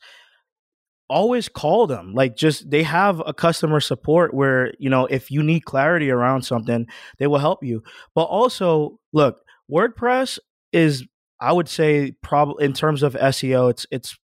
always 1.09 1.49
call 1.49 1.87
them. 1.87 2.13
Like 2.13 2.35
just 2.35 2.69
they 2.69 2.83
have 2.83 3.21
a 3.25 3.33
customer 3.33 3.79
support 3.79 4.33
where 4.33 4.73
you 4.79 4.89
know 4.89 5.05
if 5.05 5.31
you 5.31 5.43
need 5.43 5.65
clarity 5.65 6.11
around 6.11 6.43
something 6.43 6.87
they 7.17 7.27
will 7.27 7.39
help 7.39 7.63
you. 7.63 7.83
But 8.15 8.23
also 8.23 8.99
look 9.13 9.41
wordpress 9.71 10.39
is 10.71 11.05
i 11.39 11.51
would 11.51 11.69
say 11.69 12.11
probably 12.23 12.65
in 12.65 12.73
terms 12.73 13.03
of 13.03 13.13
seo 13.13 13.69
it's 13.69 13.85
it's 13.91 14.17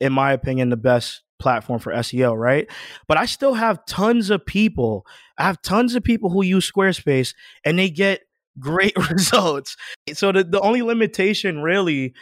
in 0.00 0.12
my 0.12 0.32
opinion 0.32 0.70
the 0.70 0.76
best 0.76 1.22
platform 1.38 1.78
for 1.78 1.92
seo 1.92 2.36
right? 2.36 2.68
But 3.06 3.16
i 3.16 3.26
still 3.26 3.54
have 3.54 3.84
tons 3.86 4.30
of 4.30 4.44
people 4.44 5.06
i 5.38 5.44
have 5.44 5.62
tons 5.62 5.94
of 5.94 6.02
people 6.02 6.30
who 6.30 6.42
use 6.42 6.70
squarespace 6.70 7.34
and 7.64 7.78
they 7.78 7.90
get 7.90 8.22
great 8.58 8.96
results. 9.10 9.76
So 10.14 10.32
the, 10.32 10.44
the 10.44 10.60
only 10.60 10.82
limitation 10.82 11.62
really 11.62 12.14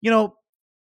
you 0.00 0.10
know 0.10 0.34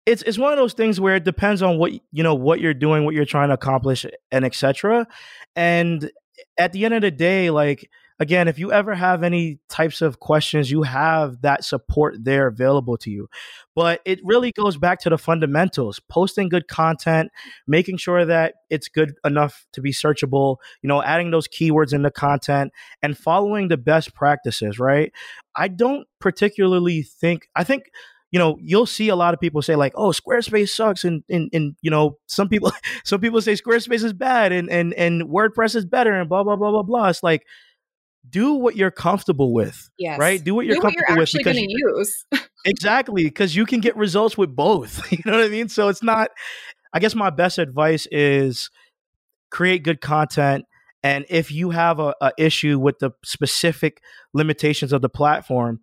it's 0.09 0.23
it's 0.23 0.39
one 0.39 0.51
of 0.51 0.57
those 0.57 0.73
things 0.73 0.99
where 0.99 1.15
it 1.15 1.23
depends 1.23 1.61
on 1.61 1.77
what 1.77 1.93
you 1.93 2.23
know 2.23 2.33
what 2.33 2.59
you're 2.59 2.73
doing, 2.73 3.05
what 3.05 3.13
you're 3.13 3.25
trying 3.25 3.49
to 3.49 3.53
accomplish, 3.53 4.05
and 4.31 4.43
etc. 4.43 5.07
And 5.55 6.11
at 6.57 6.73
the 6.73 6.83
end 6.83 6.95
of 6.95 7.01
the 7.01 7.11
day, 7.11 7.51
like 7.51 7.87
again, 8.19 8.47
if 8.47 8.57
you 8.57 8.71
ever 8.71 8.95
have 8.95 9.21
any 9.23 9.59
types 9.69 10.01
of 10.01 10.19
questions, 10.19 10.71
you 10.71 10.81
have 10.81 11.41
that 11.41 11.63
support 11.63 12.15
there 12.19 12.47
available 12.47 12.97
to 12.97 13.11
you. 13.11 13.29
But 13.75 14.01
it 14.03 14.19
really 14.23 14.51
goes 14.51 14.77
back 14.77 14.99
to 15.01 15.09
the 15.09 15.17
fundamentals 15.17 16.01
posting 16.09 16.49
good 16.49 16.67
content, 16.67 17.31
making 17.67 17.97
sure 17.97 18.25
that 18.25 18.55
it's 18.69 18.87
good 18.87 19.13
enough 19.23 19.67
to 19.73 19.81
be 19.81 19.91
searchable, 19.91 20.57
you 20.81 20.87
know, 20.87 21.03
adding 21.03 21.29
those 21.29 21.47
keywords 21.47 21.93
in 21.93 22.01
the 22.01 22.11
content 22.11 22.71
and 23.03 23.15
following 23.15 23.67
the 23.67 23.77
best 23.77 24.15
practices, 24.15 24.79
right? 24.79 25.13
I 25.55 25.67
don't 25.67 26.07
particularly 26.19 27.03
think, 27.03 27.47
I 27.55 27.63
think 27.63 27.83
you 28.31 28.37
know, 28.37 28.57
you'll 28.61 28.85
see 28.85 29.09
a 29.09 29.15
lot 29.15 29.33
of 29.33 29.39
people 29.39 29.61
say 29.61 29.75
like, 29.75 29.93
"Oh, 29.95 30.09
Squarespace 30.09 30.69
sucks," 30.69 31.03
and 31.03 31.23
and 31.29 31.49
and 31.51 31.75
you 31.81 31.89
know, 31.89 32.17
some 32.27 32.47
people 32.47 32.71
some 33.03 33.19
people 33.19 33.41
say 33.41 33.53
Squarespace 33.53 34.03
is 34.03 34.13
bad, 34.13 34.51
and 34.51 34.69
and 34.69 34.93
and 34.93 35.23
WordPress 35.23 35.75
is 35.75 35.85
better, 35.85 36.13
and 36.13 36.29
blah 36.29 36.43
blah 36.43 36.55
blah 36.55 36.71
blah 36.71 36.83
blah. 36.83 37.09
It's 37.09 37.23
like, 37.23 37.45
do 38.29 38.53
what 38.53 38.75
you're 38.75 38.91
comfortable 38.91 39.53
with, 39.53 39.89
yes. 39.97 40.19
right? 40.19 40.43
Do 40.43 40.53
what 40.53 40.65
you're 40.65 40.75
do 40.75 40.81
comfortable 40.81 41.17
what 41.17 41.33
you're 41.33 41.45
with 41.53 41.57
because 41.57 41.57
use 41.57 42.25
exactly 42.65 43.23
because 43.23 43.55
you 43.55 43.65
can 43.65 43.79
get 43.79 43.95
results 43.95 44.37
with 44.37 44.55
both. 44.55 45.01
You 45.11 45.19
know 45.25 45.33
what 45.33 45.45
I 45.45 45.49
mean? 45.49 45.69
So 45.69 45.87
it's 45.87 46.03
not. 46.03 46.29
I 46.93 46.99
guess 46.99 47.13
my 47.13 47.29
best 47.29 47.59
advice 47.59 48.07
is 48.11 48.69
create 49.51 49.83
good 49.83 50.01
content. 50.01 50.65
And 51.01 51.25
if 51.29 51.51
you 51.51 51.69
have 51.69 51.99
a, 51.99 52.13
a 52.21 52.31
issue 52.37 52.79
with 52.79 52.99
the 52.99 53.11
specific 53.23 54.01
limitations 54.33 54.91
of 54.91 55.01
the 55.01 55.09
platform, 55.09 55.79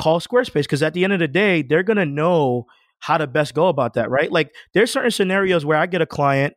call 0.00 0.18
Squarespace 0.18 0.62
because 0.62 0.82
at 0.82 0.94
the 0.94 1.04
end 1.04 1.12
of 1.12 1.18
the 1.18 1.28
day, 1.28 1.62
they're 1.62 1.82
going 1.82 1.98
to 1.98 2.06
know 2.06 2.66
how 3.00 3.18
to 3.18 3.26
best 3.26 3.54
go 3.54 3.68
about 3.68 3.94
that, 3.94 4.10
right? 4.10 4.32
Like 4.32 4.54
there's 4.72 4.90
certain 4.90 5.10
scenarios 5.10 5.64
where 5.64 5.76
I 5.76 5.86
get 5.86 6.02
a 6.02 6.06
client 6.06 6.54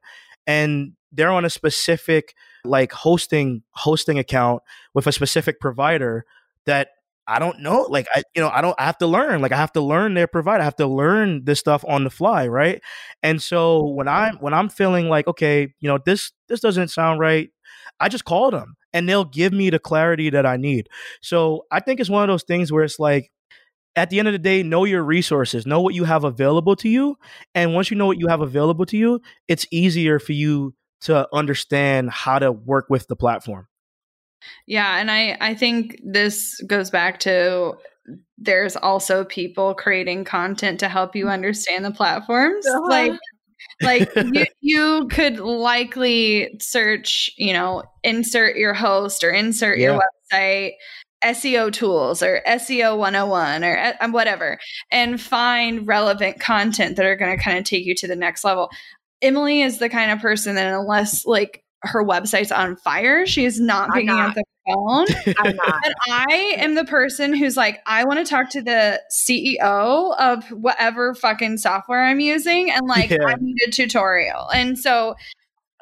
and 0.48 0.94
they're 1.12 1.32
on 1.32 1.46
a 1.46 1.50
specific 1.50 2.34
like 2.66 2.94
hosting 2.94 3.62
hosting 3.72 4.18
account 4.18 4.64
with 4.94 5.06
a 5.08 5.12
specific 5.12 5.60
provider 5.60 6.26
that 6.66 6.90
I 7.28 7.40
don't 7.40 7.60
know. 7.60 7.86
Like 7.90 8.08
I, 8.16 8.24
you 8.36 8.42
know, 8.42 8.50
I 8.50 8.62
don't. 8.62 8.76
I 8.80 8.86
have 8.86 8.98
to 8.98 9.08
learn. 9.08 9.42
Like 9.42 9.54
I 9.54 9.58
have 9.58 9.72
to 9.74 9.82
learn 9.82 10.14
their 10.14 10.28
provider. 10.28 10.62
I 10.62 10.66
have 10.66 10.76
to 10.78 10.88
learn 10.88 11.46
this 11.46 11.60
stuff 11.60 11.84
on 11.88 12.04
the 12.04 12.10
fly, 12.10 12.48
right? 12.48 12.82
And 13.22 13.42
so 13.42 13.88
when 13.88 14.08
I'm 14.08 14.38
when 14.38 14.54
I'm 14.54 14.70
feeling 14.70 15.08
like, 15.08 15.28
okay, 15.28 15.74
you 15.80 15.88
know, 15.90 16.00
this 16.06 16.32
this 16.50 16.60
doesn't 16.60 16.90
sound 16.90 17.20
right, 17.20 17.50
I 18.00 18.10
just 18.10 18.26
call 18.26 18.52
them 18.52 18.76
and 18.94 19.08
they'll 19.08 19.26
give 19.26 19.54
me 19.54 19.70
the 19.70 19.80
clarity 19.80 20.30
that 20.30 20.46
I 20.46 20.58
need. 20.58 20.90
So 21.22 21.66
I 21.72 21.80
think 21.80 22.00
it's 22.00 22.10
one 22.10 22.24
of 22.24 22.28
those 22.28 22.44
things 22.44 22.72
where 22.72 22.84
it's 22.84 23.00
like, 23.00 23.32
at 23.96 24.10
the 24.10 24.18
end 24.18 24.28
of 24.28 24.32
the 24.32 24.40
day, 24.40 24.64
know 24.64 24.86
your 24.86 25.04
resources, 25.04 25.68
know 25.68 25.80
what 25.80 25.94
you 25.94 26.04
have 26.04 26.24
available 26.24 26.76
to 26.78 26.90
you. 26.90 27.16
And 27.54 27.76
once 27.76 27.92
you 27.92 27.98
know 27.98 28.08
what 28.08 28.18
you 28.18 28.28
have 28.28 28.42
available 28.42 28.88
to 28.88 28.98
you, 28.98 29.22
it's 29.48 29.68
easier 29.70 30.18
for 30.18 30.32
you 30.32 30.74
to 31.02 31.28
understand 31.32 32.10
how 32.10 32.40
to 32.40 32.52
work 32.52 32.88
with 32.90 33.08
the 33.08 33.16
platform. 33.16 33.68
Yeah, 34.66 34.98
and 34.98 35.12
I 35.12 35.38
I 35.40 35.54
think 35.54 36.02
this 36.04 36.60
goes 36.68 36.90
back 36.90 37.20
to 37.22 37.78
there's 38.38 38.76
also 38.76 39.24
people 39.24 39.74
creating 39.74 40.26
content 40.26 40.80
to 40.80 40.90
help 40.90 41.16
you 41.16 41.30
understand 41.30 41.86
the 41.86 41.92
platforms. 41.92 42.66
Uh-huh. 42.68 42.90
Like 42.90 43.14
like 43.82 44.10
you, 44.16 44.46
you 44.62 45.08
could 45.12 45.40
likely 45.40 46.56
search, 46.60 47.30
you 47.38 47.54
know, 47.54 47.84
insert 48.04 48.56
your 48.56 48.74
host 48.74 49.24
or 49.24 49.32
insert 49.32 49.80
yeah. 49.80 49.92
your 49.92 50.02
website 50.32 50.72
SEO 51.24 51.72
tools 51.72 52.22
or 52.22 52.42
SEO 52.46 52.98
101 52.98 53.64
or 53.64 53.78
uh, 53.78 54.10
whatever 54.10 54.60
and 54.92 55.22
find 55.22 55.88
relevant 55.88 56.40
content 56.40 56.98
that 56.98 57.06
are 57.06 57.16
going 57.16 57.36
to 57.36 57.42
kind 57.42 57.58
of 57.58 57.64
take 57.64 57.86
you 57.86 57.96
to 57.96 58.08
the 58.08 58.16
next 58.16 58.44
level. 58.44 58.70
Emily 59.22 59.62
is 59.62 59.80
the 59.80 59.90
kind 59.90 60.12
of 60.12 60.20
person 60.20 60.56
that 60.56 60.74
unless 60.74 61.26
like 61.26 61.63
her 61.84 62.04
website's 62.04 62.52
on 62.52 62.76
fire, 62.78 63.26
she's 63.26 63.60
not 63.60 63.92
picking 63.94 64.08
not. 64.08 64.30
up 64.30 64.36
the 64.36 64.44
phone. 64.68 65.06
I'm. 65.40 65.60
And 65.84 65.94
I 66.10 66.56
am 66.58 66.76
the 66.76 66.86
person 66.86 67.34
who's 67.34 67.58
like, 67.58 67.82
I 67.86 68.06
want 68.06 68.20
to 68.20 68.26
talk 68.26 68.50
to 68.52 68.62
the 68.62 69.02
CEO 69.12 70.16
of 70.18 70.46
whatever 70.50 71.14
fucking 71.14 71.58
software 71.58 72.04
I'm 72.04 72.20
using, 72.20 72.72
and 72.72 72.88
like, 72.88 73.10
yeah. 73.10 73.26
I 73.26 73.36
need 73.40 73.58
a 73.68 73.72
tutorial. 73.72 74.50
And 74.50 74.78
so 74.78 75.16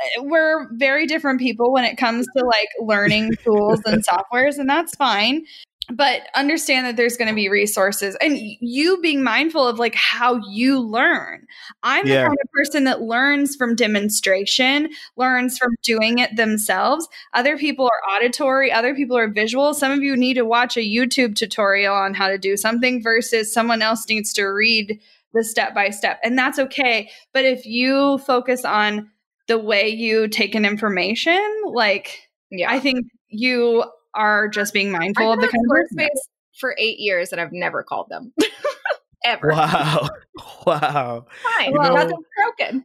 eh, 0.01 0.21
we're 0.21 0.67
very 0.73 1.05
different 1.05 1.39
people 1.39 1.71
when 1.71 1.85
it 1.85 1.97
comes 1.97 2.25
to 2.35 2.45
like 2.45 2.69
learning 2.79 3.31
tools 3.43 3.81
and 3.85 4.03
softwares, 4.05 4.57
and 4.57 4.69
that's 4.69 4.95
fine 4.95 5.45
but 5.91 6.21
understand 6.35 6.85
that 6.85 6.95
there's 6.95 7.17
going 7.17 7.27
to 7.27 7.35
be 7.35 7.49
resources 7.49 8.15
and 8.21 8.37
you 8.59 8.99
being 9.01 9.23
mindful 9.23 9.67
of 9.67 9.79
like 9.79 9.95
how 9.95 10.35
you 10.49 10.79
learn. 10.79 11.45
I'm 11.83 12.07
yeah. 12.07 12.23
the 12.23 12.27
kind 12.27 12.37
of 12.43 12.51
person 12.51 12.83
that 12.85 13.01
learns 13.01 13.55
from 13.55 13.75
demonstration 13.75 14.89
learns 15.17 15.57
from 15.57 15.71
doing 15.83 16.19
it 16.19 16.35
themselves. 16.35 17.07
Other 17.33 17.57
people 17.57 17.85
are 17.85 18.15
auditory 18.15 18.71
other 18.71 18.95
people 18.95 19.17
are 19.17 19.27
visual. 19.27 19.73
Some 19.73 19.91
of 19.91 20.01
you 20.01 20.15
need 20.15 20.35
to 20.35 20.45
watch 20.45 20.77
a 20.77 20.81
youtube 20.81 21.35
tutorial 21.35 21.95
on 21.95 22.13
how 22.13 22.27
to 22.27 22.37
do 22.37 22.55
something 22.57 23.03
versus 23.03 23.51
someone 23.51 23.81
else 23.81 24.07
needs 24.07 24.33
to 24.33 24.45
read 24.45 24.99
the 25.33 25.43
step 25.43 25.73
by 25.73 25.89
step 25.89 26.19
and 26.23 26.37
that's 26.37 26.59
okay. 26.59 27.09
But 27.33 27.45
if 27.45 27.65
you 27.65 28.17
focus 28.19 28.65
on 28.65 29.09
the 29.47 29.57
way 29.57 29.89
you 29.89 30.27
take 30.27 30.55
in 30.55 30.65
information 30.65 31.41
like 31.65 32.29
yeah. 32.51 32.69
I 32.69 32.79
think 32.79 33.05
you 33.29 33.85
are 34.13 34.47
just 34.47 34.73
being 34.73 34.91
mindful 34.91 35.33
of 35.33 35.39
the 35.39 35.47
kind 35.47 35.63
of 35.65 35.87
space 35.89 36.27
for 36.59 36.75
eight 36.77 36.99
years 36.99 37.31
and 37.31 37.41
I've 37.41 37.51
never 37.51 37.83
called 37.83 38.07
them. 38.09 38.33
Ever. 39.25 39.49
Wow. 39.49 40.09
Wow. 40.65 41.25
Fine. 41.43 41.73
Well, 41.73 41.95
know, 41.95 42.03
nothing's 42.03 42.25
broken. 42.37 42.83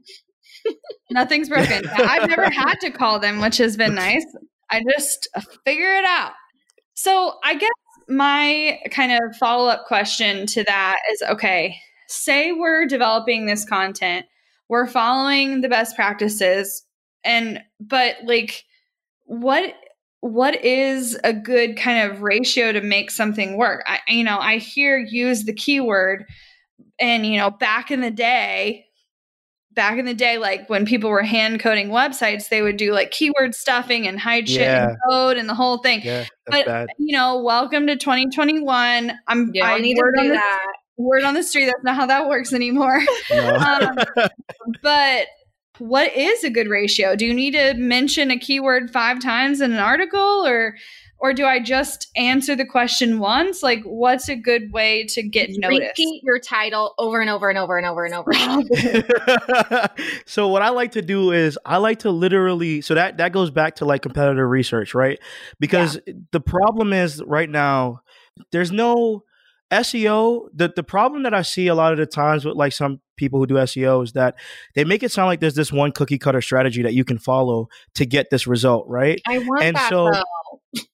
nothing's 1.11 1.49
broken. 1.49 1.87
I've 1.95 2.29
never 2.29 2.51
had 2.51 2.77
to 2.81 2.91
call 2.91 3.19
them, 3.19 3.41
which 3.41 3.59
has 3.59 3.77
been 3.77 3.95
nice. 3.95 4.25
I 4.71 4.83
just 4.91 5.29
uh, 5.35 5.43
figure 5.65 5.95
it 5.95 6.05
out. 6.05 6.33
So 6.95 7.35
I 7.45 7.55
guess 7.55 7.71
my 8.09 8.79
kind 8.91 9.13
of 9.13 9.37
follow 9.37 9.69
up 9.69 9.85
question 9.87 10.47
to 10.47 10.65
that 10.65 10.97
is 11.13 11.23
okay, 11.31 11.77
say 12.09 12.53
we're 12.53 12.87
developing 12.87 13.45
this 13.47 13.65
content, 13.65 14.27
we're 14.69 14.87
following 14.87 15.61
the 15.61 15.69
best 15.69 15.97
practices, 15.97 16.83
and 17.25 17.61
but 17.79 18.17
like, 18.25 18.65
what 19.25 19.75
what 20.27 20.65
is 20.65 21.19
a 21.23 21.33
good 21.33 21.77
kind 21.77 22.11
of 22.11 22.23
ratio 22.23 22.73
to 22.73 22.81
make 22.81 23.11
something 23.11 23.57
work? 23.57 23.85
I, 23.87 24.01
you 24.09 24.25
know, 24.25 24.39
I 24.39 24.59
hear 24.59 24.99
use 24.99 25.45
the 25.45 25.53
keyword, 25.53 26.25
and 26.99 27.25
you 27.25 27.39
know, 27.39 27.51
back 27.51 27.91
in 27.91 28.01
the 28.01 28.11
day, 28.11 28.87
back 29.73 29.99
in 29.99 30.05
the 30.05 30.15
day, 30.15 30.39
like 30.39 30.69
when 30.69 30.85
people 30.85 31.11
were 31.11 31.23
hand 31.23 31.61
coding 31.61 31.91
websites, 31.91 32.49
they 32.49 32.63
would 32.63 32.77
do 32.77 32.93
like 32.93 33.13
keyword 33.13 33.55
stuffing 33.55 34.09
and 34.09 34.19
hide 34.19 34.49
shit 34.49 34.63
yeah. 34.63 34.91
in 34.91 34.97
code 35.09 35.37
and 35.37 35.49
the 35.49 35.55
whole 35.55 35.79
thing. 35.79 36.01
Yeah, 36.03 36.27
but 36.47 36.67
bad. 36.67 36.89
you 36.99 37.17
know, 37.17 37.41
welcome 37.43 37.87
to 37.87 37.97
2021. 37.97 39.13
I'm 39.29 39.51
yeah, 39.55 39.67
I 39.67 39.79
need 39.79 39.95
to 39.95 40.13
do 40.19 40.29
that. 40.31 40.73
Word 40.99 41.25
on 41.25 41.35
the 41.35 41.43
street. 41.43 41.67
That's 41.67 41.85
not 41.85 41.95
how 41.95 42.07
that 42.07 42.29
works 42.29 42.53
anymore. 42.53 43.01
No. 43.31 43.55
um, 43.57 43.97
but 44.83 45.27
what 45.79 46.15
is 46.15 46.45
a 46.45 46.51
good 46.51 46.69
ratio? 46.69 47.17
Do 47.17 47.27
you 47.27 47.35
need 47.35 47.53
to 47.53 47.75
mention 47.75 48.31
a 48.31 48.39
keyword 48.39 48.91
five 48.91 49.21
times 49.21 49.61
in 49.61 49.73
an 49.73 49.79
article 49.79 50.47
or 50.47 50.77
or 51.19 51.33
do 51.33 51.47
I 51.47 51.61
just 51.61 52.09
answer 52.15 52.55
the 52.55 52.67
question 52.67 53.19
once? 53.19 53.63
Like 53.63 53.83
what's 53.85 54.29
a 54.29 54.37
good 54.37 54.71
way 54.73 55.07
to 55.07 55.23
get 55.23 55.49
noticed? 55.51 55.99
Repeat 55.99 56.23
your 56.23 56.39
title 56.39 56.95
over 56.99 57.21
and 57.21 57.31
over 57.31 57.49
and 57.49 57.59
over 57.59 57.77
and 57.79 57.87
over 57.87 58.05
and 58.05 58.15
over. 58.35 58.35
so 60.27 60.49
what 60.49 60.61
I 60.61 60.69
like 60.69 60.93
to 60.93 61.03
do 61.03 61.33
is 61.33 61.59
I 61.65 61.79
like 61.79 62.01
to 62.01 62.11
literally 62.11 62.83
so 62.83 62.95
that 62.95 63.17
that 63.17 63.33
goes 63.33 63.51
back 63.51 63.77
to 63.77 63.85
like 63.85 64.03
competitor 64.03 64.47
research, 64.47 64.95
right? 64.95 65.19
Because 65.59 65.99
yeah. 66.07 66.15
the 66.33 66.41
problem 66.41 66.93
is 66.93 67.23
right 67.27 67.49
now 67.49 68.01
there's 68.53 68.71
no 68.71 69.23
SEO, 69.73 70.49
the, 70.55 70.73
the 70.75 70.83
problem 70.83 71.25
that 71.25 71.35
I 71.35 71.43
see 71.43 71.67
a 71.67 71.75
lot 71.75 71.93
of 71.93 71.99
the 71.99 72.07
times 72.07 72.45
with 72.45 72.57
like 72.57 72.73
some 72.73 73.01
people 73.17 73.39
who 73.39 73.47
do 73.47 73.55
SEO 73.55 74.05
is 74.05 74.13
that 74.13 74.37
they 74.75 74.85
make 74.85 75.03
it 75.03 75.13
sound 75.13 75.27
like 75.27 75.41
there's 75.41 75.55
this 75.55 75.73
one 75.73 75.93
cookie 75.93 76.19
cutter 76.19 76.41
strategy 76.41 76.83
that 76.83 76.95
you 76.95 77.05
can 77.05 77.19
follow 77.19 77.69
to 77.95 78.07
get 78.07 78.31
this 78.31 78.47
result, 78.47 78.87
right? 78.89 79.21
I 79.27 79.39
want 79.39 79.63
and 79.63 79.77
that 79.77 79.91
so, 79.91 80.11
though. 80.11 80.83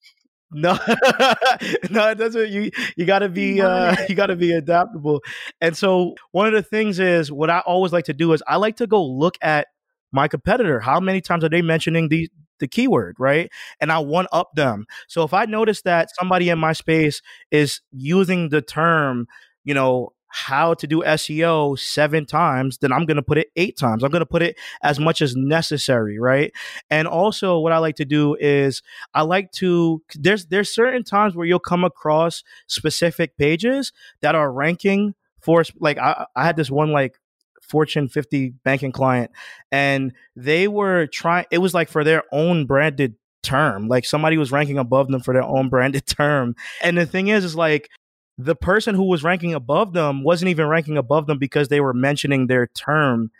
No, 0.54 0.72
no, 1.90 2.10
it 2.10 2.18
doesn't. 2.18 2.50
You 2.50 2.70
you 2.94 3.06
got 3.06 3.20
to 3.20 3.30
be 3.30 3.62
uh, 3.62 3.96
you 4.08 4.14
got 4.14 4.26
to 4.26 4.36
be 4.36 4.52
adaptable. 4.52 5.22
And 5.62 5.74
so 5.74 6.14
one 6.32 6.46
of 6.46 6.52
the 6.52 6.62
things 6.62 6.98
is 6.98 7.32
what 7.32 7.48
I 7.48 7.60
always 7.60 7.90
like 7.90 8.04
to 8.04 8.12
do 8.12 8.34
is 8.34 8.42
I 8.46 8.56
like 8.56 8.76
to 8.76 8.86
go 8.86 9.02
look 9.02 9.38
at 9.40 9.68
my 10.12 10.28
competitor. 10.28 10.78
How 10.80 11.00
many 11.00 11.22
times 11.22 11.42
are 11.42 11.48
they 11.48 11.62
mentioning 11.62 12.08
the 12.10 12.28
the 12.58 12.68
keyword, 12.68 13.16
right? 13.18 13.50
And 13.80 13.90
I 13.90 13.98
one 13.98 14.26
up 14.30 14.50
them. 14.54 14.86
So 15.08 15.24
if 15.24 15.32
I 15.34 15.46
notice 15.46 15.82
that 15.82 16.10
somebody 16.14 16.50
in 16.50 16.58
my 16.58 16.74
space 16.74 17.22
is 17.50 17.80
using 17.90 18.50
the 18.50 18.62
term, 18.62 19.26
you 19.64 19.74
know, 19.74 20.10
how 20.32 20.72
to 20.72 20.86
do 20.86 21.02
SEO 21.02 21.78
seven 21.78 22.24
times, 22.24 22.78
then 22.78 22.90
I'm 22.90 23.04
going 23.04 23.16
to 23.16 23.22
put 23.22 23.36
it 23.36 23.48
eight 23.56 23.76
times. 23.76 24.02
I'm 24.02 24.10
going 24.10 24.20
to 24.20 24.26
put 24.26 24.40
it 24.40 24.56
as 24.82 24.98
much 24.98 25.20
as 25.20 25.36
necessary, 25.36 26.18
right? 26.18 26.52
And 26.88 27.06
also 27.06 27.58
what 27.58 27.72
I 27.72 27.78
like 27.78 27.96
to 27.96 28.06
do 28.06 28.34
is 28.40 28.82
I 29.12 29.22
like 29.22 29.52
to 29.52 30.02
there's 30.14 30.46
there's 30.46 30.74
certain 30.74 31.04
times 31.04 31.36
where 31.36 31.46
you'll 31.46 31.58
come 31.58 31.84
across 31.84 32.42
specific 32.66 33.36
pages 33.36 33.92
that 34.22 34.34
are 34.34 34.50
ranking 34.50 35.14
for 35.42 35.64
like 35.78 35.98
I, 35.98 36.24
I 36.34 36.44
had 36.46 36.56
this 36.56 36.70
one 36.70 36.92
like 36.92 37.18
Fortune 37.60 38.08
50 38.08 38.54
banking 38.64 38.92
client, 38.92 39.30
and 39.70 40.12
they 40.34 40.66
were 40.66 41.06
trying. 41.06 41.44
It 41.50 41.58
was 41.58 41.74
like 41.74 41.90
for 41.90 42.04
their 42.04 42.24
own 42.32 42.64
branded 42.64 43.16
term. 43.42 43.88
Like 43.88 44.04
somebody 44.04 44.38
was 44.38 44.52
ranking 44.52 44.78
above 44.78 45.08
them 45.08 45.20
for 45.20 45.34
their 45.34 45.42
own 45.42 45.68
branded 45.68 46.06
term. 46.06 46.54
And 46.82 46.96
the 46.96 47.06
thing 47.06 47.28
is, 47.28 47.44
is 47.44 47.54
like 47.56 47.90
the 48.38 48.56
person 48.56 48.94
who 48.94 49.04
was 49.04 49.22
ranking 49.22 49.54
above 49.54 49.92
them 49.92 50.22
wasn't 50.24 50.48
even 50.48 50.66
ranking 50.66 50.96
above 50.96 51.26
them 51.26 51.38
because 51.38 51.68
they 51.68 51.80
were 51.80 51.94
mentioning 51.94 52.46
their 52.46 52.66
term 52.68 53.30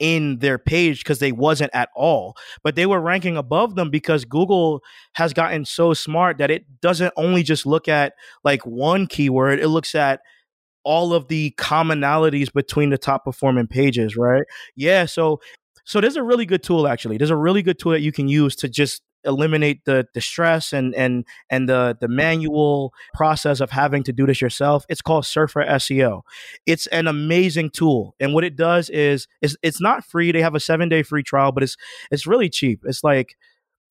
in 0.00 0.38
their 0.40 0.58
page 0.58 1.04
because 1.04 1.20
they 1.20 1.32
wasn't 1.32 1.70
at 1.72 1.88
all. 1.94 2.34
But 2.62 2.74
they 2.74 2.86
were 2.86 3.00
ranking 3.00 3.36
above 3.36 3.76
them 3.76 3.90
because 3.90 4.24
google 4.24 4.82
has 5.14 5.32
gotten 5.32 5.64
so 5.64 5.94
smart 5.94 6.38
that 6.38 6.50
it 6.50 6.64
doesn't 6.80 7.14
only 7.16 7.42
just 7.42 7.64
look 7.64 7.88
at 7.88 8.14
like 8.42 8.62
one 8.66 9.06
keyword 9.06 9.60
it 9.60 9.68
looks 9.68 9.94
at 9.94 10.20
all 10.82 11.14
of 11.14 11.28
the 11.28 11.54
commonalities 11.58 12.52
between 12.52 12.90
the 12.90 12.98
top 12.98 13.24
performing 13.24 13.66
pages 13.68 14.16
right? 14.16 14.42
Yeah 14.76 15.06
so 15.06 15.40
so 15.86 16.00
there's 16.00 16.16
a 16.16 16.22
really 16.22 16.46
good 16.46 16.62
tool 16.62 16.88
actually. 16.88 17.18
There's 17.18 17.30
a 17.30 17.36
really 17.36 17.62
good 17.62 17.78
tool 17.78 17.92
that 17.92 18.00
you 18.00 18.12
can 18.12 18.26
use 18.26 18.56
to 18.56 18.68
just 18.68 19.02
eliminate 19.24 19.84
the 19.84 20.06
the 20.14 20.20
stress 20.20 20.72
and 20.72 20.94
and 20.94 21.24
and 21.50 21.68
the 21.68 21.96
the 22.00 22.08
manual 22.08 22.92
process 23.14 23.60
of 23.60 23.70
having 23.70 24.02
to 24.02 24.12
do 24.12 24.26
this 24.26 24.40
yourself 24.40 24.84
it's 24.88 25.02
called 25.02 25.24
surfer 25.24 25.64
seo 25.64 26.22
it's 26.66 26.86
an 26.88 27.06
amazing 27.06 27.70
tool 27.70 28.14
and 28.20 28.34
what 28.34 28.44
it 28.44 28.56
does 28.56 28.90
is 28.90 29.26
it's, 29.42 29.56
it's 29.62 29.80
not 29.80 30.04
free 30.04 30.32
they 30.32 30.42
have 30.42 30.54
a 30.54 30.60
seven 30.60 30.88
day 30.88 31.02
free 31.02 31.22
trial 31.22 31.52
but 31.52 31.62
it's 31.62 31.76
it's 32.10 32.26
really 32.26 32.48
cheap. 32.48 32.82
It's 32.84 33.02
like 33.04 33.36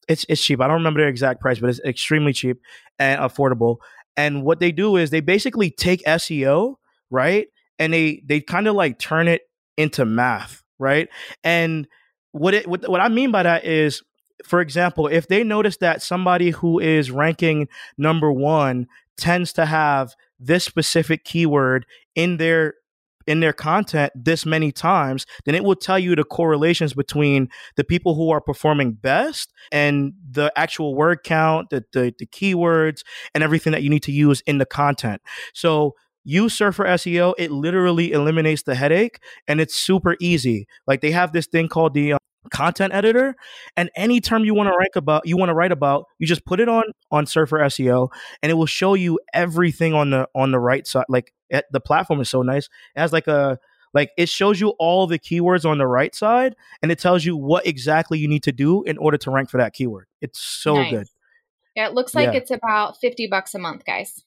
it's 0.08 0.26
it's 0.30 0.44
cheap. 0.44 0.62
I 0.62 0.68
don't 0.68 0.76
remember 0.78 1.02
the 1.02 1.08
exact 1.08 1.42
price 1.42 1.60
but 1.60 1.70
it's 1.70 1.80
extremely 1.82 2.34
cheap 2.34 2.60
and 3.00 3.20
affordable. 3.20 3.78
And 4.16 4.44
what 4.44 4.60
they 4.60 4.72
do 4.72 4.98
is 4.98 5.10
they 5.10 5.22
basically 5.22 5.72
take 5.72 6.04
seo 6.06 6.76
right 7.10 7.48
and 7.80 7.94
they 7.94 8.22
they 8.26 8.42
kind 8.42 8.68
of 8.68 8.76
like 8.76 9.00
turn 9.00 9.28
it 9.28 9.42
into 9.78 10.06
math 10.06 10.62
right? 10.80 11.08
And 11.44 11.88
what 12.32 12.54
it 12.56 12.68
what, 12.68 12.90
what 12.90 13.00
i 13.00 13.08
mean 13.08 13.32
by 13.32 13.44
that 13.44 13.64
is 13.64 14.02
for 14.46 14.62
example, 14.62 15.08
if 15.08 15.28
they 15.28 15.44
notice 15.44 15.78
that 15.78 16.02
somebody 16.02 16.52
who 16.52 16.80
is 16.80 17.12
ranking 17.12 17.68
number 17.98 18.32
one 18.32 18.88
tends 19.18 19.54
to 19.54 19.66
have 19.66 20.16
this 20.40 20.66
specific 20.66 21.24
keyword 21.24 21.86
in 22.16 22.38
their 22.38 22.76
in 23.26 23.40
their 23.40 23.54
content 23.54 24.12
this 24.16 24.46
many 24.46 24.72
times, 24.72 25.26
then 25.46 25.56
it 25.56 25.64
will 25.64 25.76
tell 25.76 25.98
you 25.98 26.16
the 26.16 26.24
correlations 26.26 26.94
between 26.94 27.48
the 27.76 27.84
people 27.84 28.16
who 28.16 28.30
are 28.32 28.42
performing 28.42 28.94
best 28.94 29.54
and 29.72 30.14
the 30.30 30.52
actual 30.58 30.94
word 30.96 31.24
count, 31.24 31.70
the, 31.70 31.86
the, 31.94 32.14
the 32.20 32.26
keywords, 32.26 33.02
and 33.34 33.44
everything 33.44 33.72
that 33.72 33.84
you 33.84 33.90
need 33.90 34.04
to 34.04 34.12
use 34.12 34.42
in 34.46 34.58
the 34.58 34.66
content. 34.66 35.22
So 35.54 35.94
use 36.24 36.54
Surfer 36.54 36.86
SEO. 36.86 37.34
It 37.38 37.52
literally 37.52 38.12
eliminates 38.12 38.64
the 38.64 38.76
headache 38.76 39.20
and 39.48 39.62
it's 39.62 39.76
super 39.76 40.16
easy. 40.20 40.68
Like 40.88 41.02
they 41.02 41.12
have 41.12 41.34
this 41.34 41.48
thing 41.48 41.68
called 41.68 41.94
the 41.94 42.16
content 42.52 42.94
editor 42.94 43.36
and 43.78 43.90
any 43.96 44.20
term 44.20 44.44
you 44.44 44.54
want 44.54 44.68
to 44.68 44.78
rank 44.78 44.96
about 44.96 45.26
you 45.26 45.38
want 45.38 45.50
to 45.50 45.54
write 45.54 45.72
about 45.72 46.06
you 46.20 46.28
just 46.28 46.46
put 46.46 46.60
it 46.60 46.68
on 46.68 46.84
on 47.12 47.26
surfer 47.26 47.60
seo 47.60 48.10
and 48.42 48.52
it 48.52 48.56
will 48.56 48.66
show 48.66 48.94
you 48.94 49.20
everything 49.34 49.94
on 49.94 50.10
the 50.10 50.28
on 50.36 50.52
the 50.52 50.60
right 50.60 50.86
side 50.86 51.06
like 51.10 51.34
it, 51.50 51.58
eh, 51.58 51.62
the 51.72 51.80
platform 51.80 52.20
is 52.20 52.30
so 52.30 52.42
nice 52.42 52.66
it 52.96 53.00
has 53.00 53.14
like 53.14 53.28
a 53.28 53.58
like 53.94 54.12
it 54.18 54.28
shows 54.28 54.60
you 54.60 54.70
all 54.80 55.08
the 55.08 55.20
keywords 55.20 55.66
on 55.66 55.78
the 55.78 55.88
right 55.88 56.14
side 56.16 56.56
and 56.82 56.92
it 56.92 57.00
tells 57.00 57.24
you 57.24 57.38
what 57.38 57.66
exactly 57.66 58.20
you 58.20 58.28
need 58.28 58.44
to 58.44 58.52
do 58.52 58.84
in 58.84 58.98
order 58.98 59.18
to 59.18 59.32
rank 59.32 59.50
for 59.50 59.58
that 59.58 59.74
keyword 59.74 60.08
it's 60.22 60.40
so 60.40 60.76
nice. 60.76 60.92
good 60.92 61.08
yeah 61.76 61.88
it 61.88 61.94
looks 61.94 62.14
like 62.14 62.34
yeah. 62.34 62.40
it's 62.40 62.52
about 62.52 62.98
50 63.00 63.28
bucks 63.28 63.56
a 63.56 63.60
month 63.60 63.86
guys 63.86 64.24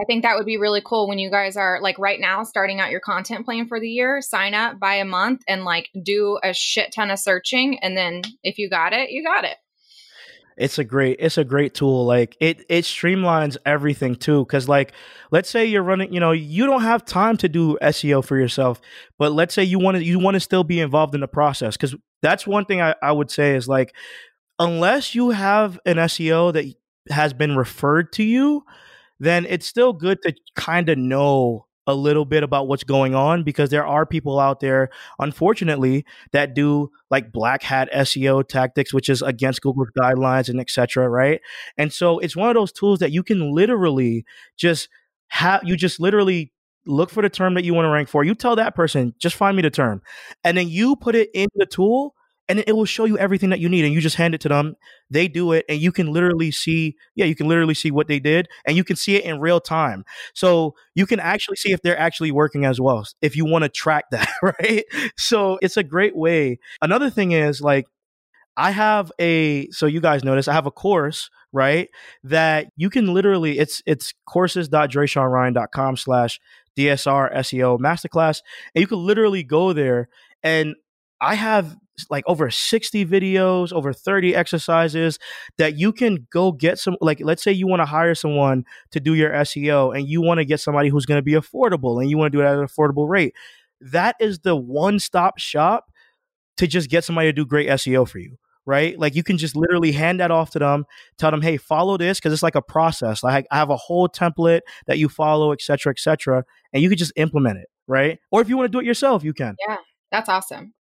I 0.00 0.04
think 0.04 0.22
that 0.22 0.36
would 0.36 0.46
be 0.46 0.56
really 0.56 0.80
cool 0.84 1.06
when 1.06 1.18
you 1.18 1.30
guys 1.30 1.56
are 1.56 1.78
like 1.80 1.98
right 1.98 2.18
now 2.18 2.44
starting 2.44 2.80
out 2.80 2.90
your 2.90 3.00
content 3.00 3.44
plan 3.44 3.68
for 3.68 3.78
the 3.78 3.88
year, 3.88 4.22
sign 4.22 4.54
up 4.54 4.78
by 4.78 4.94
a 4.94 5.04
month 5.04 5.42
and 5.46 5.64
like 5.64 5.90
do 6.02 6.38
a 6.42 6.54
shit 6.54 6.92
ton 6.94 7.10
of 7.10 7.18
searching 7.18 7.78
and 7.80 7.96
then 7.96 8.22
if 8.42 8.58
you 8.58 8.70
got 8.70 8.94
it, 8.94 9.10
you 9.10 9.22
got 9.22 9.44
it. 9.44 9.56
It's 10.56 10.78
a 10.78 10.84
great 10.84 11.16
it's 11.18 11.38
a 11.38 11.44
great 11.44 11.74
tool. 11.74 12.06
Like 12.06 12.36
it 12.40 12.64
it 12.68 12.84
streamlines 12.84 13.56
everything 13.66 14.16
too 14.16 14.44
cuz 14.46 14.68
like 14.68 14.92
let's 15.30 15.50
say 15.50 15.64
you're 15.66 15.82
running, 15.82 16.12
you 16.12 16.20
know, 16.20 16.32
you 16.32 16.66
don't 16.66 16.82
have 16.82 17.04
time 17.04 17.36
to 17.38 17.48
do 17.48 17.78
SEO 17.82 18.24
for 18.24 18.38
yourself, 18.38 18.80
but 19.18 19.32
let's 19.32 19.54
say 19.54 19.64
you 19.64 19.78
want 19.78 19.98
to 19.98 20.04
you 20.04 20.18
want 20.18 20.34
to 20.34 20.40
still 20.40 20.64
be 20.64 20.80
involved 20.80 21.14
in 21.14 21.20
the 21.20 21.28
process 21.28 21.76
cuz 21.76 21.94
that's 22.22 22.46
one 22.46 22.64
thing 22.64 22.80
I, 22.80 22.94
I 23.02 23.12
would 23.12 23.30
say 23.30 23.56
is 23.56 23.68
like 23.68 23.94
unless 24.58 25.14
you 25.14 25.30
have 25.30 25.78
an 25.84 25.96
SEO 25.96 26.52
that 26.52 26.64
has 27.10 27.32
been 27.32 27.56
referred 27.56 28.12
to 28.12 28.22
you, 28.22 28.64
then 29.22 29.46
it's 29.48 29.66
still 29.66 29.92
good 29.92 30.20
to 30.22 30.34
kind 30.56 30.88
of 30.88 30.98
know 30.98 31.66
a 31.86 31.94
little 31.94 32.24
bit 32.24 32.44
about 32.44 32.68
what's 32.68 32.84
going 32.84 33.14
on 33.14 33.42
because 33.42 33.70
there 33.70 33.84
are 33.86 34.06
people 34.06 34.38
out 34.38 34.60
there, 34.60 34.88
unfortunately, 35.18 36.04
that 36.32 36.54
do 36.54 36.90
like 37.10 37.32
black 37.32 37.62
hat 37.62 37.88
SEO 37.92 38.46
tactics, 38.46 38.94
which 38.94 39.08
is 39.08 39.20
against 39.22 39.62
Google's 39.62 39.88
guidelines 39.98 40.48
and 40.48 40.60
etc. 40.60 41.08
Right, 41.08 41.40
and 41.76 41.92
so 41.92 42.18
it's 42.20 42.36
one 42.36 42.48
of 42.48 42.54
those 42.54 42.72
tools 42.72 43.00
that 43.00 43.10
you 43.12 43.22
can 43.22 43.52
literally 43.52 44.24
just 44.56 44.88
have. 45.28 45.62
You 45.64 45.76
just 45.76 46.00
literally 46.00 46.52
look 46.86 47.10
for 47.10 47.22
the 47.22 47.30
term 47.30 47.54
that 47.54 47.64
you 47.64 47.74
want 47.74 47.86
to 47.86 47.90
rank 47.90 48.08
for. 48.08 48.24
You 48.24 48.34
tell 48.34 48.56
that 48.56 48.74
person, 48.74 49.14
just 49.18 49.36
find 49.36 49.56
me 49.56 49.62
the 49.62 49.70
term, 49.70 50.02
and 50.44 50.56
then 50.56 50.68
you 50.68 50.96
put 50.96 51.14
it 51.14 51.30
in 51.34 51.48
the 51.56 51.66
tool 51.66 52.14
and 52.48 52.58
it 52.66 52.74
will 52.74 52.84
show 52.84 53.04
you 53.04 53.16
everything 53.18 53.50
that 53.50 53.60
you 53.60 53.68
need 53.68 53.84
and 53.84 53.94
you 53.94 54.00
just 54.00 54.16
hand 54.16 54.34
it 54.34 54.40
to 54.42 54.48
them. 54.48 54.74
They 55.10 55.28
do 55.28 55.52
it 55.52 55.64
and 55.68 55.80
you 55.80 55.92
can 55.92 56.12
literally 56.12 56.50
see 56.50 56.96
yeah 57.14 57.24
you 57.24 57.34
can 57.34 57.48
literally 57.48 57.74
see 57.74 57.90
what 57.90 58.08
they 58.08 58.18
did 58.18 58.48
and 58.66 58.76
you 58.76 58.84
can 58.84 58.96
see 58.96 59.16
it 59.16 59.24
in 59.24 59.40
real 59.40 59.60
time. 59.60 60.04
So 60.34 60.74
you 60.94 61.06
can 61.06 61.20
actually 61.20 61.56
see 61.56 61.72
if 61.72 61.82
they're 61.82 61.98
actually 61.98 62.32
working 62.32 62.64
as 62.64 62.80
well 62.80 63.06
if 63.20 63.36
you 63.36 63.44
want 63.44 63.64
to 63.64 63.68
track 63.68 64.06
that 64.10 64.28
right? 64.42 64.84
So 65.16 65.58
it's 65.62 65.76
a 65.76 65.82
great 65.82 66.16
way. 66.16 66.58
Another 66.80 67.10
thing 67.10 67.32
is 67.32 67.60
like 67.60 67.86
I 68.56 68.70
have 68.70 69.10
a 69.18 69.68
so 69.70 69.86
you 69.86 70.00
guys 70.00 70.24
notice 70.24 70.48
I 70.48 70.52
have 70.52 70.66
a 70.66 70.70
course 70.70 71.30
right 71.52 71.88
that 72.24 72.68
you 72.76 72.90
can 72.90 73.12
literally 73.14 73.58
it's 73.58 73.82
it's 73.86 74.12
courses.dreseanryan.com 74.26 75.96
slash 75.96 76.40
DSR 76.76 77.34
SEO 77.36 77.78
masterclass 77.78 78.42
and 78.74 78.80
you 78.80 78.86
can 78.86 78.98
literally 78.98 79.42
go 79.42 79.72
there 79.72 80.08
and 80.42 80.74
I 81.20 81.34
have 81.36 81.76
like 82.10 82.24
over 82.26 82.50
60 82.50 83.06
videos, 83.06 83.72
over 83.72 83.92
30 83.92 84.34
exercises 84.34 85.18
that 85.58 85.76
you 85.76 85.92
can 85.92 86.26
go 86.30 86.52
get 86.52 86.78
some 86.78 86.96
like 87.00 87.20
let's 87.20 87.42
say 87.42 87.52
you 87.52 87.66
want 87.66 87.80
to 87.80 87.86
hire 87.86 88.14
someone 88.14 88.64
to 88.90 89.00
do 89.00 89.14
your 89.14 89.30
SEO 89.30 89.96
and 89.96 90.08
you 90.08 90.22
want 90.22 90.38
to 90.38 90.44
get 90.44 90.60
somebody 90.60 90.88
who's 90.88 91.06
going 91.06 91.18
to 91.18 91.22
be 91.22 91.32
affordable 91.32 92.00
and 92.00 92.10
you 92.10 92.18
want 92.18 92.32
to 92.32 92.38
do 92.38 92.42
it 92.42 92.46
at 92.46 92.58
an 92.58 92.66
affordable 92.66 93.08
rate. 93.08 93.34
That 93.80 94.16
is 94.20 94.40
the 94.40 94.56
one-stop 94.56 95.38
shop 95.38 95.90
to 96.56 96.66
just 96.66 96.88
get 96.88 97.04
somebody 97.04 97.28
to 97.28 97.32
do 97.32 97.44
great 97.44 97.68
SEO 97.68 98.08
for 98.08 98.18
you 98.18 98.38
right? 98.66 98.98
Like 98.98 99.14
you 99.14 99.22
can 99.22 99.38
just 99.38 99.56
literally 99.56 99.92
hand 99.92 100.20
that 100.20 100.30
off 100.30 100.50
to 100.50 100.58
them, 100.58 100.84
tell 101.18 101.30
them, 101.30 101.42
hey, 101.42 101.56
follow 101.56 101.96
this 101.96 102.18
because 102.18 102.32
it's 102.32 102.42
like 102.42 102.54
a 102.54 102.62
process. 102.62 103.22
Like 103.22 103.46
I 103.50 103.56
have 103.56 103.70
a 103.70 103.76
whole 103.76 104.08
template 104.08 104.60
that 104.86 104.98
you 104.98 105.08
follow, 105.08 105.52
et 105.52 105.60
cetera, 105.60 105.90
et 105.90 105.98
cetera, 105.98 106.44
and 106.72 106.82
you 106.82 106.88
can 106.88 106.98
just 106.98 107.12
implement 107.16 107.58
it, 107.58 107.66
right? 107.86 108.18
Or 108.30 108.40
if 108.40 108.48
you 108.48 108.56
want 108.56 108.70
to 108.70 108.76
do 108.76 108.80
it 108.80 108.86
yourself, 108.86 109.24
you 109.24 109.32
can. 109.32 109.56
Yeah, 109.66 109.78
that's 110.10 110.28
awesome. 110.28 110.74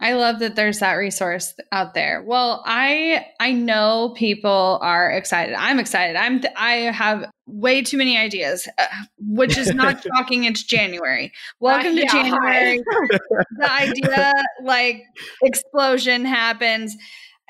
I 0.00 0.12
love 0.12 0.38
that 0.38 0.54
there's 0.54 0.78
that 0.78 0.94
resource 0.94 1.54
out 1.72 1.94
there. 1.94 2.22
Well, 2.24 2.62
I 2.64 3.26
I 3.40 3.52
know 3.52 4.14
people 4.16 4.78
are 4.80 5.10
excited. 5.10 5.54
I'm 5.56 5.80
excited. 5.80 6.14
I'm 6.14 6.40
I 6.56 6.92
have 6.92 7.24
way 7.46 7.82
too 7.82 7.96
many 7.96 8.16
ideas, 8.16 8.68
uh, 8.78 8.86
which 9.18 9.58
is 9.58 9.74
not 9.74 10.04
shocking. 10.16 10.44
It's 10.44 10.62
January. 10.62 11.32
Welcome 11.58 11.94
uh, 11.94 12.00
yeah, 12.00 12.02
to 12.02 12.12
January. 12.12 12.78
the 13.58 13.72
idea 13.72 14.32
like 14.62 15.02
explosion 15.42 16.24
happens. 16.24 16.96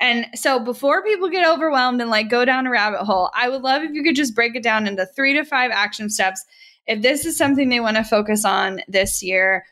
And 0.01 0.25
so 0.33 0.59
before 0.59 1.03
people 1.03 1.29
get 1.29 1.47
overwhelmed 1.47 2.01
and 2.01 2.09
like 2.09 2.29
go 2.29 2.45
down 2.45 2.65
a 2.65 2.71
rabbit 2.71 3.03
hole, 3.03 3.29
I 3.35 3.49
would 3.49 3.61
love 3.61 3.83
if 3.83 3.91
you 3.91 4.01
could 4.01 4.15
just 4.15 4.33
break 4.33 4.55
it 4.55 4.63
down 4.63 4.87
into 4.87 5.05
3 5.05 5.33
to 5.33 5.43
5 5.43 5.71
action 5.71 6.09
steps. 6.09 6.43
If 6.87 7.01
this 7.01 7.25
is 7.25 7.37
something 7.37 7.69
they 7.69 7.81
want 7.81 7.97
to 7.97 8.03
focus 8.03 8.45
on 8.45 8.79
this 8.87 9.21
year, 9.21 9.65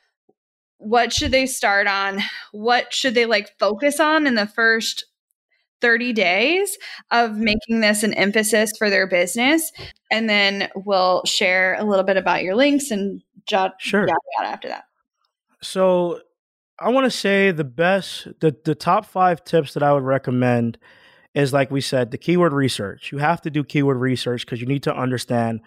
what 0.77 1.11
should 1.13 1.31
they 1.31 1.45
start 1.45 1.87
on? 1.87 2.21
What 2.51 2.93
should 2.93 3.15
they 3.15 3.25
like 3.25 3.57
focus 3.59 3.99
on 3.99 4.27
in 4.27 4.35
the 4.35 4.47
first 4.47 5.05
30 5.81 6.13
days 6.13 6.77
of 7.11 7.37
making 7.37 7.81
this 7.81 8.03
an 8.03 8.13
emphasis 8.13 8.71
for 8.77 8.89
their 8.89 9.07
business? 9.07 9.71
And 10.11 10.29
then 10.29 10.69
we'll 10.75 11.23
share 11.25 11.75
a 11.75 11.83
little 11.83 12.05
bit 12.05 12.17
about 12.17 12.43
your 12.43 12.55
links 12.55 12.91
and 12.91 13.21
jot 13.45 13.75
sure. 13.79 14.07
after 14.43 14.67
that. 14.67 14.85
So 15.61 16.21
I 16.79 16.89
want 16.89 17.05
to 17.05 17.11
say 17.11 17.51
the 17.51 17.63
best, 17.63 18.27
the, 18.39 18.55
the 18.63 18.75
top 18.75 19.05
five 19.05 19.43
tips 19.43 19.73
that 19.73 19.83
I 19.83 19.93
would 19.93 20.03
recommend 20.03 20.77
is 21.33 21.53
like 21.53 21.71
we 21.71 21.81
said, 21.81 22.11
the 22.11 22.17
keyword 22.17 22.53
research. 22.53 23.11
You 23.11 23.17
have 23.19 23.41
to 23.41 23.49
do 23.49 23.63
keyword 23.63 23.97
research 23.97 24.45
because 24.45 24.61
you 24.61 24.67
need 24.67 24.83
to 24.83 24.95
understand 24.95 25.61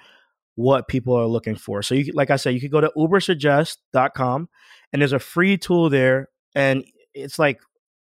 what 0.57 0.89
people 0.89 1.15
are 1.15 1.27
looking 1.27 1.57
for. 1.57 1.83
So 1.83 1.95
you 1.95 2.13
like 2.13 2.31
I 2.31 2.37
said, 2.37 2.55
you 2.55 2.61
could 2.61 2.73
go 2.73 2.81
to 2.81 2.93
ubersuggest.com 2.97 4.49
and 4.93 5.01
there's 5.01 5.13
a 5.13 5.19
free 5.19 5.57
tool 5.57 5.91
there 5.91 6.29
and 6.55 6.85
it's 7.15 7.39
like 7.39 7.61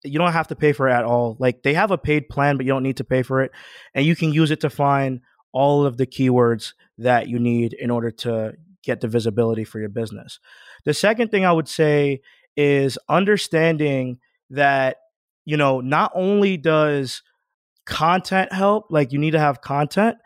you 0.04 0.18
don't 0.18 0.32
have 0.32 0.48
to 0.48 0.56
pay 0.56 0.72
for 0.72 0.88
it 0.88 0.92
at 0.92 1.04
all. 1.04 1.36
Like 1.38 1.62
they 1.62 1.74
have 1.74 1.90
a 1.90 1.98
paid 1.98 2.28
plan 2.28 2.56
but 2.56 2.66
you 2.66 2.72
don't 2.72 2.82
need 2.82 2.96
to 2.98 3.04
pay 3.04 3.22
for 3.22 3.42
it 3.42 3.52
and 3.94 4.04
you 4.04 4.16
can 4.16 4.32
use 4.32 4.50
it 4.50 4.60
to 4.60 4.70
find 4.70 5.20
all 5.52 5.84
of 5.84 5.96
the 5.96 6.06
keywords 6.06 6.72
that 6.98 7.28
you 7.28 7.38
need 7.38 7.74
in 7.74 7.90
order 7.90 8.10
to 8.10 8.54
get 8.82 9.00
the 9.00 9.08
visibility 9.08 9.64
for 9.64 9.78
your 9.78 9.88
business. 9.88 10.40
The 10.84 10.94
second 10.94 11.30
thing 11.30 11.44
I 11.44 11.52
would 11.52 11.68
say 11.68 12.20
is 12.56 12.98
understanding 13.08 14.18
that, 14.50 14.96
you 15.44 15.56
know, 15.56 15.80
not 15.80 16.12
only 16.14 16.56
does 16.56 17.22
content 17.84 18.52
help, 18.52 18.86
like 18.90 19.12
you 19.12 19.18
need 19.18 19.32
to 19.32 19.38
have 19.38 19.60
content, 19.60 20.16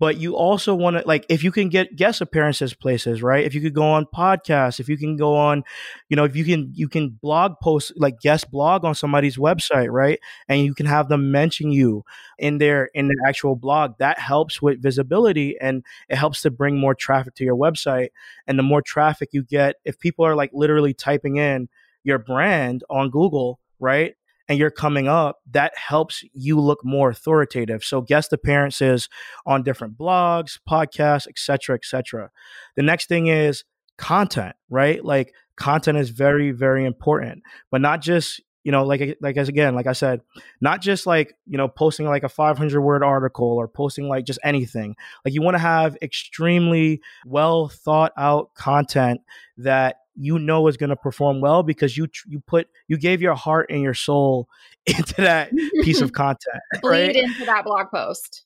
but 0.00 0.16
you 0.18 0.34
also 0.36 0.74
want 0.74 0.96
to 0.96 1.06
like 1.06 1.26
if 1.28 1.44
you 1.44 1.52
can 1.52 1.68
get 1.70 1.94
guest 1.96 2.20
appearances 2.22 2.74
places 2.74 3.22
right? 3.22 3.44
If 3.46 3.54
you 3.54 3.60
could 3.60 3.74
go 3.74 3.84
on 3.84 4.06
podcasts 4.06 4.80
if 4.80 4.88
you 4.88 4.98
can 4.98 5.16
go 5.16 5.36
on 5.36 5.62
you 6.08 6.16
know 6.16 6.24
if 6.24 6.36
you 6.36 6.44
can 6.44 6.72
you 6.74 6.88
can 6.88 7.10
blog 7.10 7.54
post 7.62 7.92
like 7.96 8.20
guest 8.20 8.50
blog 8.50 8.84
on 8.84 8.94
somebody's 8.94 9.36
website 9.36 9.90
right? 9.92 10.18
And 10.48 10.62
you 10.62 10.74
can 10.74 10.86
have 10.86 11.08
them 11.08 11.30
mention 11.30 11.70
you 11.70 12.04
in 12.38 12.58
their 12.58 12.86
in 12.94 13.08
their 13.08 13.28
actual 13.28 13.56
blog. 13.56 13.98
That 13.98 14.18
helps 14.18 14.62
with 14.62 14.82
visibility 14.82 15.56
and 15.60 15.84
it 16.08 16.16
helps 16.16 16.42
to 16.42 16.50
bring 16.50 16.78
more 16.78 16.94
traffic 16.94 17.34
to 17.36 17.44
your 17.44 17.56
website. 17.56 18.08
And 18.46 18.58
the 18.58 18.62
more 18.64 18.82
traffic 18.82 19.30
you 19.32 19.42
get 19.42 19.76
if 19.84 19.98
people 19.98 20.24
are 20.24 20.34
like 20.34 20.50
literally 20.52 20.94
typing 20.94 21.36
in 21.36 21.68
your 22.04 22.18
brand 22.18 22.82
on 22.88 23.10
google 23.10 23.60
right 23.78 24.14
and 24.50 24.58
you're 24.58 24.68
coming 24.68 25.06
up, 25.06 25.38
that 25.52 25.72
helps 25.76 26.24
you 26.32 26.58
look 26.58 26.80
more 26.82 27.08
authoritative. 27.08 27.84
So 27.84 28.00
guest 28.00 28.32
appearances 28.32 29.08
on 29.46 29.62
different 29.62 29.96
blogs, 29.96 30.58
podcasts, 30.68 31.28
etc., 31.28 31.76
etc. 31.76 32.30
The 32.74 32.82
next 32.82 33.06
thing 33.08 33.28
is 33.28 33.62
content, 33.96 34.56
right? 34.68 35.04
Like 35.04 35.32
content 35.54 35.98
is 35.98 36.10
very, 36.10 36.50
very 36.50 36.84
important, 36.84 37.44
but 37.70 37.80
not 37.80 38.02
just 38.02 38.42
you 38.64 38.72
know 38.72 38.84
like 38.84 39.16
like 39.20 39.36
as 39.36 39.48
again 39.48 39.74
like 39.74 39.86
i 39.86 39.92
said 39.92 40.20
not 40.60 40.80
just 40.80 41.06
like 41.06 41.34
you 41.46 41.56
know 41.56 41.68
posting 41.68 42.06
like 42.06 42.24
a 42.24 42.28
500 42.28 42.80
word 42.80 43.02
article 43.02 43.46
or 43.46 43.68
posting 43.68 44.08
like 44.08 44.24
just 44.24 44.38
anything. 44.44 44.96
Like 45.24 45.34
you 45.34 45.42
want 45.42 45.54
to 45.54 45.60
have 45.60 45.96
extremely 46.02 47.00
well 47.26 47.68
thought 47.68 48.12
out 48.16 48.54
content 48.54 49.20
that 49.58 49.96
you 50.16 50.38
know 50.38 50.66
is 50.68 50.76
going 50.76 50.90
to 50.90 50.96
perform 50.96 51.40
well 51.40 51.62
because 51.62 51.96
you 51.96 52.08
you 52.26 52.40
put 52.40 52.68
you 52.88 52.98
gave 52.98 53.22
your 53.22 53.34
heart 53.34 53.70
and 53.70 53.82
your 53.82 53.94
soul 53.94 54.48
into 54.86 55.14
that 55.22 55.50
piece 55.82 56.00
of 56.00 56.12
content 56.22 56.60
bleed 56.82 56.90
right? 56.90 57.16
into 57.16 57.44
that 57.44 57.64
blog 57.64 57.86
post. 57.92 58.44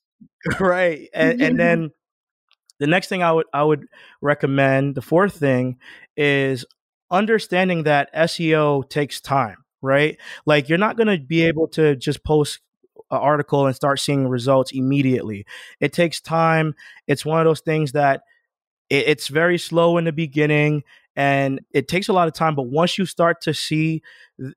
Right 0.59 1.09
and, 1.13 1.41
and 1.41 1.59
then 1.59 1.89
the 2.79 2.87
next 2.87 3.07
thing 3.07 3.23
i 3.23 3.31
would 3.31 3.47
i 3.53 3.63
would 3.63 3.87
recommend 4.21 4.95
the 4.95 5.01
fourth 5.01 5.37
thing 5.37 5.77
is 6.15 6.65
understanding 7.09 7.83
that 7.83 8.13
seo 8.13 8.87
takes 8.89 9.19
time 9.19 9.64
right? 9.81 10.17
Like 10.45 10.69
you're 10.69 10.77
not 10.77 10.97
going 10.97 11.07
to 11.07 11.17
be 11.17 11.43
able 11.43 11.67
to 11.69 11.95
just 11.95 12.23
post 12.23 12.59
an 13.11 13.17
article 13.17 13.65
and 13.67 13.75
start 13.75 13.99
seeing 13.99 14.27
results 14.27 14.71
immediately. 14.71 15.45
It 15.79 15.93
takes 15.93 16.19
time. 16.19 16.75
It's 17.07 17.25
one 17.25 17.39
of 17.39 17.45
those 17.45 17.61
things 17.61 17.91
that 17.91 18.23
it's 18.89 19.27
very 19.27 19.57
slow 19.57 19.97
in 19.97 20.05
the 20.05 20.11
beginning 20.11 20.83
and 21.15 21.61
it 21.71 21.87
takes 21.87 22.07
a 22.07 22.13
lot 22.13 22.27
of 22.27 22.33
time 22.33 22.55
but 22.55 22.67
once 22.67 22.97
you 22.97 23.05
start 23.05 23.41
to 23.41 23.53
see 23.53 24.01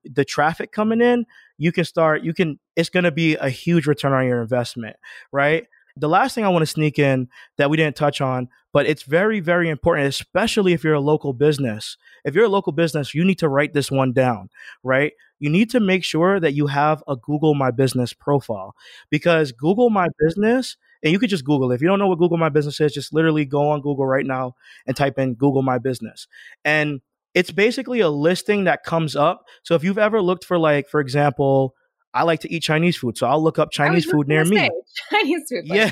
the 0.04 0.24
traffic 0.24 0.72
coming 0.72 1.00
in 1.00 1.24
you 1.56 1.72
can 1.72 1.84
start 1.84 2.22
you 2.22 2.34
can 2.34 2.58
it's 2.76 2.90
going 2.90 3.04
to 3.04 3.12
be 3.12 3.36
a 3.36 3.48
huge 3.48 3.86
return 3.86 4.12
on 4.12 4.26
your 4.26 4.42
investment 4.42 4.96
right 5.32 5.66
the 6.00 6.08
last 6.08 6.34
thing 6.34 6.44
i 6.44 6.48
want 6.48 6.62
to 6.62 6.66
sneak 6.66 6.98
in 6.98 7.28
that 7.56 7.70
we 7.70 7.76
didn't 7.76 7.96
touch 7.96 8.20
on 8.20 8.48
but 8.72 8.86
it's 8.86 9.02
very 9.02 9.40
very 9.40 9.68
important 9.68 10.06
especially 10.06 10.72
if 10.72 10.84
you're 10.84 10.94
a 10.94 11.00
local 11.00 11.32
business 11.32 11.96
if 12.24 12.34
you're 12.34 12.44
a 12.44 12.48
local 12.48 12.72
business 12.72 13.14
you 13.14 13.24
need 13.24 13.38
to 13.38 13.48
write 13.48 13.74
this 13.74 13.90
one 13.90 14.12
down 14.12 14.48
right 14.82 15.12
you 15.40 15.48
need 15.50 15.70
to 15.70 15.80
make 15.80 16.04
sure 16.04 16.40
that 16.40 16.54
you 16.54 16.66
have 16.66 17.02
a 17.08 17.16
google 17.16 17.54
my 17.54 17.70
business 17.70 18.12
profile 18.12 18.74
because 19.10 19.52
google 19.52 19.90
my 19.90 20.08
business 20.18 20.76
and 21.02 21.12
you 21.12 21.18
could 21.18 21.30
just 21.30 21.44
Google. 21.44 21.70
It. 21.70 21.76
If 21.76 21.82
you 21.82 21.88
don't 21.88 21.98
know 21.98 22.08
what 22.08 22.18
Google 22.18 22.38
My 22.38 22.48
Business 22.48 22.80
is, 22.80 22.92
just 22.92 23.12
literally 23.12 23.44
go 23.44 23.70
on 23.70 23.80
Google 23.80 24.06
right 24.06 24.26
now 24.26 24.54
and 24.86 24.96
type 24.96 25.18
in 25.18 25.34
Google 25.34 25.62
My 25.62 25.78
Business. 25.78 26.26
And 26.64 27.00
it's 27.34 27.52
basically 27.52 28.00
a 28.00 28.08
listing 28.08 28.64
that 28.64 28.82
comes 28.82 29.14
up. 29.14 29.44
So 29.62 29.74
if 29.74 29.84
you've 29.84 29.98
ever 29.98 30.20
looked 30.20 30.44
for 30.44 30.58
like, 30.58 30.88
for 30.88 31.00
example, 31.00 31.74
I 32.18 32.24
like 32.24 32.40
to 32.40 32.52
eat 32.52 32.64
Chinese 32.64 32.96
food, 32.96 33.16
so 33.16 33.28
I'll 33.28 33.40
look 33.40 33.60
up 33.60 33.70
Chinese 33.70 34.04
food 34.04 34.26
near 34.26 34.44
me. 34.44 34.68
Chinese 35.10 35.44
food. 35.48 35.64
Yeah, 35.68 35.90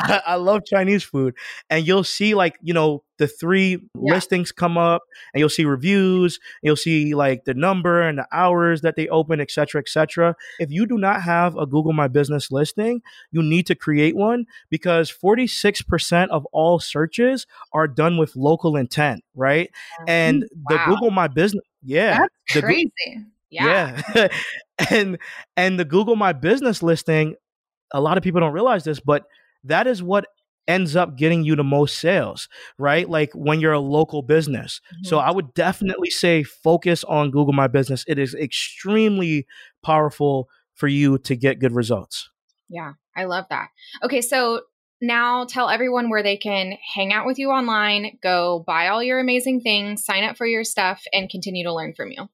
I, 0.00 0.22
I, 0.28 0.34
love 0.36 0.62
Chinese 0.64 1.04
food, 1.04 1.34
and 1.68 1.86
you'll 1.86 2.04
see 2.04 2.34
like 2.34 2.56
you 2.62 2.72
know 2.72 3.04
the 3.18 3.28
three 3.28 3.72
yeah. 3.72 4.14
listings 4.14 4.50
come 4.50 4.78
up, 4.78 5.02
and 5.34 5.40
you'll 5.40 5.50
see 5.50 5.66
reviews, 5.66 6.40
you'll 6.62 6.76
see 6.76 7.14
like 7.14 7.44
the 7.44 7.52
number 7.52 8.00
and 8.00 8.16
the 8.16 8.26
hours 8.32 8.80
that 8.80 8.96
they 8.96 9.08
open, 9.08 9.42
etc., 9.42 9.82
etc. 9.82 10.34
If 10.58 10.70
you 10.70 10.86
do 10.86 10.96
not 10.96 11.20
have 11.20 11.54
a 11.56 11.66
Google 11.66 11.92
My 11.92 12.08
Business 12.08 12.50
listing, 12.50 13.02
you 13.30 13.42
need 13.42 13.66
to 13.66 13.74
create 13.74 14.16
one 14.16 14.46
because 14.70 15.10
forty 15.10 15.46
six 15.46 15.82
percent 15.82 16.30
of 16.30 16.46
all 16.52 16.78
searches 16.78 17.46
are 17.74 17.86
done 17.86 18.16
with 18.16 18.36
local 18.36 18.74
intent, 18.76 19.22
right? 19.34 19.70
And 20.08 20.44
mm, 20.44 20.46
wow. 20.70 20.86
the 20.86 20.94
Google 20.94 21.10
My 21.10 21.28
Business, 21.28 21.64
yeah, 21.82 22.20
that's 22.48 22.64
crazy. 22.64 22.90
Yeah. 23.52 24.02
yeah. 24.14 24.28
and 24.90 25.18
and 25.56 25.78
the 25.78 25.84
Google 25.84 26.16
My 26.16 26.32
Business 26.32 26.82
listing, 26.82 27.36
a 27.92 28.00
lot 28.00 28.16
of 28.16 28.24
people 28.24 28.40
don't 28.40 28.52
realize 28.52 28.84
this, 28.84 28.98
but 28.98 29.24
that 29.64 29.86
is 29.86 30.02
what 30.02 30.26
ends 30.68 30.96
up 30.96 31.16
getting 31.16 31.44
you 31.44 31.56
the 31.56 31.64
most 31.64 31.98
sales, 31.98 32.48
right? 32.78 33.08
Like 33.08 33.30
when 33.34 33.60
you're 33.60 33.72
a 33.72 33.80
local 33.80 34.22
business. 34.22 34.80
Mm-hmm. 34.86 35.08
So 35.08 35.18
I 35.18 35.30
would 35.30 35.54
definitely 35.54 36.10
say 36.10 36.42
focus 36.42 37.04
on 37.04 37.30
Google 37.30 37.52
My 37.52 37.66
Business. 37.66 38.04
It 38.06 38.18
is 38.18 38.34
extremely 38.34 39.46
powerful 39.84 40.48
for 40.74 40.88
you 40.88 41.18
to 41.18 41.36
get 41.36 41.58
good 41.58 41.72
results. 41.72 42.30
Yeah, 42.68 42.92
I 43.16 43.24
love 43.24 43.44
that. 43.50 43.68
Okay, 44.02 44.20
so 44.20 44.62
now 45.02 45.44
tell 45.44 45.68
everyone 45.68 46.08
where 46.08 46.22
they 46.22 46.36
can 46.36 46.74
hang 46.94 47.12
out 47.12 47.26
with 47.26 47.38
you 47.38 47.50
online, 47.50 48.18
go 48.22 48.64
buy 48.66 48.88
all 48.88 49.02
your 49.02 49.18
amazing 49.18 49.60
things, 49.60 50.04
sign 50.04 50.24
up 50.24 50.36
for 50.36 50.46
your 50.46 50.64
stuff, 50.64 51.02
and 51.12 51.28
continue 51.28 51.64
to 51.64 51.74
learn 51.74 51.92
from 51.94 52.12
you. 52.12 52.28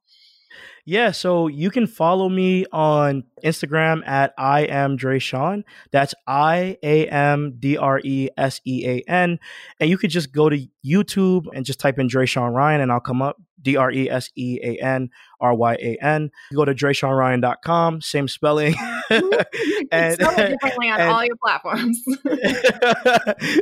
Yeah, 0.88 1.10
so 1.10 1.48
you 1.48 1.70
can 1.70 1.86
follow 1.86 2.30
me 2.30 2.64
on 2.72 3.24
Instagram 3.44 4.02
at 4.08 4.32
I 4.38 4.60
am 4.60 4.96
Dresean. 4.96 5.64
That's 5.90 6.14
I 6.26 6.78
A 6.82 7.06
M 7.08 7.56
D 7.58 7.76
R 7.76 8.00
E 8.02 8.30
S 8.38 8.62
E 8.64 8.86
A 8.88 9.02
N. 9.06 9.38
And 9.80 9.90
you 9.90 9.98
could 9.98 10.08
just 10.08 10.32
go 10.32 10.48
to 10.48 10.66
YouTube 10.82 11.44
and 11.52 11.66
just 11.66 11.78
type 11.78 11.98
in 11.98 12.08
Dresean 12.08 12.54
Ryan 12.54 12.80
and 12.80 12.90
I'll 12.90 13.00
come 13.00 13.20
up. 13.20 13.38
D 13.60 13.76
R 13.76 13.90
E 13.90 14.08
S 14.10 14.30
E 14.36 14.58
A 14.62 14.76
N 14.82 15.10
R 15.40 15.54
Y 15.54 15.74
A 15.74 15.98
N. 16.02 16.30
You 16.50 16.56
go 16.56 16.64
to 16.64 16.74
DreSeanRyan.com, 16.74 18.00
same 18.00 18.26
spelling. 18.28 18.74
and 19.10 20.14
spell 20.14 20.36
differently 20.36 20.90
on 20.90 21.00
and, 21.00 21.10
all 21.10 21.24
your 21.24 21.34
platforms. 21.36 22.00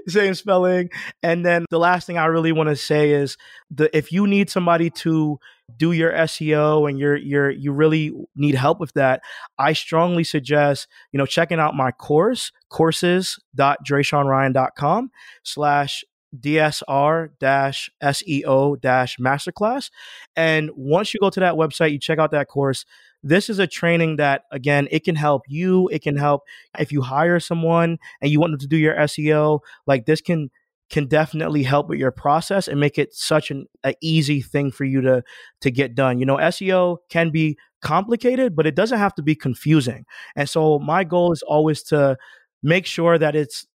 same 0.08 0.34
spelling. 0.34 0.90
And 1.22 1.46
then 1.46 1.64
the 1.70 1.78
last 1.78 2.06
thing 2.06 2.18
I 2.18 2.26
really 2.26 2.52
want 2.52 2.68
to 2.68 2.76
say 2.76 3.12
is 3.12 3.38
the 3.70 3.96
if 3.96 4.12
you 4.12 4.26
need 4.26 4.50
somebody 4.50 4.90
to 4.90 5.38
do 5.76 5.90
your 5.92 6.12
SEO 6.12 6.88
and 6.88 6.96
you're 6.98 7.16
you're 7.16 7.50
you 7.50 7.72
really 7.72 8.12
need 8.34 8.54
help 8.54 8.80
with 8.80 8.94
that, 8.94 9.20
I 9.58 9.72
strongly 9.72 10.24
suggest, 10.24 10.88
you 11.12 11.18
know, 11.18 11.26
checking 11.26 11.60
out 11.60 11.74
my 11.74 11.90
course, 11.90 12.52
courses.dreseanryan.com 12.70 15.10
slash 15.42 16.04
DSR 16.40 17.30
SEO 17.40 18.80
masterclass. 19.20 19.90
And 20.34 20.70
once 20.74 21.14
you 21.14 21.20
go 21.20 21.30
to 21.30 21.40
that 21.40 21.54
website, 21.54 21.92
you 21.92 21.98
check 21.98 22.18
out 22.18 22.30
that 22.32 22.48
course. 22.48 22.84
This 23.22 23.50
is 23.50 23.58
a 23.58 23.66
training 23.66 24.16
that, 24.16 24.42
again, 24.52 24.88
it 24.90 25.04
can 25.04 25.16
help 25.16 25.42
you. 25.48 25.88
It 25.88 26.02
can 26.02 26.16
help 26.16 26.42
if 26.78 26.92
you 26.92 27.02
hire 27.02 27.40
someone 27.40 27.98
and 28.20 28.30
you 28.30 28.38
want 28.38 28.52
them 28.52 28.60
to 28.60 28.66
do 28.68 28.76
your 28.76 28.94
SEO. 28.94 29.60
Like 29.86 30.06
this 30.06 30.20
can 30.20 30.50
can 30.88 31.06
definitely 31.08 31.64
help 31.64 31.88
with 31.88 31.98
your 31.98 32.12
process 32.12 32.68
and 32.68 32.78
make 32.78 32.96
it 32.96 33.12
such 33.12 33.50
an 33.50 33.66
easy 34.00 34.40
thing 34.40 34.70
for 34.70 34.84
you 34.84 35.00
to 35.00 35.22
to 35.60 35.70
get 35.70 35.94
done. 35.94 36.20
You 36.20 36.26
know, 36.26 36.36
SEO 36.36 36.98
can 37.10 37.30
be 37.30 37.58
complicated, 37.82 38.54
but 38.54 38.66
it 38.66 38.74
doesn't 38.76 38.98
have 38.98 39.14
to 39.16 39.22
be 39.22 39.34
confusing. 39.34 40.04
And 40.36 40.48
so 40.48 40.78
my 40.78 41.04
goal 41.04 41.32
is 41.32 41.42
always 41.42 41.82
to 41.84 42.16
make 42.62 42.86
sure 42.86 43.18
that 43.18 43.34
it's 43.34 43.66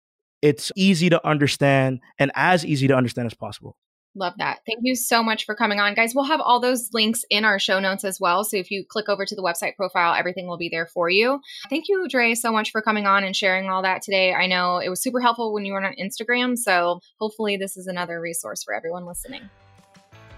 it's 0.41 0.71
easy 0.75 1.09
to 1.09 1.25
understand 1.27 1.99
and 2.19 2.31
as 2.35 2.65
easy 2.65 2.87
to 2.87 2.95
understand 2.95 3.27
as 3.27 3.33
possible. 3.33 3.77
Love 4.13 4.33
that. 4.39 4.59
Thank 4.65 4.79
you 4.81 4.93
so 4.93 5.23
much 5.23 5.45
for 5.45 5.55
coming 5.55 5.79
on, 5.79 5.93
guys. 5.93 6.13
We'll 6.13 6.25
have 6.25 6.41
all 6.41 6.59
those 6.59 6.89
links 6.91 7.23
in 7.29 7.45
our 7.45 7.59
show 7.59 7.79
notes 7.79 8.03
as 8.03 8.19
well. 8.19 8.43
So 8.43 8.57
if 8.57 8.69
you 8.69 8.83
click 8.85 9.07
over 9.07 9.25
to 9.25 9.35
the 9.35 9.41
website 9.41 9.77
profile, 9.77 10.13
everything 10.13 10.47
will 10.47 10.57
be 10.57 10.67
there 10.67 10.85
for 10.85 11.09
you. 11.09 11.39
Thank 11.69 11.85
you, 11.87 12.05
Dre, 12.09 12.35
so 12.35 12.51
much 12.51 12.71
for 12.71 12.81
coming 12.81 13.05
on 13.05 13.23
and 13.23 13.33
sharing 13.33 13.69
all 13.69 13.81
that 13.83 14.01
today. 14.01 14.33
I 14.33 14.47
know 14.47 14.79
it 14.79 14.89
was 14.89 15.01
super 15.01 15.21
helpful 15.21 15.53
when 15.53 15.63
you 15.63 15.71
were 15.71 15.81
on 15.81 15.95
Instagram. 15.95 16.57
So 16.57 16.99
hopefully, 17.21 17.55
this 17.55 17.77
is 17.77 17.87
another 17.87 18.19
resource 18.19 18.63
for 18.63 18.73
everyone 18.73 19.05
listening. 19.05 19.49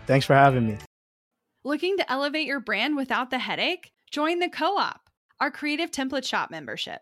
Thanks 0.06 0.28
for 0.28 0.36
having 0.36 0.68
me. 0.68 0.78
Looking 1.64 1.97
to 1.97 2.12
elevate 2.12 2.45
your 2.45 2.60
brand 2.60 2.95
without 2.95 3.32
the 3.32 3.39
headache? 3.39 3.91
Join 4.12 4.38
the 4.38 4.49
Co 4.49 4.78
op, 4.78 5.10
our 5.39 5.49
creative 5.49 5.89
template 5.89 6.28
shop 6.28 6.51
membership. 6.51 7.01